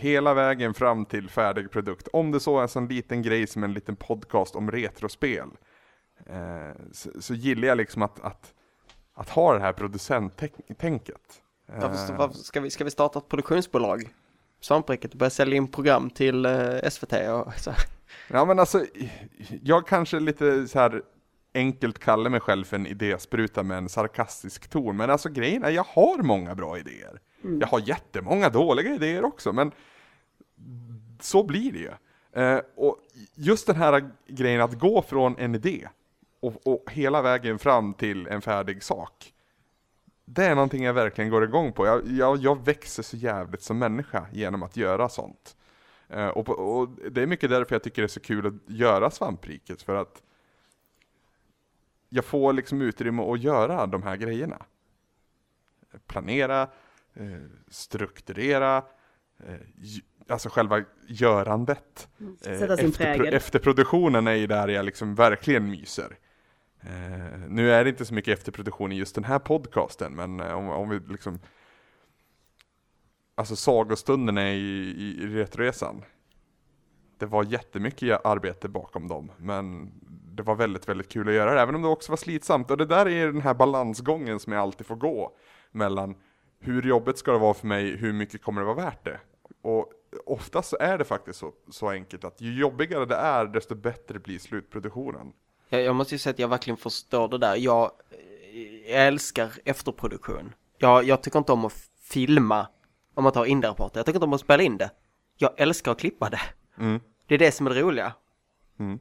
hela 0.00 0.34
vägen 0.34 0.74
fram 0.74 1.04
till 1.04 1.28
färdig 1.28 1.70
produkt. 1.70 2.08
Om 2.12 2.30
det 2.30 2.40
så 2.40 2.60
är 2.60 2.78
en 2.78 2.88
liten 2.88 3.22
grej 3.22 3.46
som 3.46 3.64
en 3.64 3.72
liten 3.72 3.96
podcast 3.96 4.56
om 4.56 4.70
retrospel, 4.70 5.48
eh, 6.26 6.70
så, 6.92 7.10
så 7.22 7.34
gillar 7.34 7.68
jag 7.68 7.76
liksom 7.76 8.02
att, 8.02 8.20
att, 8.20 8.54
att 9.14 9.28
ha 9.28 9.54
det 9.54 9.60
här 9.60 9.72
producenttänket. 9.72 11.42
varför, 11.66 12.12
Eh, 12.12 12.18
varför 12.18 12.34
ska, 12.36 12.60
vi, 12.60 12.70
ska 12.70 12.84
vi 12.84 12.90
starta 12.90 13.18
ett 13.18 13.28
produktionsbolag? 13.28 14.08
Svampriket 14.60 15.12
och 15.12 15.18
börja 15.18 15.30
sälja 15.30 15.56
in 15.56 15.68
program 15.68 16.10
till 16.10 16.46
eh, 16.46 16.88
SVT 16.90 17.12
och 17.12 17.54
så. 17.58 17.72
Ja 18.28 18.44
men 18.44 18.58
alltså, 18.58 18.84
jag 19.62 19.86
kanske 19.86 20.20
lite 20.20 20.68
så 20.68 20.78
här 20.78 21.02
enkelt 21.54 21.98
kallar 21.98 22.30
mig 22.30 22.40
själv 22.40 22.64
för 22.64 22.76
en 22.76 22.86
idéspruta 22.86 23.62
med 23.62 23.78
en 23.78 23.88
sarkastisk 23.88 24.68
ton, 24.68 24.96
men 24.96 25.10
alltså 25.10 25.28
grejen 25.28 25.64
är 25.64 25.70
jag 25.70 25.86
har 25.88 26.22
många 26.22 26.54
bra 26.54 26.78
idéer. 26.78 27.20
Jag 27.42 27.66
har 27.66 27.80
jättemånga 27.80 28.48
dåliga 28.48 28.94
idéer 28.94 29.24
också, 29.24 29.52
men 29.52 29.72
så 31.20 31.42
blir 31.42 31.72
det 31.72 31.78
ju. 31.78 31.90
Eh, 32.42 32.60
och 32.76 32.98
just 33.34 33.66
den 33.66 33.76
här 33.76 34.10
grejen 34.26 34.60
att 34.60 34.78
gå 34.78 35.02
från 35.02 35.38
en 35.38 35.54
idé 35.54 35.88
och, 36.40 36.66
och 36.66 36.90
hela 36.90 37.22
vägen 37.22 37.58
fram 37.58 37.94
till 37.94 38.26
en 38.26 38.42
färdig 38.42 38.82
sak. 38.82 39.32
Det 40.24 40.44
är 40.44 40.54
någonting 40.54 40.84
jag 40.84 40.94
verkligen 40.94 41.30
går 41.30 41.44
igång 41.44 41.72
på. 41.72 41.86
Jag, 41.86 42.06
jag, 42.06 42.36
jag 42.36 42.64
växer 42.64 43.02
så 43.02 43.16
jävligt 43.16 43.62
som 43.62 43.78
människa 43.78 44.26
genom 44.32 44.62
att 44.62 44.76
göra 44.76 45.08
sånt. 45.08 45.56
Eh, 46.08 46.28
och, 46.28 46.48
och 46.48 46.88
det 47.10 47.22
är 47.22 47.26
mycket 47.26 47.50
därför 47.50 47.74
jag 47.74 47.82
tycker 47.82 48.02
det 48.02 48.06
är 48.06 48.08
så 48.08 48.20
kul 48.20 48.46
att 48.46 48.54
göra 48.66 49.10
svampriket, 49.10 49.82
för 49.82 49.94
att 49.94 50.22
jag 52.08 52.24
får 52.24 52.52
liksom 52.52 52.82
utrymme 52.82 53.22
att 53.22 53.40
göra 53.40 53.86
de 53.86 54.02
här 54.02 54.16
grejerna. 54.16 54.62
Planera, 56.06 56.62
eh, 56.62 56.68
strukturera, 57.68 58.76
eh, 59.46 59.54
alltså 60.28 60.48
själva 60.48 60.84
görandet. 61.08 62.08
Eh, 62.46 62.58
Sätta 62.58 62.76
sin 62.76 62.92
prägel. 62.92 63.34
efterproduktionen 63.34 64.26
är 64.26 64.34
ju 64.34 64.46
där 64.46 64.68
jag 64.68 64.84
liksom 64.84 65.14
verkligen 65.14 65.70
myser. 65.70 66.18
Eh, 66.80 67.38
nu 67.48 67.72
är 67.72 67.84
det 67.84 67.90
inte 67.90 68.04
så 68.04 68.14
mycket 68.14 68.38
efterproduktion 68.38 68.92
i 68.92 68.96
just 68.96 69.14
den 69.14 69.24
här 69.24 69.38
podcasten, 69.38 70.12
men 70.12 70.40
eh, 70.40 70.52
om, 70.52 70.68
om 70.68 70.88
vi 70.88 71.00
liksom 71.00 71.38
Alltså 73.34 73.56
sagostunderna 73.56 74.50
i, 74.50 74.56
i, 74.56 75.22
i 75.22 75.26
Retroresan. 75.26 76.04
Det 77.18 77.26
var 77.26 77.44
jättemycket 77.44 78.26
arbete 78.26 78.68
bakom 78.68 79.08
dem, 79.08 79.32
men 79.36 79.92
det 80.36 80.42
var 80.42 80.54
väldigt, 80.54 80.88
väldigt 80.88 81.08
kul 81.08 81.28
att 81.28 81.34
göra 81.34 81.54
det, 81.54 81.60
även 81.60 81.74
om 81.74 81.82
det 81.82 81.88
också 81.88 82.12
var 82.12 82.16
slitsamt. 82.16 82.70
Och 82.70 82.76
det 82.76 82.86
där 82.86 83.08
är 83.08 83.26
den 83.26 83.40
här 83.40 83.54
balansgången 83.54 84.40
som 84.40 84.52
jag 84.52 84.62
alltid 84.62 84.86
får 84.86 84.96
gå 84.96 85.36
mellan 85.72 86.14
hur 86.60 86.82
jobbet 86.82 87.18
ska 87.18 87.32
det 87.32 87.38
vara 87.38 87.54
för 87.54 87.66
mig, 87.66 87.96
hur 87.96 88.12
mycket 88.12 88.42
kommer 88.42 88.60
det 88.60 88.64
vara 88.66 88.76
värt 88.76 89.04
det? 89.04 89.20
Och 89.62 89.92
oftast 90.26 90.68
så 90.70 90.76
är 90.80 90.98
det 90.98 91.04
faktiskt 91.04 91.38
så, 91.38 91.52
så 91.70 91.88
enkelt 91.88 92.24
att 92.24 92.40
ju 92.40 92.60
jobbigare 92.60 93.06
det 93.06 93.14
är, 93.14 93.44
desto 93.46 93.74
bättre 93.74 94.18
blir 94.18 94.38
slutproduktionen. 94.38 95.32
Jag, 95.68 95.82
jag 95.82 95.96
måste 95.96 96.14
ju 96.14 96.18
säga 96.18 96.30
att 96.30 96.38
jag 96.38 96.48
verkligen 96.48 96.76
förstår 96.76 97.28
det 97.28 97.38
där. 97.38 97.56
Jag, 97.56 97.90
jag 98.86 99.06
älskar 99.06 99.52
efterproduktion. 99.64 100.54
Jag, 100.78 101.04
jag 101.04 101.22
tycker 101.22 101.38
inte 101.38 101.52
om 101.52 101.64
att 101.64 101.90
filma, 102.00 102.66
om 103.14 103.24
man 103.24 103.32
tar 103.32 103.44
Indie-rapporter. 103.44 103.98
Jag 103.98 104.06
tycker 104.06 104.16
inte 104.16 104.24
om 104.26 104.32
att 104.32 104.40
spela 104.40 104.62
in 104.62 104.76
det. 104.76 104.90
Jag 105.36 105.52
älskar 105.56 105.92
att 105.92 105.98
klippa 105.98 106.30
det. 106.30 106.40
Mm. 106.78 107.00
Det 107.26 107.34
är 107.34 107.38
det 107.38 107.52
som 107.52 107.66
är 107.66 107.70
det 107.70 107.80
roliga. 107.82 108.12
Håller 108.78 108.98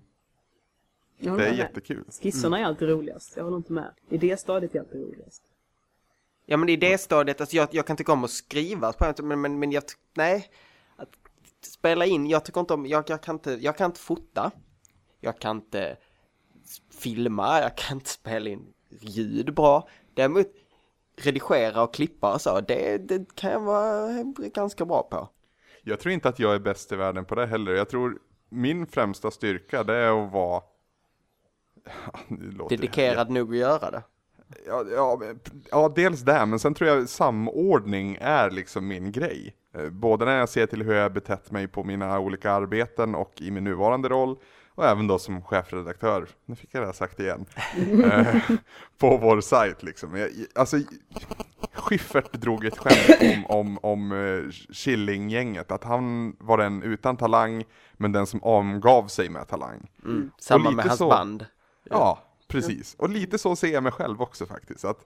Det 1.19 1.45
är 1.45 1.49
med. 1.49 1.57
jättekul. 1.57 2.03
Skisserna 2.21 2.59
är 2.59 2.63
alltid 2.63 2.89
roligast. 2.89 3.37
Jag 3.37 3.43
håller 3.43 3.57
inte 3.57 3.73
med. 3.73 3.91
Idéstadiet 4.09 4.75
är 4.75 4.79
alltid 4.79 5.01
roligast. 5.01 5.43
Ja 6.51 6.57
men 6.57 6.69
i 6.69 6.75
det 6.75 6.97
stadiet, 6.97 7.41
alltså 7.41 7.55
jag, 7.55 7.67
jag 7.71 7.87
kan 7.87 7.97
tycka 7.97 8.11
om 8.13 8.23
att 8.23 8.31
skriva 8.31 8.93
på 8.93 9.05
ett- 9.05 9.23
men, 9.23 9.41
men, 9.41 9.59
men 9.59 9.71
jag, 9.71 9.83
nej. 10.13 10.49
Att 10.95 11.09
spela 11.61 12.05
in, 12.05 12.27
jag 12.27 12.45
tycker 12.45 12.59
inte 12.59 12.73
om, 12.73 12.85
jag, 12.85 13.09
jag, 13.09 13.21
kan 13.23 13.35
inte, 13.35 13.51
jag 13.61 13.77
kan 13.77 13.85
inte 13.85 13.99
fota. 13.99 14.51
Jag 15.19 15.39
kan 15.39 15.55
inte 15.57 15.97
filma, 16.91 17.59
jag 17.61 17.77
kan 17.77 17.97
inte 17.97 18.09
spela 18.09 18.49
in 18.49 18.73
ljud 19.01 19.53
bra. 19.53 19.87
Däremot 20.13 20.47
redigera 21.17 21.83
och 21.83 21.93
klippa 21.93 22.33
och 22.33 22.41
så, 22.41 22.61
det, 22.61 22.97
det 22.97 23.35
kan 23.35 23.51
jag 23.51 23.59
vara 23.59 24.23
ganska 24.53 24.85
bra 24.85 25.03
på. 25.03 25.29
Jag 25.83 25.99
tror 25.99 26.13
inte 26.13 26.29
att 26.29 26.39
jag 26.39 26.55
är 26.55 26.59
bäst 26.59 26.91
i 26.91 26.95
världen 26.95 27.25
på 27.25 27.35
det 27.35 27.45
heller. 27.47 27.71
Jag 27.71 27.89
tror 27.89 28.19
min 28.49 28.87
främsta 28.87 29.31
styrka 29.31 29.83
det 29.83 29.95
är 29.95 30.25
att 30.25 30.31
vara 30.33 30.61
Dedikerad 32.69 33.29
nog 33.29 33.51
att 33.53 33.57
göra 33.59 33.91
det. 33.91 34.03
Ja, 34.67 34.83
ja, 34.91 35.19
ja, 35.71 35.93
dels 35.95 36.21
det, 36.21 36.45
men 36.45 36.59
sen 36.59 36.73
tror 36.73 36.89
jag 36.89 37.09
samordning 37.09 38.17
är 38.21 38.51
liksom 38.51 38.87
min 38.87 39.11
grej. 39.11 39.55
Eh, 39.75 39.89
Både 39.89 40.25
när 40.25 40.37
jag 40.37 40.49
ser 40.49 40.65
till 40.65 40.83
hur 40.83 40.93
jag 40.93 41.13
betett 41.13 41.51
mig 41.51 41.67
på 41.67 41.83
mina 41.83 42.19
olika 42.19 42.51
arbeten 42.51 43.15
och 43.15 43.41
i 43.41 43.51
min 43.51 43.63
nuvarande 43.63 44.09
roll, 44.09 44.37
och 44.75 44.85
även 44.85 45.07
då 45.07 45.19
som 45.19 45.41
chefredaktör, 45.41 46.27
nu 46.45 46.55
fick 46.55 46.69
jag 46.73 46.81
det 46.81 46.85
här 46.85 46.93
sagt 46.93 47.19
igen, 47.19 47.45
eh, 48.03 48.35
på 48.97 49.17
vår 49.17 49.41
sajt 49.41 49.83
liksom. 49.83 50.15
Jag, 50.15 50.29
alltså, 50.55 50.77
Schiffert 51.73 52.33
drog 52.33 52.65
ett 52.65 52.77
skämt 52.77 53.21
om, 53.21 53.45
om, 53.59 53.79
om 53.81 54.11
eh, 54.11 54.51
Killinggänget, 54.73 55.71
att 55.71 55.83
han 55.83 56.35
var 56.39 56.57
den 56.57 56.83
utan 56.83 57.17
talang, 57.17 57.63
men 57.93 58.11
den 58.11 58.27
som 58.27 58.43
omgav 58.43 59.07
sig 59.07 59.29
med 59.29 59.47
talang. 59.47 59.89
Mm. 60.05 60.31
Samma 60.39 60.71
med 60.71 60.85
hans 60.85 60.97
så. 60.97 61.09
band. 61.09 61.45
Ja, 61.83 62.28
precis. 62.49 62.95
Och 62.95 63.09
lite 63.09 63.37
så 63.37 63.55
ser 63.55 63.73
jag 63.73 63.83
mig 63.83 63.91
själv 63.91 64.21
också 64.21 64.45
faktiskt. 64.45 64.85
Att, 64.85 65.05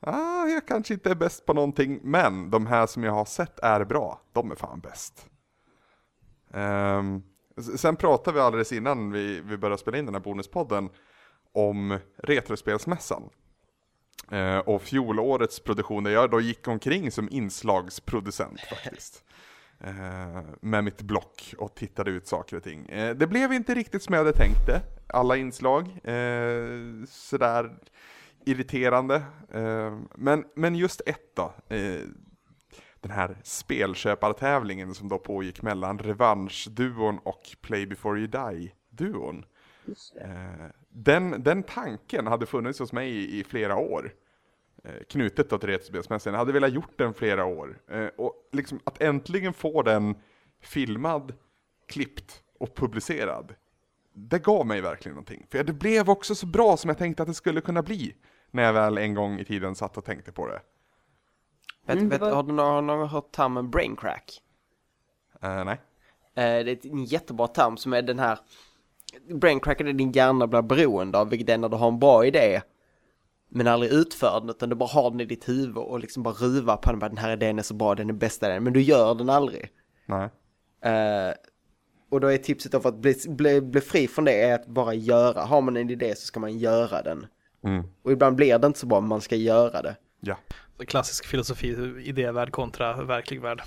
ah, 0.00 0.46
jag 0.46 0.66
kanske 0.66 0.94
inte 0.94 1.10
är 1.10 1.14
bäst 1.14 1.46
på 1.46 1.52
någonting, 1.54 2.00
men 2.02 2.50
de 2.50 2.66
här 2.66 2.86
som 2.86 3.04
jag 3.04 3.12
har 3.12 3.24
sett 3.24 3.58
är 3.58 3.84
bra. 3.84 4.20
De 4.32 4.50
är 4.50 4.54
fan 4.54 4.80
bäst. 4.80 5.26
S- 7.58 7.80
sen 7.80 7.96
pratade 7.96 8.34
vi 8.34 8.40
alldeles 8.40 8.72
innan 8.72 9.12
vi, 9.12 9.40
vi 9.40 9.56
började 9.56 9.80
spela 9.80 9.98
in 9.98 10.04
den 10.04 10.14
här 10.14 10.22
bonuspodden 10.22 10.88
om 11.52 11.98
Retrospelsmässan. 12.16 13.22
Eh, 14.30 14.58
och 14.58 14.82
fjolårets 14.82 15.60
produktion 15.60 16.04
där 16.04 16.10
jag 16.10 16.30
då 16.30 16.40
gick 16.40 16.68
omkring 16.68 17.10
som 17.10 17.28
inslagsproducent 17.30 18.60
faktiskt. 18.60 19.24
Eh, 19.84 20.42
med 20.60 20.84
mitt 20.84 21.02
block 21.02 21.54
och 21.58 21.74
tittade 21.74 22.10
ut 22.10 22.26
saker 22.26 22.56
och 22.56 22.62
ting. 22.62 22.88
Eh, 22.88 23.16
det 23.16 23.26
blev 23.26 23.52
inte 23.52 23.74
riktigt 23.74 24.02
som 24.02 24.14
jag 24.14 24.20
hade 24.24 24.36
tänkt 24.36 24.66
det, 24.66 24.82
alla 25.06 25.36
inslag. 25.36 25.86
Eh, 26.04 27.04
sådär 27.08 27.76
irriterande. 28.44 29.22
Men, 30.14 30.44
men 30.54 30.74
just 30.74 31.02
ett 31.06 31.36
då. 31.36 31.54
Den 33.00 33.10
här 33.10 33.36
spelköpartävlingen 33.42 34.94
som 34.94 35.08
då 35.08 35.18
pågick 35.18 35.62
mellan 35.62 35.98
Revansch-duon 35.98 37.18
och 37.18 37.42
Play 37.60 37.86
before 37.86 38.18
you 38.18 38.28
die-duon. 38.28 39.44
Den, 40.88 41.42
den 41.42 41.62
tanken 41.62 42.26
hade 42.26 42.46
funnits 42.46 42.78
hos 42.78 42.92
mig 42.92 43.38
i 43.40 43.44
flera 43.44 43.76
år. 43.76 44.12
Eh, 44.84 45.04
knutet 45.08 45.48
till 45.48 45.58
Retrospelsmässan. 45.58 46.32
Jag 46.32 46.38
hade 46.38 46.52
velat 46.52 46.72
gjort 46.72 46.98
den 46.98 47.14
flera 47.14 47.44
år. 47.44 47.78
Eh, 47.88 48.06
och 48.06 48.48
liksom 48.52 48.80
att 48.84 49.02
äntligen 49.02 49.52
få 49.52 49.82
den 49.82 50.14
filmad, 50.60 51.32
klippt 51.88 52.42
och 52.58 52.74
publicerad. 52.74 53.54
Det 54.12 54.38
gav 54.38 54.66
mig 54.66 54.80
verkligen 54.80 55.14
någonting. 55.14 55.46
För 55.50 55.64
det 55.64 55.72
blev 55.72 56.10
också 56.10 56.34
så 56.34 56.46
bra 56.46 56.76
som 56.76 56.88
jag 56.88 56.98
tänkte 56.98 57.22
att 57.22 57.28
det 57.28 57.34
skulle 57.34 57.60
kunna 57.60 57.82
bli. 57.82 58.14
När 58.50 58.62
jag 58.62 58.72
väl 58.72 58.98
en 58.98 59.14
gång 59.14 59.38
i 59.38 59.44
tiden 59.44 59.74
satt 59.74 59.96
och 59.96 60.04
tänkte 60.04 60.32
på 60.32 60.46
det. 60.46 60.62
Vet, 61.86 61.96
Mm, 61.96 62.08
vet, 62.08 62.20
har, 62.20 62.42
du 62.42 62.52
någon, 62.52 63.08
hört 63.08 63.32
termen 63.32 63.70
brain 63.70 63.96
crack? 63.96 64.42
Eh, 65.42 65.64
nej. 65.64 65.80
Eh, 66.34 66.64
det 66.64 66.84
är 66.84 66.86
en 66.86 67.04
jättebra 67.04 67.46
term 67.46 67.76
som 67.76 67.92
är 67.92 68.02
den 68.02 68.18
här 68.18 68.38
Brain 69.28 69.60
crack 69.60 69.80
är 69.80 69.84
det 69.84 69.92
din 69.92 70.12
hjärna 70.12 70.46
blir 70.46 70.62
beroende 70.62 71.18
av, 71.18 71.30
vilket 71.30 71.48
är 71.48 71.58
när 71.58 71.68
du 71.68 71.76
har 71.76 71.88
en 71.88 71.98
bra 71.98 72.26
idé 72.26 72.60
men 73.50 73.66
aldrig 73.66 73.92
utför 73.92 74.40
den, 74.40 74.50
utan 74.50 74.68
du 74.68 74.76
bara 74.76 74.88
har 74.88 75.10
den 75.10 75.20
i 75.20 75.24
ditt 75.24 75.48
huvud 75.48 75.76
och 75.76 76.00
liksom 76.00 76.22
bara 76.22 76.34
ruvar 76.34 76.76
på 76.76 76.90
den, 76.90 76.98
bara, 76.98 77.08
den 77.08 77.18
här 77.18 77.32
idén 77.32 77.58
är 77.58 77.62
så 77.62 77.74
bra, 77.74 77.94
den 77.94 78.08
är 78.08 78.12
bästa 78.14 78.46
idén, 78.46 78.64
men 78.64 78.72
du 78.72 78.80
gör 78.82 79.14
den 79.14 79.30
aldrig. 79.30 79.68
Nej. 80.06 80.28
Eh, 80.84 81.34
och 82.10 82.20
då 82.20 82.28
är 82.32 82.38
tipset 82.38 82.72
då 82.72 82.80
för 82.80 82.88
att 82.88 82.98
bli, 82.98 83.14
bli, 83.28 83.60
bli 83.60 83.80
fri 83.80 84.08
från 84.08 84.24
det 84.24 84.42
är 84.42 84.54
att 84.54 84.66
bara 84.66 84.94
göra. 84.94 85.40
Har 85.44 85.60
man 85.60 85.76
en 85.76 85.90
idé 85.90 86.14
så 86.16 86.26
ska 86.26 86.40
man 86.40 86.58
göra 86.58 87.02
den. 87.02 87.26
Mm. 87.64 87.84
Och 88.02 88.12
ibland 88.12 88.36
blir 88.36 88.58
det 88.58 88.66
inte 88.66 88.78
så 88.78 88.86
bra, 88.86 89.00
men 89.00 89.08
man 89.08 89.20
ska 89.20 89.36
göra 89.36 89.82
det. 89.82 89.96
Ja. 90.20 90.36
Klassisk 90.86 91.26
filosofi, 91.26 91.94
idévärld 92.04 92.50
kontra 92.52 93.02
verklig 93.04 93.40
värld. 93.40 93.62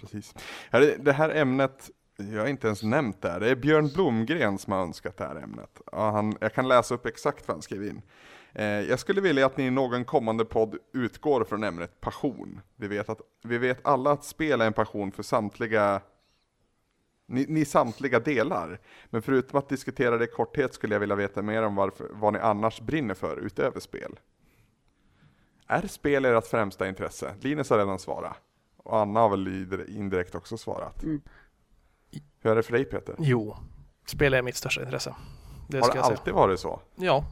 Precis. 0.00 0.34
Ja, 0.70 0.78
det- 0.78 0.96
Det 1.04 1.12
här 1.12 1.30
ämnet, 1.30 1.90
jag 2.16 2.40
har 2.40 2.48
inte 2.48 2.66
ens 2.66 2.82
nämnt 2.82 3.22
det 3.22 3.30
här. 3.30 3.40
Det 3.40 3.50
är 3.50 3.56
Björn 3.56 3.90
Blomgren 3.94 4.58
som 4.58 4.72
har 4.72 4.80
önskat 4.80 5.16
det 5.16 5.24
här 5.24 5.36
ämnet. 5.36 5.80
Ja, 5.92 6.10
han, 6.10 6.36
jag 6.40 6.54
kan 6.54 6.68
läsa 6.68 6.94
upp 6.94 7.06
exakt 7.06 7.48
vad 7.48 7.54
han 7.54 7.62
skrev 7.62 7.84
in. 7.84 8.02
Eh, 8.52 8.64
jag 8.64 8.98
skulle 8.98 9.20
vilja 9.20 9.46
att 9.46 9.56
ni 9.56 9.64
i 9.66 9.70
någon 9.70 10.04
kommande 10.04 10.44
podd 10.44 10.76
utgår 10.92 11.44
från 11.44 11.64
ämnet 11.64 12.00
passion. 12.00 12.60
Vi 12.76 12.88
vet, 12.88 13.08
att, 13.08 13.20
vi 13.42 13.58
vet 13.58 13.86
alla 13.86 14.10
att 14.10 14.24
spel 14.24 14.60
är 14.60 14.66
en 14.66 14.72
passion 14.72 15.12
för 15.12 15.22
samtliga 15.22 16.00
ni, 17.26 17.46
ni 17.48 17.64
samtliga 17.64 18.20
delar. 18.20 18.80
Men 19.10 19.22
förutom 19.22 19.58
att 19.58 19.68
diskutera 19.68 20.18
det 20.18 20.24
i 20.24 20.28
korthet 20.28 20.74
skulle 20.74 20.94
jag 20.94 21.00
vilja 21.00 21.16
veta 21.16 21.42
mer 21.42 21.62
om 21.62 21.74
varför, 21.74 22.08
vad 22.12 22.32
ni 22.32 22.38
annars 22.38 22.80
brinner 22.80 23.14
för 23.14 23.36
utöver 23.36 23.80
spel. 23.80 24.18
Är 25.66 25.86
spel 25.86 26.24
ert 26.24 26.46
främsta 26.46 26.88
intresse? 26.88 27.34
Linus 27.40 27.70
har 27.70 27.78
redan 27.78 27.98
svarat. 27.98 28.36
Och 28.76 28.98
Anna 28.98 29.20
har 29.20 29.28
väl 29.28 29.88
indirekt 29.88 30.34
också 30.34 30.56
svarat. 30.56 31.02
Mm. 31.02 31.20
Hur 32.46 32.52
är 32.52 32.56
det 32.56 32.62
för 32.62 32.72
dig 32.72 32.84
Peter? 32.84 33.14
Jo, 33.18 33.56
spel 34.06 34.34
är 34.34 34.42
mitt 34.42 34.56
största 34.56 34.82
intresse. 34.82 35.14
Det 35.68 35.76
har 35.76 35.84
ska 35.84 35.92
det 35.92 35.98
jag 35.98 36.06
säga. 36.06 36.18
alltid 36.18 36.34
varit 36.34 36.60
så? 36.60 36.80
Ja, 36.96 37.24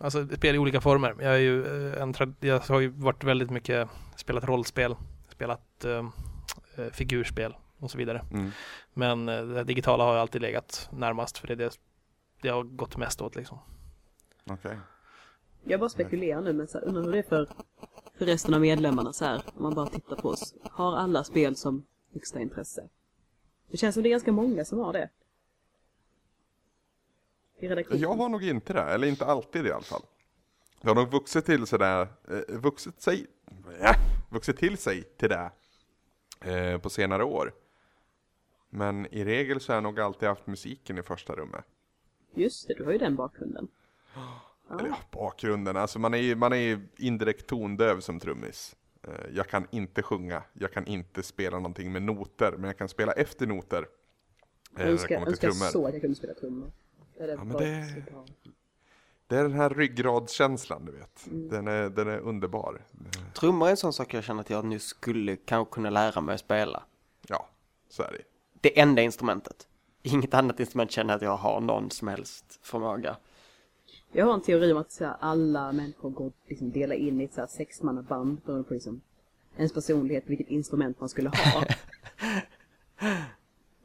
alltså 0.00 0.26
spel 0.26 0.54
i 0.54 0.58
olika 0.58 0.80
former. 0.80 1.14
Jag, 1.20 1.34
är 1.34 1.38
ju 1.38 1.92
eh, 1.92 2.02
en 2.02 2.14
jag 2.40 2.60
har 2.60 2.80
ju 2.80 2.88
varit 2.88 3.24
väldigt 3.24 3.50
mycket 3.50 3.88
spelat 4.16 4.44
rollspel, 4.44 4.96
spelat 5.28 5.84
eh, 5.84 6.08
eh, 6.76 6.92
figurspel 6.92 7.56
och 7.78 7.90
så 7.90 7.98
vidare. 7.98 8.24
Mm. 8.32 8.50
Men 8.94 9.28
eh, 9.28 9.42
det 9.42 9.64
digitala 9.64 10.04
har 10.04 10.12
jag 10.12 10.20
alltid 10.20 10.42
legat 10.42 10.88
närmast 10.92 11.38
för 11.38 11.46
det 11.46 11.52
är 11.52 11.56
det 11.56 11.78
det 12.42 12.48
har 12.48 12.62
gått 12.62 12.96
mest 12.96 13.20
åt 13.20 13.36
liksom. 13.36 13.58
Okej. 14.50 14.78
Jag 15.64 15.80
bara 15.80 15.88
spekulerar 15.88 16.40
nu, 16.40 16.52
men 16.52 16.68
så 16.68 16.78
här, 16.78 16.84
undrar 16.84 17.02
hur 17.02 17.12
det 17.12 17.18
är 17.18 17.22
för, 17.22 17.48
för 18.18 18.26
resten 18.26 18.54
av 18.54 18.60
medlemmarna 18.60 19.12
så 19.12 19.24
här, 19.24 19.42
om 19.54 19.62
man 19.62 19.74
bara 19.74 19.86
tittar 19.86 20.16
på 20.16 20.28
oss. 20.28 20.54
Har 20.62 20.96
alla 20.96 21.24
spel 21.24 21.56
som 21.56 21.86
högsta 22.14 22.40
intresse? 22.40 22.88
Det 23.70 23.76
känns 23.76 23.94
som 23.94 24.02
det 24.02 24.08
är 24.08 24.10
ganska 24.10 24.32
många 24.32 24.64
som 24.64 24.78
har 24.78 24.92
det. 24.92 25.08
I 27.60 27.68
redaktionen. 27.68 28.00
Jag 28.00 28.14
har 28.14 28.28
nog 28.28 28.44
inte 28.44 28.72
det, 28.72 28.82
eller 28.82 29.06
inte 29.06 29.24
alltid 29.24 29.66
i 29.66 29.72
alla 29.72 29.82
fall. 29.82 30.02
Det 30.80 30.88
har 30.88 30.94
nog 30.94 31.10
vuxit 31.10 31.44
till 31.46 31.66
sådär, 31.66 32.08
eh, 32.28 32.58
vuxit 32.58 33.02
sig, 33.02 33.26
ja, 33.80 33.94
vuxit 34.30 34.56
till 34.56 34.78
sig 34.78 35.02
till 35.02 35.28
det 35.28 35.50
eh, 36.40 36.78
på 36.78 36.90
senare 36.90 37.24
år. 37.24 37.52
Men 38.70 39.06
i 39.06 39.24
regel 39.24 39.60
så 39.60 39.72
har 39.72 39.76
jag 39.76 39.82
nog 39.82 40.00
alltid 40.00 40.28
haft 40.28 40.46
musiken 40.46 40.98
i 40.98 41.02
första 41.02 41.34
rummet. 41.34 41.64
Just 42.34 42.68
det, 42.68 42.74
du 42.74 42.84
har 42.84 42.92
ju 42.92 42.98
den 42.98 43.16
bakgrunden. 43.16 43.68
Eller 44.70 44.88
ja, 44.88 44.96
bakgrunden, 45.10 45.76
alltså 45.76 45.98
man 45.98 46.14
är 46.14 46.18
ju 46.18 46.34
man 46.34 46.52
är 46.52 46.56
ju 46.56 46.88
indirekt 46.98 47.46
tondöv 47.46 48.00
som 48.00 48.20
trummis. 48.20 48.76
Eh, 49.08 49.26
Jag 49.34 49.48
kan 49.48 49.66
inte 49.70 50.02
sjunga, 50.02 50.42
jag 50.52 50.72
kan 50.72 50.86
inte 50.86 51.22
spela 51.22 51.56
någonting 51.56 51.92
med 51.92 52.02
noter, 52.02 52.52
men 52.52 52.64
jag 52.64 52.78
kan 52.78 52.88
spela 52.88 53.12
efter 53.12 53.46
noter. 53.46 53.78
eh, 54.76 54.82
Jag 54.82 54.88
önskar, 54.90 55.18
till 55.18 55.48
önskar 55.48 55.50
så 55.50 55.86
att 55.86 55.92
jag 55.92 56.00
kunde 56.00 56.16
spela 56.16 56.34
trummor. 56.34 56.70
Ja, 57.18 57.44
men 57.44 57.48
det-. 57.56 58.02
Det 59.26 59.36
är 59.36 59.42
den 59.42 59.52
här 59.52 59.70
ryggradskänslan 59.70 60.84
du 60.84 60.92
vet. 60.92 61.26
Mm. 61.26 61.48
Den, 61.48 61.68
är, 61.68 61.90
den 61.90 62.08
är 62.08 62.18
underbar. 62.18 62.82
Trummor 63.34 63.66
är 63.66 63.70
en 63.70 63.76
sån 63.76 63.92
sak 63.92 64.14
jag 64.14 64.24
känner 64.24 64.40
att 64.40 64.50
jag 64.50 64.64
nu 64.64 64.78
skulle 64.78 65.36
kanske 65.36 65.74
kunna 65.74 65.90
lära 65.90 66.20
mig 66.20 66.34
att 66.34 66.40
spela. 66.40 66.82
Ja, 67.28 67.48
så 67.88 68.02
är 68.02 68.12
det. 68.12 68.22
Det 68.60 68.80
enda 68.80 69.02
instrumentet. 69.02 69.68
Inget 70.02 70.34
annat 70.34 70.60
instrument 70.60 70.90
känner 70.90 71.10
jag 71.12 71.16
att 71.16 71.22
jag 71.22 71.36
har 71.36 71.60
någon 71.60 71.90
som 71.90 72.08
helst 72.08 72.58
förmåga. 72.62 73.16
Jag 74.12 74.26
har 74.26 74.34
en 74.34 74.40
teori 74.40 74.72
om 74.72 74.78
att 74.78 74.92
så 74.92 75.04
här, 75.04 75.16
alla 75.20 75.72
människor 75.72 76.10
går 76.10 76.32
liksom 76.46 76.70
dela 76.70 76.94
in 76.94 77.20
i 77.20 77.24
ett 77.24 77.34
så 77.34 77.40
här 77.40 77.48
sexmannaband 77.48 78.40
beroende 78.46 78.68
på 78.68 78.74
liksom 78.74 79.00
ens 79.56 79.72
personlighet, 79.72 80.24
vilket 80.26 80.48
instrument 80.48 81.00
man 81.00 81.08
skulle 81.08 81.28
ha. 81.28 81.64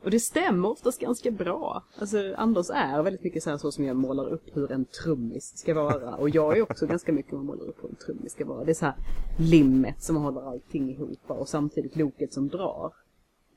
Och 0.03 0.11
det 0.11 0.19
stämmer 0.19 0.69
oftast 0.69 1.01
ganska 1.01 1.31
bra. 1.31 1.83
Alltså 1.99 2.33
Anders 2.37 2.69
är 2.69 3.03
väldigt 3.03 3.23
mycket 3.23 3.43
så 3.43 3.49
här 3.49 3.57
så 3.57 3.71
som 3.71 3.85
jag 3.85 3.95
målar 3.95 4.29
upp 4.29 4.57
hur 4.57 4.71
en 4.71 4.85
trummis 4.85 5.57
ska 5.57 5.73
vara. 5.73 6.15
Och 6.15 6.29
jag 6.29 6.57
är 6.57 6.61
också 6.61 6.87
ganska 6.87 7.11
mycket 7.11 7.29
som 7.29 7.45
målar 7.45 7.65
upp 7.65 7.83
hur 7.83 7.89
en 7.89 7.95
trummis 7.95 8.31
ska 8.31 8.45
vara. 8.45 8.63
Det 8.63 8.71
är 8.71 8.75
så 8.75 8.85
här 8.85 8.95
limmet 9.39 10.03
som 10.03 10.15
håller 10.15 10.41
allting 10.41 10.89
ihop 10.89 11.19
och 11.27 11.49
samtidigt 11.49 11.95
loket 11.95 12.33
som 12.33 12.47
drar. 12.47 12.93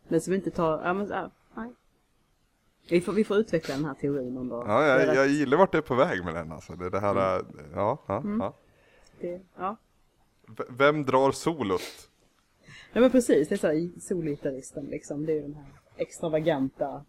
Men 0.08 0.20
som 0.20 0.34
inte 0.34 0.50
tar, 0.50 0.82
ja 0.84 0.94
men 0.94 1.12
äh, 1.12 1.28
nej. 1.56 1.70
Vi 2.88 3.00
får, 3.00 3.12
vi 3.12 3.24
får 3.24 3.36
utveckla 3.36 3.74
den 3.74 3.84
här 3.84 3.94
teorin 3.94 4.34
någon 4.34 4.48
dag. 4.48 4.64
Ja, 4.68 4.86
jag, 4.86 5.14
jag 5.16 5.28
gillar 5.28 5.58
vart 5.58 5.72
du 5.72 5.78
är 5.78 5.82
på 5.82 5.94
väg 5.94 6.24
med 6.24 6.34
den 6.34 6.52
alltså. 6.52 6.72
Det, 6.72 6.90
det 6.90 7.00
här, 7.00 7.40
Mm. 7.40 7.70
ja, 7.74 8.02
ja, 8.08 8.22
ja. 8.38 8.54
det, 9.20 9.40
ja. 9.56 9.76
V- 10.48 10.64
Vem 10.68 11.04
drar 11.04 11.32
solot? 11.32 11.80
Ja 12.92 13.00
men 13.00 13.10
precis, 13.10 13.48
det 13.48 13.54
är 13.54 13.58
så 13.58 13.66
här 13.66 14.00
solgitarristen 14.00 14.84
liksom. 14.84 15.26
Det 15.26 15.32
är 15.32 15.36
ju 15.36 15.42
den 15.42 15.54
här 15.54 15.64
extravaganta 15.96 17.04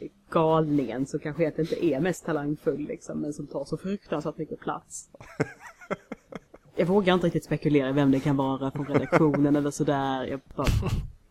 eh, 0.00 0.08
galningen 0.30 1.06
som 1.06 1.20
kanske 1.20 1.42
egentligen 1.42 1.70
inte 1.74 1.86
är 1.86 2.00
mest 2.00 2.24
talangfull 2.24 2.80
liksom, 2.80 3.18
men 3.20 3.32
som 3.32 3.46
tar 3.46 3.64
så 3.64 3.76
fruktansvärt 3.76 4.38
mycket 4.38 4.60
plats. 4.60 5.08
Jag 6.76 6.86
vågar 6.86 7.14
inte 7.14 7.26
riktigt 7.26 7.44
spekulera 7.44 7.92
vem 7.92 8.10
det 8.10 8.20
kan 8.20 8.36
vara 8.36 8.70
från 8.70 8.86
redaktionen 8.86 9.56
eller 9.56 9.70
sådär. 9.70 10.24
Jag 10.26 10.40
bara 10.56 10.66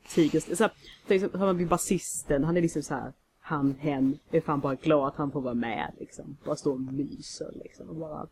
tiger. 0.09 0.55
Så 0.55 0.63
här, 0.63 0.73
tänk 1.07 1.33
har 1.33 1.45
man 1.45 1.55
blir 1.57 1.65
basisten, 1.67 2.43
han 2.43 2.57
är 2.57 2.61
liksom 2.61 2.81
så 2.81 2.93
här 2.93 3.13
han, 3.45 3.75
hen, 3.79 4.19
är 4.31 4.41
fan 4.41 4.59
bara 4.59 4.75
glad 4.75 5.07
att 5.07 5.15
han 5.15 5.31
får 5.31 5.41
vara 5.41 5.53
med 5.53 5.93
liksom. 5.99 6.37
Bara 6.45 6.55
stå 6.55 6.71
och 6.71 6.79
myser 6.79 7.51
liksom 7.63 7.89
och 7.89 7.95
bara 7.95 8.27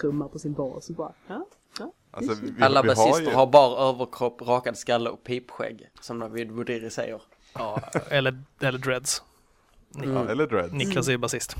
trummar 0.00 0.28
på 0.28 0.38
sin 0.38 0.52
bas 0.52 0.88
och 0.90 0.94
bara, 0.96 1.12
ja, 1.28 1.46
ja. 1.78 1.92
Alltså, 2.10 2.34
vi, 2.42 2.62
Alla 2.62 2.82
vi 2.82 2.88
har 2.88 2.94
basister 2.96 3.30
ju- 3.30 3.36
har 3.36 3.46
bara 3.46 3.88
överkropp, 3.88 4.42
rakad 4.42 4.78
skalle 4.78 5.10
och 5.10 5.24
pipskägg. 5.24 5.90
Som 6.00 6.18
David 6.18 6.50
Woodiri 6.50 6.90
säger. 6.90 7.22
Ja, 7.54 7.80
eller, 8.10 8.42
eller 8.60 8.78
Dreads. 8.78 9.22
Ja, 10.04 10.28
eller 10.28 10.46
Dreads. 10.46 10.72
Niklas 10.72 11.08
är 11.08 11.12
ju 11.12 11.18
basist. 11.18 11.56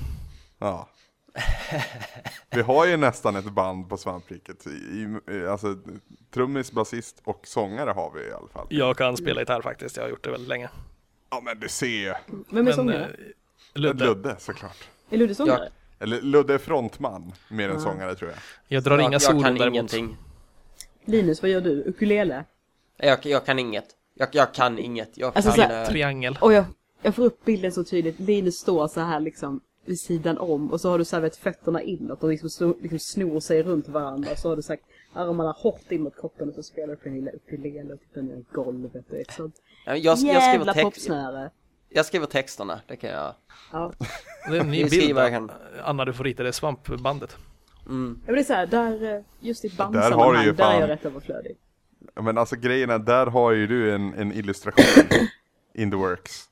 Ja. 0.57 0.89
Vi 2.49 2.61
har 2.61 2.85
ju 2.85 2.97
nästan 2.97 3.35
ett 3.35 3.51
band 3.51 3.89
på 3.89 3.97
Svampriket. 3.97 4.67
I, 4.67 5.17
i, 5.31 5.47
alltså, 5.47 5.75
trummis, 6.33 6.71
basist 6.71 7.21
och 7.23 7.47
sångare 7.47 7.89
har 7.91 8.11
vi 8.15 8.21
i 8.29 8.33
alla 8.33 8.47
fall. 8.47 8.67
Jag 8.69 8.97
kan 8.97 9.17
spela 9.17 9.41
gitarr 9.41 9.61
faktiskt, 9.61 9.97
jag 9.97 10.03
har 10.03 10.09
gjort 10.09 10.23
det 10.23 10.31
väldigt 10.31 10.49
länge. 10.49 10.69
Ja 11.29 11.41
men 11.45 11.59
du 11.59 11.69
ser 11.69 11.87
ju. 11.87 12.13
Vem 12.51 12.67
är 12.67 12.71
sångare? 12.71 13.03
eh, 13.03 13.81
Ludde, 13.81 14.05
Ludde 14.05 14.35
såklart. 14.39 14.77
Är 15.09 15.17
Ludde 15.17 15.35
sångare? 15.35 15.69
Eller 15.99 16.21
Ludde 16.21 16.53
är 16.53 16.57
frontman, 16.57 17.33
mer 17.49 17.69
än 17.69 17.81
sångare 17.81 18.15
tror 18.15 18.29
jag. 18.31 18.39
jag 18.67 18.83
drar 18.83 18.97
jag, 18.97 19.01
inga 19.01 19.11
jag 19.11 19.21
solon 19.21 19.43
kan 19.43 19.55
däremot. 19.55 19.73
ingenting. 19.75 20.17
Linus, 21.05 21.41
vad 21.41 21.51
gör 21.51 21.61
du? 21.61 21.83
Ukulele? 21.83 22.43
Jag, 22.97 23.25
jag 23.25 23.45
kan 23.45 23.59
inget. 23.59 23.85
Jag, 24.13 24.29
jag 24.31 24.53
kan 24.53 24.79
inget. 24.79 25.17
Jag 25.17 25.31
Alltså, 25.35 25.51
kan... 25.51 25.55
så 25.55 25.73
här, 25.73 25.83
eh, 25.83 25.87
Triangel. 25.89 26.37
Och 26.41 26.53
jag, 26.53 26.65
jag 27.01 27.15
får 27.15 27.25
upp 27.25 27.45
bilden 27.45 27.71
så 27.71 27.83
tydligt. 27.83 28.19
Linus 28.19 28.55
står 28.55 28.87
så 28.87 28.99
här 29.01 29.19
liksom 29.19 29.61
vid 29.85 29.99
sidan 29.99 30.37
om 30.37 30.71
och 30.71 30.81
så 30.81 30.89
har 30.89 30.97
du 30.97 31.05
så 31.05 31.15
här 31.15 31.21
vet, 31.23 31.35
fötterna 31.37 31.81
inåt 31.81 32.23
och 32.23 32.29
liksom, 32.29 32.49
snor, 32.49 32.75
liksom 32.81 32.99
snor 32.99 33.39
sig 33.39 33.63
runt 33.63 33.87
varandra. 33.87 34.31
Och 34.31 34.37
så 34.37 34.49
har 34.49 34.55
du 34.55 34.61
sagt 34.61 34.83
armarna 35.17 35.51
hårt 35.51 35.91
in 35.91 36.01
mot 36.01 36.19
kroppen 36.19 36.49
och 36.49 36.55
så 36.55 36.63
spelar 36.63 36.87
du 36.87 36.95
på 36.95 37.09
en 37.09 37.15
lilla 37.15 37.31
ukulele 37.31 37.93
och 37.93 37.99
tittar 37.99 38.21
ner 38.21 38.35
i 38.35 38.45
golvet. 38.51 39.09
Och 39.09 39.17
ett 39.17 39.31
sånt 39.31 39.55
jag, 39.85 39.97
jag, 39.97 40.17
skriver 40.17 40.33
jävla 40.33 40.73
text, 40.73 40.83
popsnöre. 40.83 41.51
jag 41.89 42.05
skriver 42.05 42.25
texterna, 42.25 42.81
det 42.87 42.95
kan 42.95 43.09
jag. 43.09 43.35
Ja. 43.71 43.93
Det 44.49 44.57
är 44.57 44.61
en 44.61 44.71
ny 44.71 44.77
bild. 44.77 44.93
skriver, 44.93 45.21
jag 45.21 45.31
kan. 45.31 45.51
Anna, 45.83 46.05
du 46.05 46.13
får 46.13 46.23
rita 46.23 46.43
det 46.43 46.53
svampbandet. 46.53 47.37
Mm. 47.85 48.19
Ja, 48.19 48.25
men 48.25 48.35
det 48.35 48.41
är 48.41 48.43
så 48.43 48.53
här, 48.53 48.67
där, 48.67 49.15
eh, 49.15 49.21
just 49.39 49.65
i 49.65 49.67
Där 49.67 49.77
bandsammanhang, 49.77 50.45
ju 50.45 50.51
där 50.51 50.73
är 50.73 50.79
jag 50.79 50.89
rätt 50.89 51.05
överflödig. 51.05 51.57
Men 52.13 52.37
alltså 52.37 52.55
grejen 52.55 52.89
är, 52.89 52.99
där 52.99 53.25
har 53.25 53.51
ju 53.51 53.67
du 53.67 53.95
en, 53.95 54.13
en 54.13 54.31
illustration 54.31 55.03
in 55.73 55.91
the 55.91 55.97
works. 55.97 56.49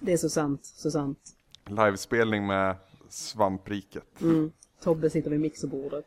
Det 0.00 0.12
är 0.12 0.16
så 0.16 0.28
sant, 0.28 0.60
så 0.64 0.90
sant. 0.90 1.18
Livespelning 1.66 2.46
med 2.46 2.76
Svampriket. 3.08 4.20
Mm. 4.20 4.52
Tobbe 4.82 5.10
sitter 5.10 5.30
vid 5.30 5.40
mixerbordet. 5.40 6.06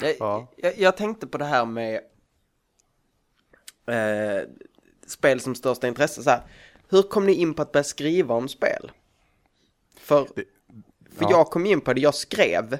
Jag, 0.00 0.14
Ja. 0.18 0.46
jag, 0.56 0.78
jag 0.78 0.96
tänkte 0.96 1.26
på 1.26 1.38
det 1.38 1.44
här 1.44 1.64
med 1.64 2.00
eh, 3.86 4.48
spel 5.06 5.40
som 5.40 5.54
största 5.54 5.88
intresse. 5.88 6.22
Så 6.22 6.30
här, 6.30 6.42
hur 6.88 7.02
kom 7.02 7.26
ni 7.26 7.32
in 7.34 7.54
på 7.54 7.62
att 7.62 7.72
börja 7.72 7.84
skriva 7.84 8.34
om 8.34 8.48
spel? 8.48 8.90
För, 9.96 10.28
Det- 10.34 10.44
för 11.16 11.24
ja. 11.24 11.30
jag 11.30 11.46
kom 11.50 11.66
in 11.66 11.80
på 11.80 11.92
det, 11.92 12.00
jag 12.00 12.14
skrev 12.14 12.72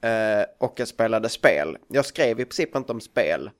eh, 0.00 0.44
och 0.58 0.74
jag 0.76 0.88
spelade 0.88 1.28
spel. 1.28 1.78
Jag 1.88 2.06
skrev 2.06 2.40
i 2.40 2.44
princip 2.44 2.76
inte 2.76 2.92
om 2.92 3.00
spel. 3.00 3.50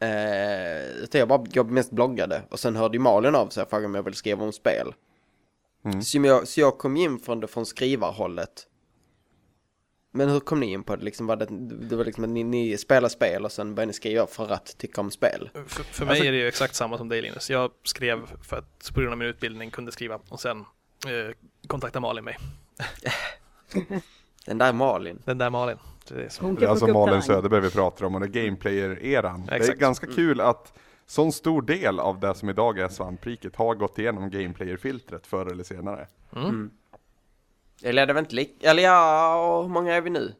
Eh, 0.00 0.86
utan 1.02 1.18
jag 1.18 1.28
bara 1.28 1.46
jag 1.52 1.70
mest 1.70 1.90
bloggade 1.90 2.42
och 2.50 2.60
sen 2.60 2.76
hörde 2.76 2.96
ju 2.96 3.00
Malin 3.00 3.34
av 3.34 3.48
sig 3.48 3.62
och 3.62 3.70
frågade 3.70 3.86
om 3.86 3.94
jag 3.94 4.02
ville 4.02 4.16
skriva 4.16 4.44
om 4.44 4.52
spel. 4.52 4.94
Mm. 5.84 6.02
Så, 6.02 6.18
jag, 6.18 6.48
så 6.48 6.60
jag 6.60 6.78
kom 6.78 6.96
in 6.96 7.18
från 7.18 7.40
det 7.40 7.46
från 7.46 7.66
skrivarhållet. 7.66 8.66
Men 10.18 10.28
hur 10.28 10.40
kom 10.40 10.60
ni 10.60 10.72
in 10.72 10.82
på 10.82 10.96
det? 10.96 11.04
Liksom 11.04 11.26
var 11.26 11.36
det, 11.36 11.46
det 11.88 11.96
var 11.96 12.04
liksom 12.04 12.24
att 12.24 12.30
ni, 12.30 12.44
ni 12.44 12.78
spelar 12.78 13.08
spel 13.08 13.44
och 13.44 13.52
sen 13.52 13.74
började 13.74 13.86
ni 13.86 13.92
skriva 13.92 14.26
för 14.26 14.52
att 14.52 14.78
tycka 14.78 15.00
om 15.00 15.10
spel. 15.10 15.50
För, 15.52 15.82
för 15.82 16.04
mig 16.04 16.10
Alltså- 16.10 16.24
är 16.24 16.32
det 16.32 16.38
ju 16.38 16.48
exakt 16.48 16.74
samma 16.74 16.98
som 16.98 17.08
dig 17.08 17.22
Linus. 17.22 17.50
Jag 17.50 17.70
skrev 17.82 18.18
för 18.42 18.56
att 18.56 18.90
på 18.94 19.00
grund 19.00 19.12
av 19.12 19.18
min 19.18 19.28
utbildning 19.28 19.70
kunde 19.70 19.92
skriva 19.92 20.18
och 20.28 20.40
sen 20.40 20.60
eh, 20.60 21.34
kontaktade 21.66 22.00
Malin 22.00 22.24
mig. 22.24 22.38
Den 24.46 24.58
där 24.58 24.72
Malin. 24.72 25.22
Den 25.24 25.38
där 25.38 25.50
Malin. 25.50 25.76
Det 26.08 26.24
är 26.24 26.28
så. 26.28 26.50
Det 26.50 26.64
är 26.64 26.68
alltså 26.68 26.86
Malin. 26.86 27.22
Söderberg 27.22 27.60
vi 27.60 27.70
pratar 27.70 28.06
om 28.06 28.14
och 28.14 28.20
det 28.20 28.26
är 28.26 28.44
gameplayer-eran. 28.44 29.46
Det 29.46 29.54
är 29.54 29.74
ganska 29.74 30.06
kul 30.06 30.40
att 30.40 30.72
sån 31.06 31.32
stor 31.32 31.62
del 31.62 32.00
av 32.00 32.20
det 32.20 32.34
som 32.34 32.48
idag 32.48 32.78
är 32.78 32.88
Svampriket 32.88 33.56
har 33.56 33.74
gått 33.74 33.98
igenom 33.98 34.30
gameplayer-filtret 34.30 35.26
förr 35.26 35.46
eller 35.46 35.64
senare. 35.64 36.06
Eller 37.82 38.02
är 38.02 38.06
det 38.06 38.12
väl 38.12 38.24
inte 38.24 38.34
lik... 38.34 38.62
Eller 38.62 38.82
ja, 38.82 39.62
hur 39.62 39.68
många 39.68 39.94
är 39.94 40.00
vi 40.00 40.10
nu? 40.10 40.34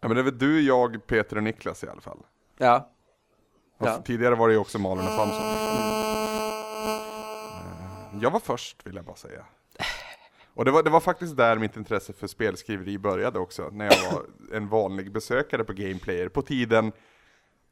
Ja 0.00 0.08
men 0.08 0.14
det 0.14 0.20
är 0.20 0.24
väl 0.24 0.38
du, 0.38 0.60
jag, 0.62 1.06
Peter 1.06 1.36
och 1.36 1.42
Niklas 1.42 1.84
i 1.84 1.88
alla 1.88 2.00
fall. 2.00 2.18
Ja. 2.58 2.90
Ja. 3.78 4.02
Tidigare 4.02 4.34
var 4.34 4.48
det 4.48 4.54
ju 4.54 4.60
också 4.60 4.78
Malin 4.78 5.06
och 5.06 5.12
Samson. 5.12 5.46
Eh, 5.46 5.54
Jag 8.22 8.30
var 8.30 8.40
först 8.40 8.86
vill 8.86 8.96
jag 8.96 9.04
bara 9.04 9.16
säga. 9.16 9.44
Och 10.54 10.64
det 10.64 10.70
var, 10.70 10.82
det 10.82 10.90
var 10.90 11.00
faktiskt 11.00 11.36
där 11.36 11.58
mitt 11.58 11.76
intresse 11.76 12.12
för 12.12 12.26
spelskriveri 12.26 12.98
började 12.98 13.38
också. 13.38 13.68
När 13.72 13.84
jag 13.84 14.12
var 14.12 14.22
en 14.56 14.68
vanlig 14.68 15.12
besökare 15.12 15.64
på 15.64 15.72
Gameplayer 15.72 16.28
på 16.28 16.42
tiden 16.42 16.92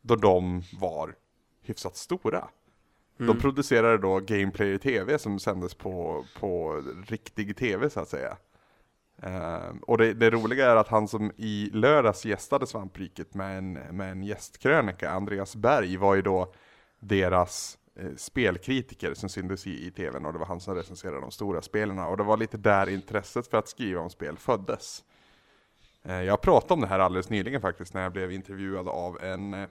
då 0.00 0.16
de 0.16 0.62
var 0.80 1.14
hyfsat 1.62 1.96
stora. 1.96 2.48
De 3.18 3.38
producerade 3.38 3.98
då 3.98 4.20
Gameplayer 4.20 4.78
TV 4.78 5.18
som 5.18 5.38
sändes 5.38 5.74
på, 5.74 6.24
på 6.40 6.82
riktig 7.06 7.56
TV 7.56 7.90
så 7.90 8.00
att 8.00 8.08
säga. 8.08 8.36
Uh, 9.26 9.76
och 9.82 9.98
det, 9.98 10.14
det 10.14 10.30
roliga 10.30 10.70
är 10.70 10.76
att 10.76 10.88
han 10.88 11.08
som 11.08 11.32
i 11.36 11.70
lördags 11.72 12.24
gästade 12.24 12.66
Svampriket 12.66 13.34
med 13.34 13.58
en, 13.58 13.72
med 13.72 14.10
en 14.10 14.22
gästkrönika, 14.22 15.10
Andreas 15.10 15.56
Berg, 15.56 15.96
var 15.96 16.14
ju 16.14 16.22
då 16.22 16.52
deras 17.00 17.78
eh, 17.96 18.14
spelkritiker 18.16 19.14
som 19.14 19.28
syntes 19.28 19.66
i, 19.66 19.86
i 19.86 19.90
tvn 19.90 20.26
och 20.26 20.32
det 20.32 20.38
var 20.38 20.46
han 20.46 20.60
som 20.60 20.74
recenserade 20.74 21.20
de 21.20 21.30
stora 21.30 21.62
spelen 21.62 21.98
och 21.98 22.16
det 22.16 22.22
var 22.22 22.36
lite 22.36 22.56
där 22.56 22.88
intresset 22.88 23.46
för 23.46 23.58
att 23.58 23.68
skriva 23.68 24.00
om 24.00 24.10
spel 24.10 24.36
föddes. 24.36 25.04
Eh, 26.02 26.22
jag 26.22 26.40
pratade 26.40 26.74
om 26.74 26.80
det 26.80 26.86
här 26.86 26.98
alldeles 26.98 27.30
nyligen 27.30 27.60
faktiskt 27.60 27.94
när 27.94 28.02
jag 28.02 28.12
blev 28.12 28.32
intervjuad 28.32 28.88
av 28.88 29.22
en 29.22 29.54
eh, 29.54 29.68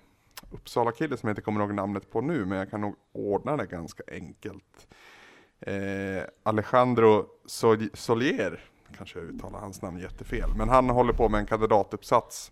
Uppsala-kille 0.52 1.18
som 1.18 1.28
jag 1.28 1.32
inte 1.32 1.42
kommer 1.42 1.62
ihåg 1.62 1.74
namnet 1.74 2.12
på 2.12 2.22
nu 2.22 2.46
men 2.46 2.58
jag 2.58 2.70
kan 2.70 2.82
nog 2.82 2.96
ordna 3.12 3.58
det 3.58 3.66
ganska 3.66 4.04
enkelt. 4.12 4.88
Eh, 5.60 6.24
Alejandro 6.44 7.26
Sol- 7.46 7.90
Solier, 7.94 8.60
kanske 8.98 9.20
jag 9.20 9.28
uttalar 9.28 9.60
hans 9.60 9.82
namn 9.82 10.00
jättefel, 10.00 10.50
men 10.56 10.70
han 10.70 10.90
håller 10.90 11.14
på 11.14 11.30
med 11.30 11.40
en 11.40 11.46
kandidatuppsats 11.46 12.52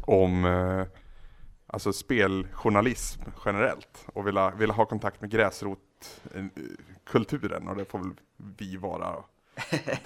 om 0.00 0.44
eh, 0.44 0.84
alltså 1.66 1.92
speljournalism 1.92 3.22
generellt 3.44 4.06
och 4.06 4.26
vill 4.26 4.36
ha, 4.36 4.50
vill 4.50 4.70
ha 4.70 4.86
kontakt 4.86 5.20
med 5.20 5.30
gräsrotkulturen 5.30 7.68
och 7.68 7.76
det 7.76 7.84
får 7.84 7.98
väl 7.98 8.12
vi 8.58 8.76
vara, 8.76 9.06
antar 9.06 9.24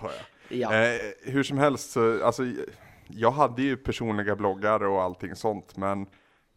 jag. 0.00 0.12
Ja. 0.48 0.74
Eh, 0.74 1.00
hur 1.22 1.42
som 1.42 1.58
helst, 1.58 1.90
så, 1.90 2.24
alltså, 2.24 2.42
jag 3.08 3.30
hade 3.30 3.62
ju 3.62 3.76
personliga 3.76 4.36
bloggar 4.36 4.84
och 4.84 5.02
allting 5.02 5.36
sånt, 5.36 5.76
men 5.76 6.06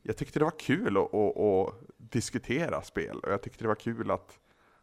jag 0.04 0.18
tyckte 0.18 0.40
det 0.40 0.46
var 0.46 0.60
kul 0.60 0.98
att, 0.98 1.14
att, 1.14 1.38
att 1.38 1.74
diskutera 1.98 2.82
spel 2.82 3.20
och 3.20 3.32
jag 3.32 3.42
tyckte 3.42 3.64
det 3.64 3.68
var 3.68 3.76
kul 3.76 4.12
att, 4.12 4.40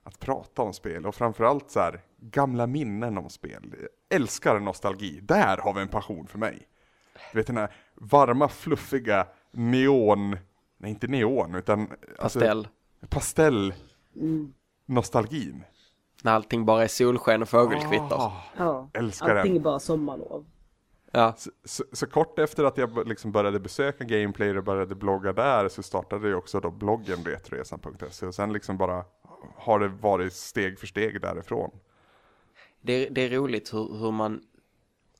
att 0.07 0.19
prata 0.19 0.63
om 0.63 0.73
spel 0.73 1.07
och 1.07 1.15
framförallt 1.15 1.71
så 1.71 1.81
här, 1.81 2.01
gamla 2.21 2.67
minnen 2.67 3.19
om 3.19 3.29
spel. 3.31 3.75
Jag 3.81 3.89
älskar 4.21 4.61
nostalgi, 4.61 5.21
där 5.23 5.57
har 5.57 5.75
vi 5.75 5.81
en 5.81 5.89
passion 5.89 6.27
för 6.27 6.39
mig. 6.39 6.69
Du 7.33 7.39
vet 7.39 7.47
den 7.47 7.57
här 7.57 7.75
varma, 7.95 8.49
fluffiga 8.49 9.27
neon, 9.51 10.31
nej 10.79 10.91
inte 10.91 11.07
neon 11.07 11.55
utan 11.55 11.81
alltså, 12.19 12.39
Pastell. 12.41 12.69
pastell 13.09 13.75
Mm. 14.17 14.55
nostalgin. 14.87 15.65
När 16.23 16.33
allting 16.33 16.65
bara 16.65 16.83
är 16.85 16.89
solsken 16.89 17.43
och 17.43 17.49
fågelkvitter. 17.49 18.17
Ah, 18.17 18.33
Ja, 18.57 18.91
älskar 18.95 19.29
den. 19.29 19.39
allting 19.39 19.57
är 19.57 19.61
bara 19.61 19.79
sommarlov. 19.79 20.47
Ja. 21.13 21.35
Så, 21.37 21.51
så, 21.65 21.85
så 21.93 22.07
kort 22.07 22.39
efter 22.39 22.65
att 22.65 22.79
jag 22.79 23.09
liksom 23.09 23.33
började 23.33 23.61
besöka 23.61 24.05
Gameplayer 24.05 24.57
och 24.57 24.65
började 24.65 24.95
blogga 24.95 25.33
där 25.33 25.69
så 25.69 25.83
startade 25.83 26.29
jag 26.29 26.39
också 26.39 26.61
då 26.61 26.71
bloggen 26.71 27.25
retroresan.se 27.25 28.27
och 28.27 28.35
sen 28.35 28.53
liksom 28.53 28.77
bara 28.77 29.05
har 29.57 29.78
det 29.78 29.89
varit 29.89 30.32
steg 30.32 30.78
för 30.78 30.87
steg 30.87 31.20
därifrån. 31.20 31.70
Det, 32.80 33.09
det 33.09 33.20
är 33.20 33.30
roligt 33.30 33.74
hur, 33.74 33.99
hur 33.99 34.11
man 34.12 34.43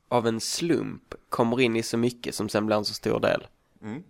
av 0.07 0.27
en 0.27 0.39
slump 0.41 1.15
kommer 1.29 1.59
in 1.61 1.75
i 1.75 1.83
så 1.83 1.97
mycket 1.97 2.35
som 2.35 2.49
sen 2.49 2.65
blir 2.65 2.75
en 2.77 2.85
så 2.85 2.93
stor 2.93 3.19
del. 3.19 3.47
Mm. 3.81 4.03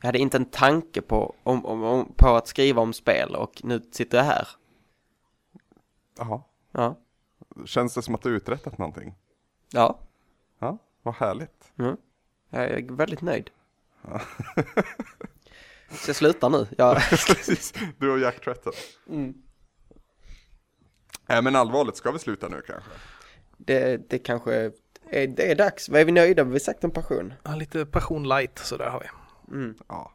Jag 0.00 0.06
hade 0.06 0.18
inte 0.18 0.36
en 0.36 0.44
tanke 0.44 1.02
på, 1.02 1.34
om, 1.42 1.66
om, 1.66 1.82
om, 1.82 2.12
på 2.16 2.28
att 2.28 2.46
skriva 2.48 2.82
om 2.82 2.92
spel 2.92 3.34
och 3.36 3.60
nu 3.64 3.82
sitter 3.90 4.18
jag 4.18 4.24
här. 4.24 4.48
Jaha. 6.18 6.42
Ja, 6.72 6.98
Känns 7.64 7.94
det 7.94 8.02
som 8.02 8.14
att 8.14 8.22
du 8.22 8.28
uträttat 8.36 8.78
någonting? 8.78 9.14
ja, 9.72 9.98
Ja, 10.58 10.78
vad 11.02 11.14
härligt. 11.14 11.72
mm. 11.78 11.96
jag 12.50 12.64
är 12.64 12.82
väldigt 12.92 13.22
nöjd. 13.22 13.50
Så 15.90 16.08
jag 16.08 16.16
slutar 16.16 16.50
nu. 16.50 16.66
Jag, 16.76 17.02
du 17.98 18.10
och 18.10 18.18
Jack 18.18 18.40
Tretton. 18.44 18.72
mm. 19.08 19.34
Nej 21.26 21.42
men 21.42 21.56
allvarligt, 21.56 21.96
ska 21.96 22.10
vi 22.10 22.18
sluta 22.18 22.48
nu 22.48 22.62
kanske? 22.66 22.90
det, 23.58 24.10
det 24.10 24.18
kanske 24.18 24.54
är, 24.54 25.26
det 25.26 25.50
är 25.50 25.54
dags. 25.54 25.88
Vad 25.88 26.00
är 26.00 26.04
vi 26.04 26.12
nöjda 26.12 26.44
med? 26.44 26.52
Vi 26.52 26.60
sagt 26.60 26.84
en 26.84 26.90
passion. 26.90 27.32
Ja, 27.42 27.54
lite 27.54 27.86
passion 27.86 28.28
light 28.28 28.58
sådär 28.58 28.90
har 28.90 29.00
vi. 29.00 29.06
Mm. 29.56 29.74
Ja. 29.88 30.12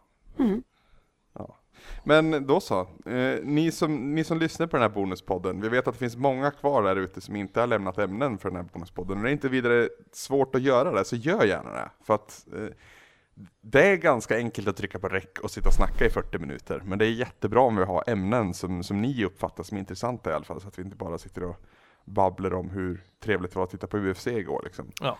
ja. 1.33 1.57
Men 2.03 2.47
då 2.47 2.59
så, 2.59 2.79
eh, 3.05 3.39
ni, 3.43 3.71
som, 3.71 4.15
ni 4.15 4.23
som 4.23 4.39
lyssnar 4.39 4.67
på 4.67 4.77
den 4.77 4.81
här 4.81 4.89
bonuspodden, 4.89 5.61
vi 5.61 5.69
vet 5.69 5.87
att 5.87 5.93
det 5.93 5.99
finns 5.99 6.17
många 6.17 6.51
kvar 6.51 6.83
där 6.83 6.95
ute 6.95 7.21
som 7.21 7.35
inte 7.35 7.59
har 7.59 7.67
lämnat 7.67 7.97
ämnen 7.97 8.37
för 8.37 8.49
den 8.49 8.55
här 8.55 8.69
bonuspodden. 8.73 9.17
Och 9.17 9.23
det 9.23 9.29
är 9.29 9.33
inte 9.33 9.49
vidare 9.49 9.89
svårt 10.11 10.55
att 10.55 10.61
göra 10.61 10.91
det, 10.91 11.05
så 11.05 11.15
gör 11.15 11.45
gärna 11.45 11.73
det. 11.73 11.89
För 12.03 12.15
att 12.15 12.45
eh, 12.55 12.67
det 13.61 13.87
är 13.87 13.95
ganska 13.95 14.37
enkelt 14.37 14.67
att 14.67 14.77
trycka 14.77 14.99
på 14.99 15.07
räck 15.07 15.39
och 15.39 15.51
sitta 15.51 15.67
och 15.67 15.73
snacka 15.73 16.05
i 16.05 16.09
40 16.09 16.39
minuter. 16.39 16.81
Men 16.85 16.99
det 16.99 17.05
är 17.05 17.11
jättebra 17.11 17.61
om 17.61 17.75
vi 17.75 17.83
har 17.83 18.03
ämnen 18.07 18.53
som, 18.53 18.83
som 18.83 19.01
ni 19.01 19.25
uppfattar 19.25 19.63
som 19.63 19.77
intressanta 19.77 20.31
i 20.31 20.33
alla 20.33 20.45
fall, 20.45 20.61
så 20.61 20.67
att 20.67 20.79
vi 20.79 20.83
inte 20.83 20.95
bara 20.95 21.17
sitter 21.17 21.43
och 21.43 21.55
babblar 22.05 22.53
om 22.53 22.69
hur 22.69 23.03
trevligt 23.19 23.51
det 23.51 23.57
var 23.57 23.63
att 23.63 23.69
titta 23.69 23.87
på 23.87 23.97
UFC 23.97 24.27
igår 24.27 24.61
liksom. 24.63 24.91
Ja. 25.01 25.17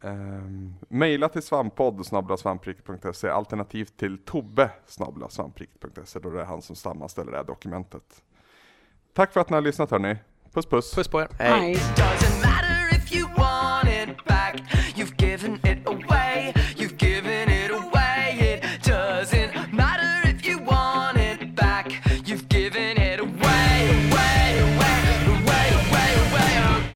Um, 0.00 0.74
maila 0.88 1.28
till 1.28 1.42
svamppodd 1.42 2.06
svampriket.se 2.38 3.28
alternativt 3.28 3.96
till 3.96 4.18
tobbe 4.24 4.70
svampriket.se 4.86 6.18
då 6.18 6.30
det 6.30 6.40
är 6.40 6.44
han 6.44 6.62
som 6.62 6.76
sammanställer 6.76 7.30
det 7.32 7.36
här 7.36 7.44
dokumentet. 7.44 8.22
Tack 9.12 9.32
för 9.32 9.40
att 9.40 9.50
ni 9.50 9.54
har 9.54 9.62
lyssnat 9.62 9.90
hörni. 9.90 10.16
Puss 10.52 10.66
puss! 10.66 10.94
Puss 10.94 11.08
på 11.08 11.20
er! 11.20 11.28
Hej. 11.38 11.76
Matter. 12.42 12.73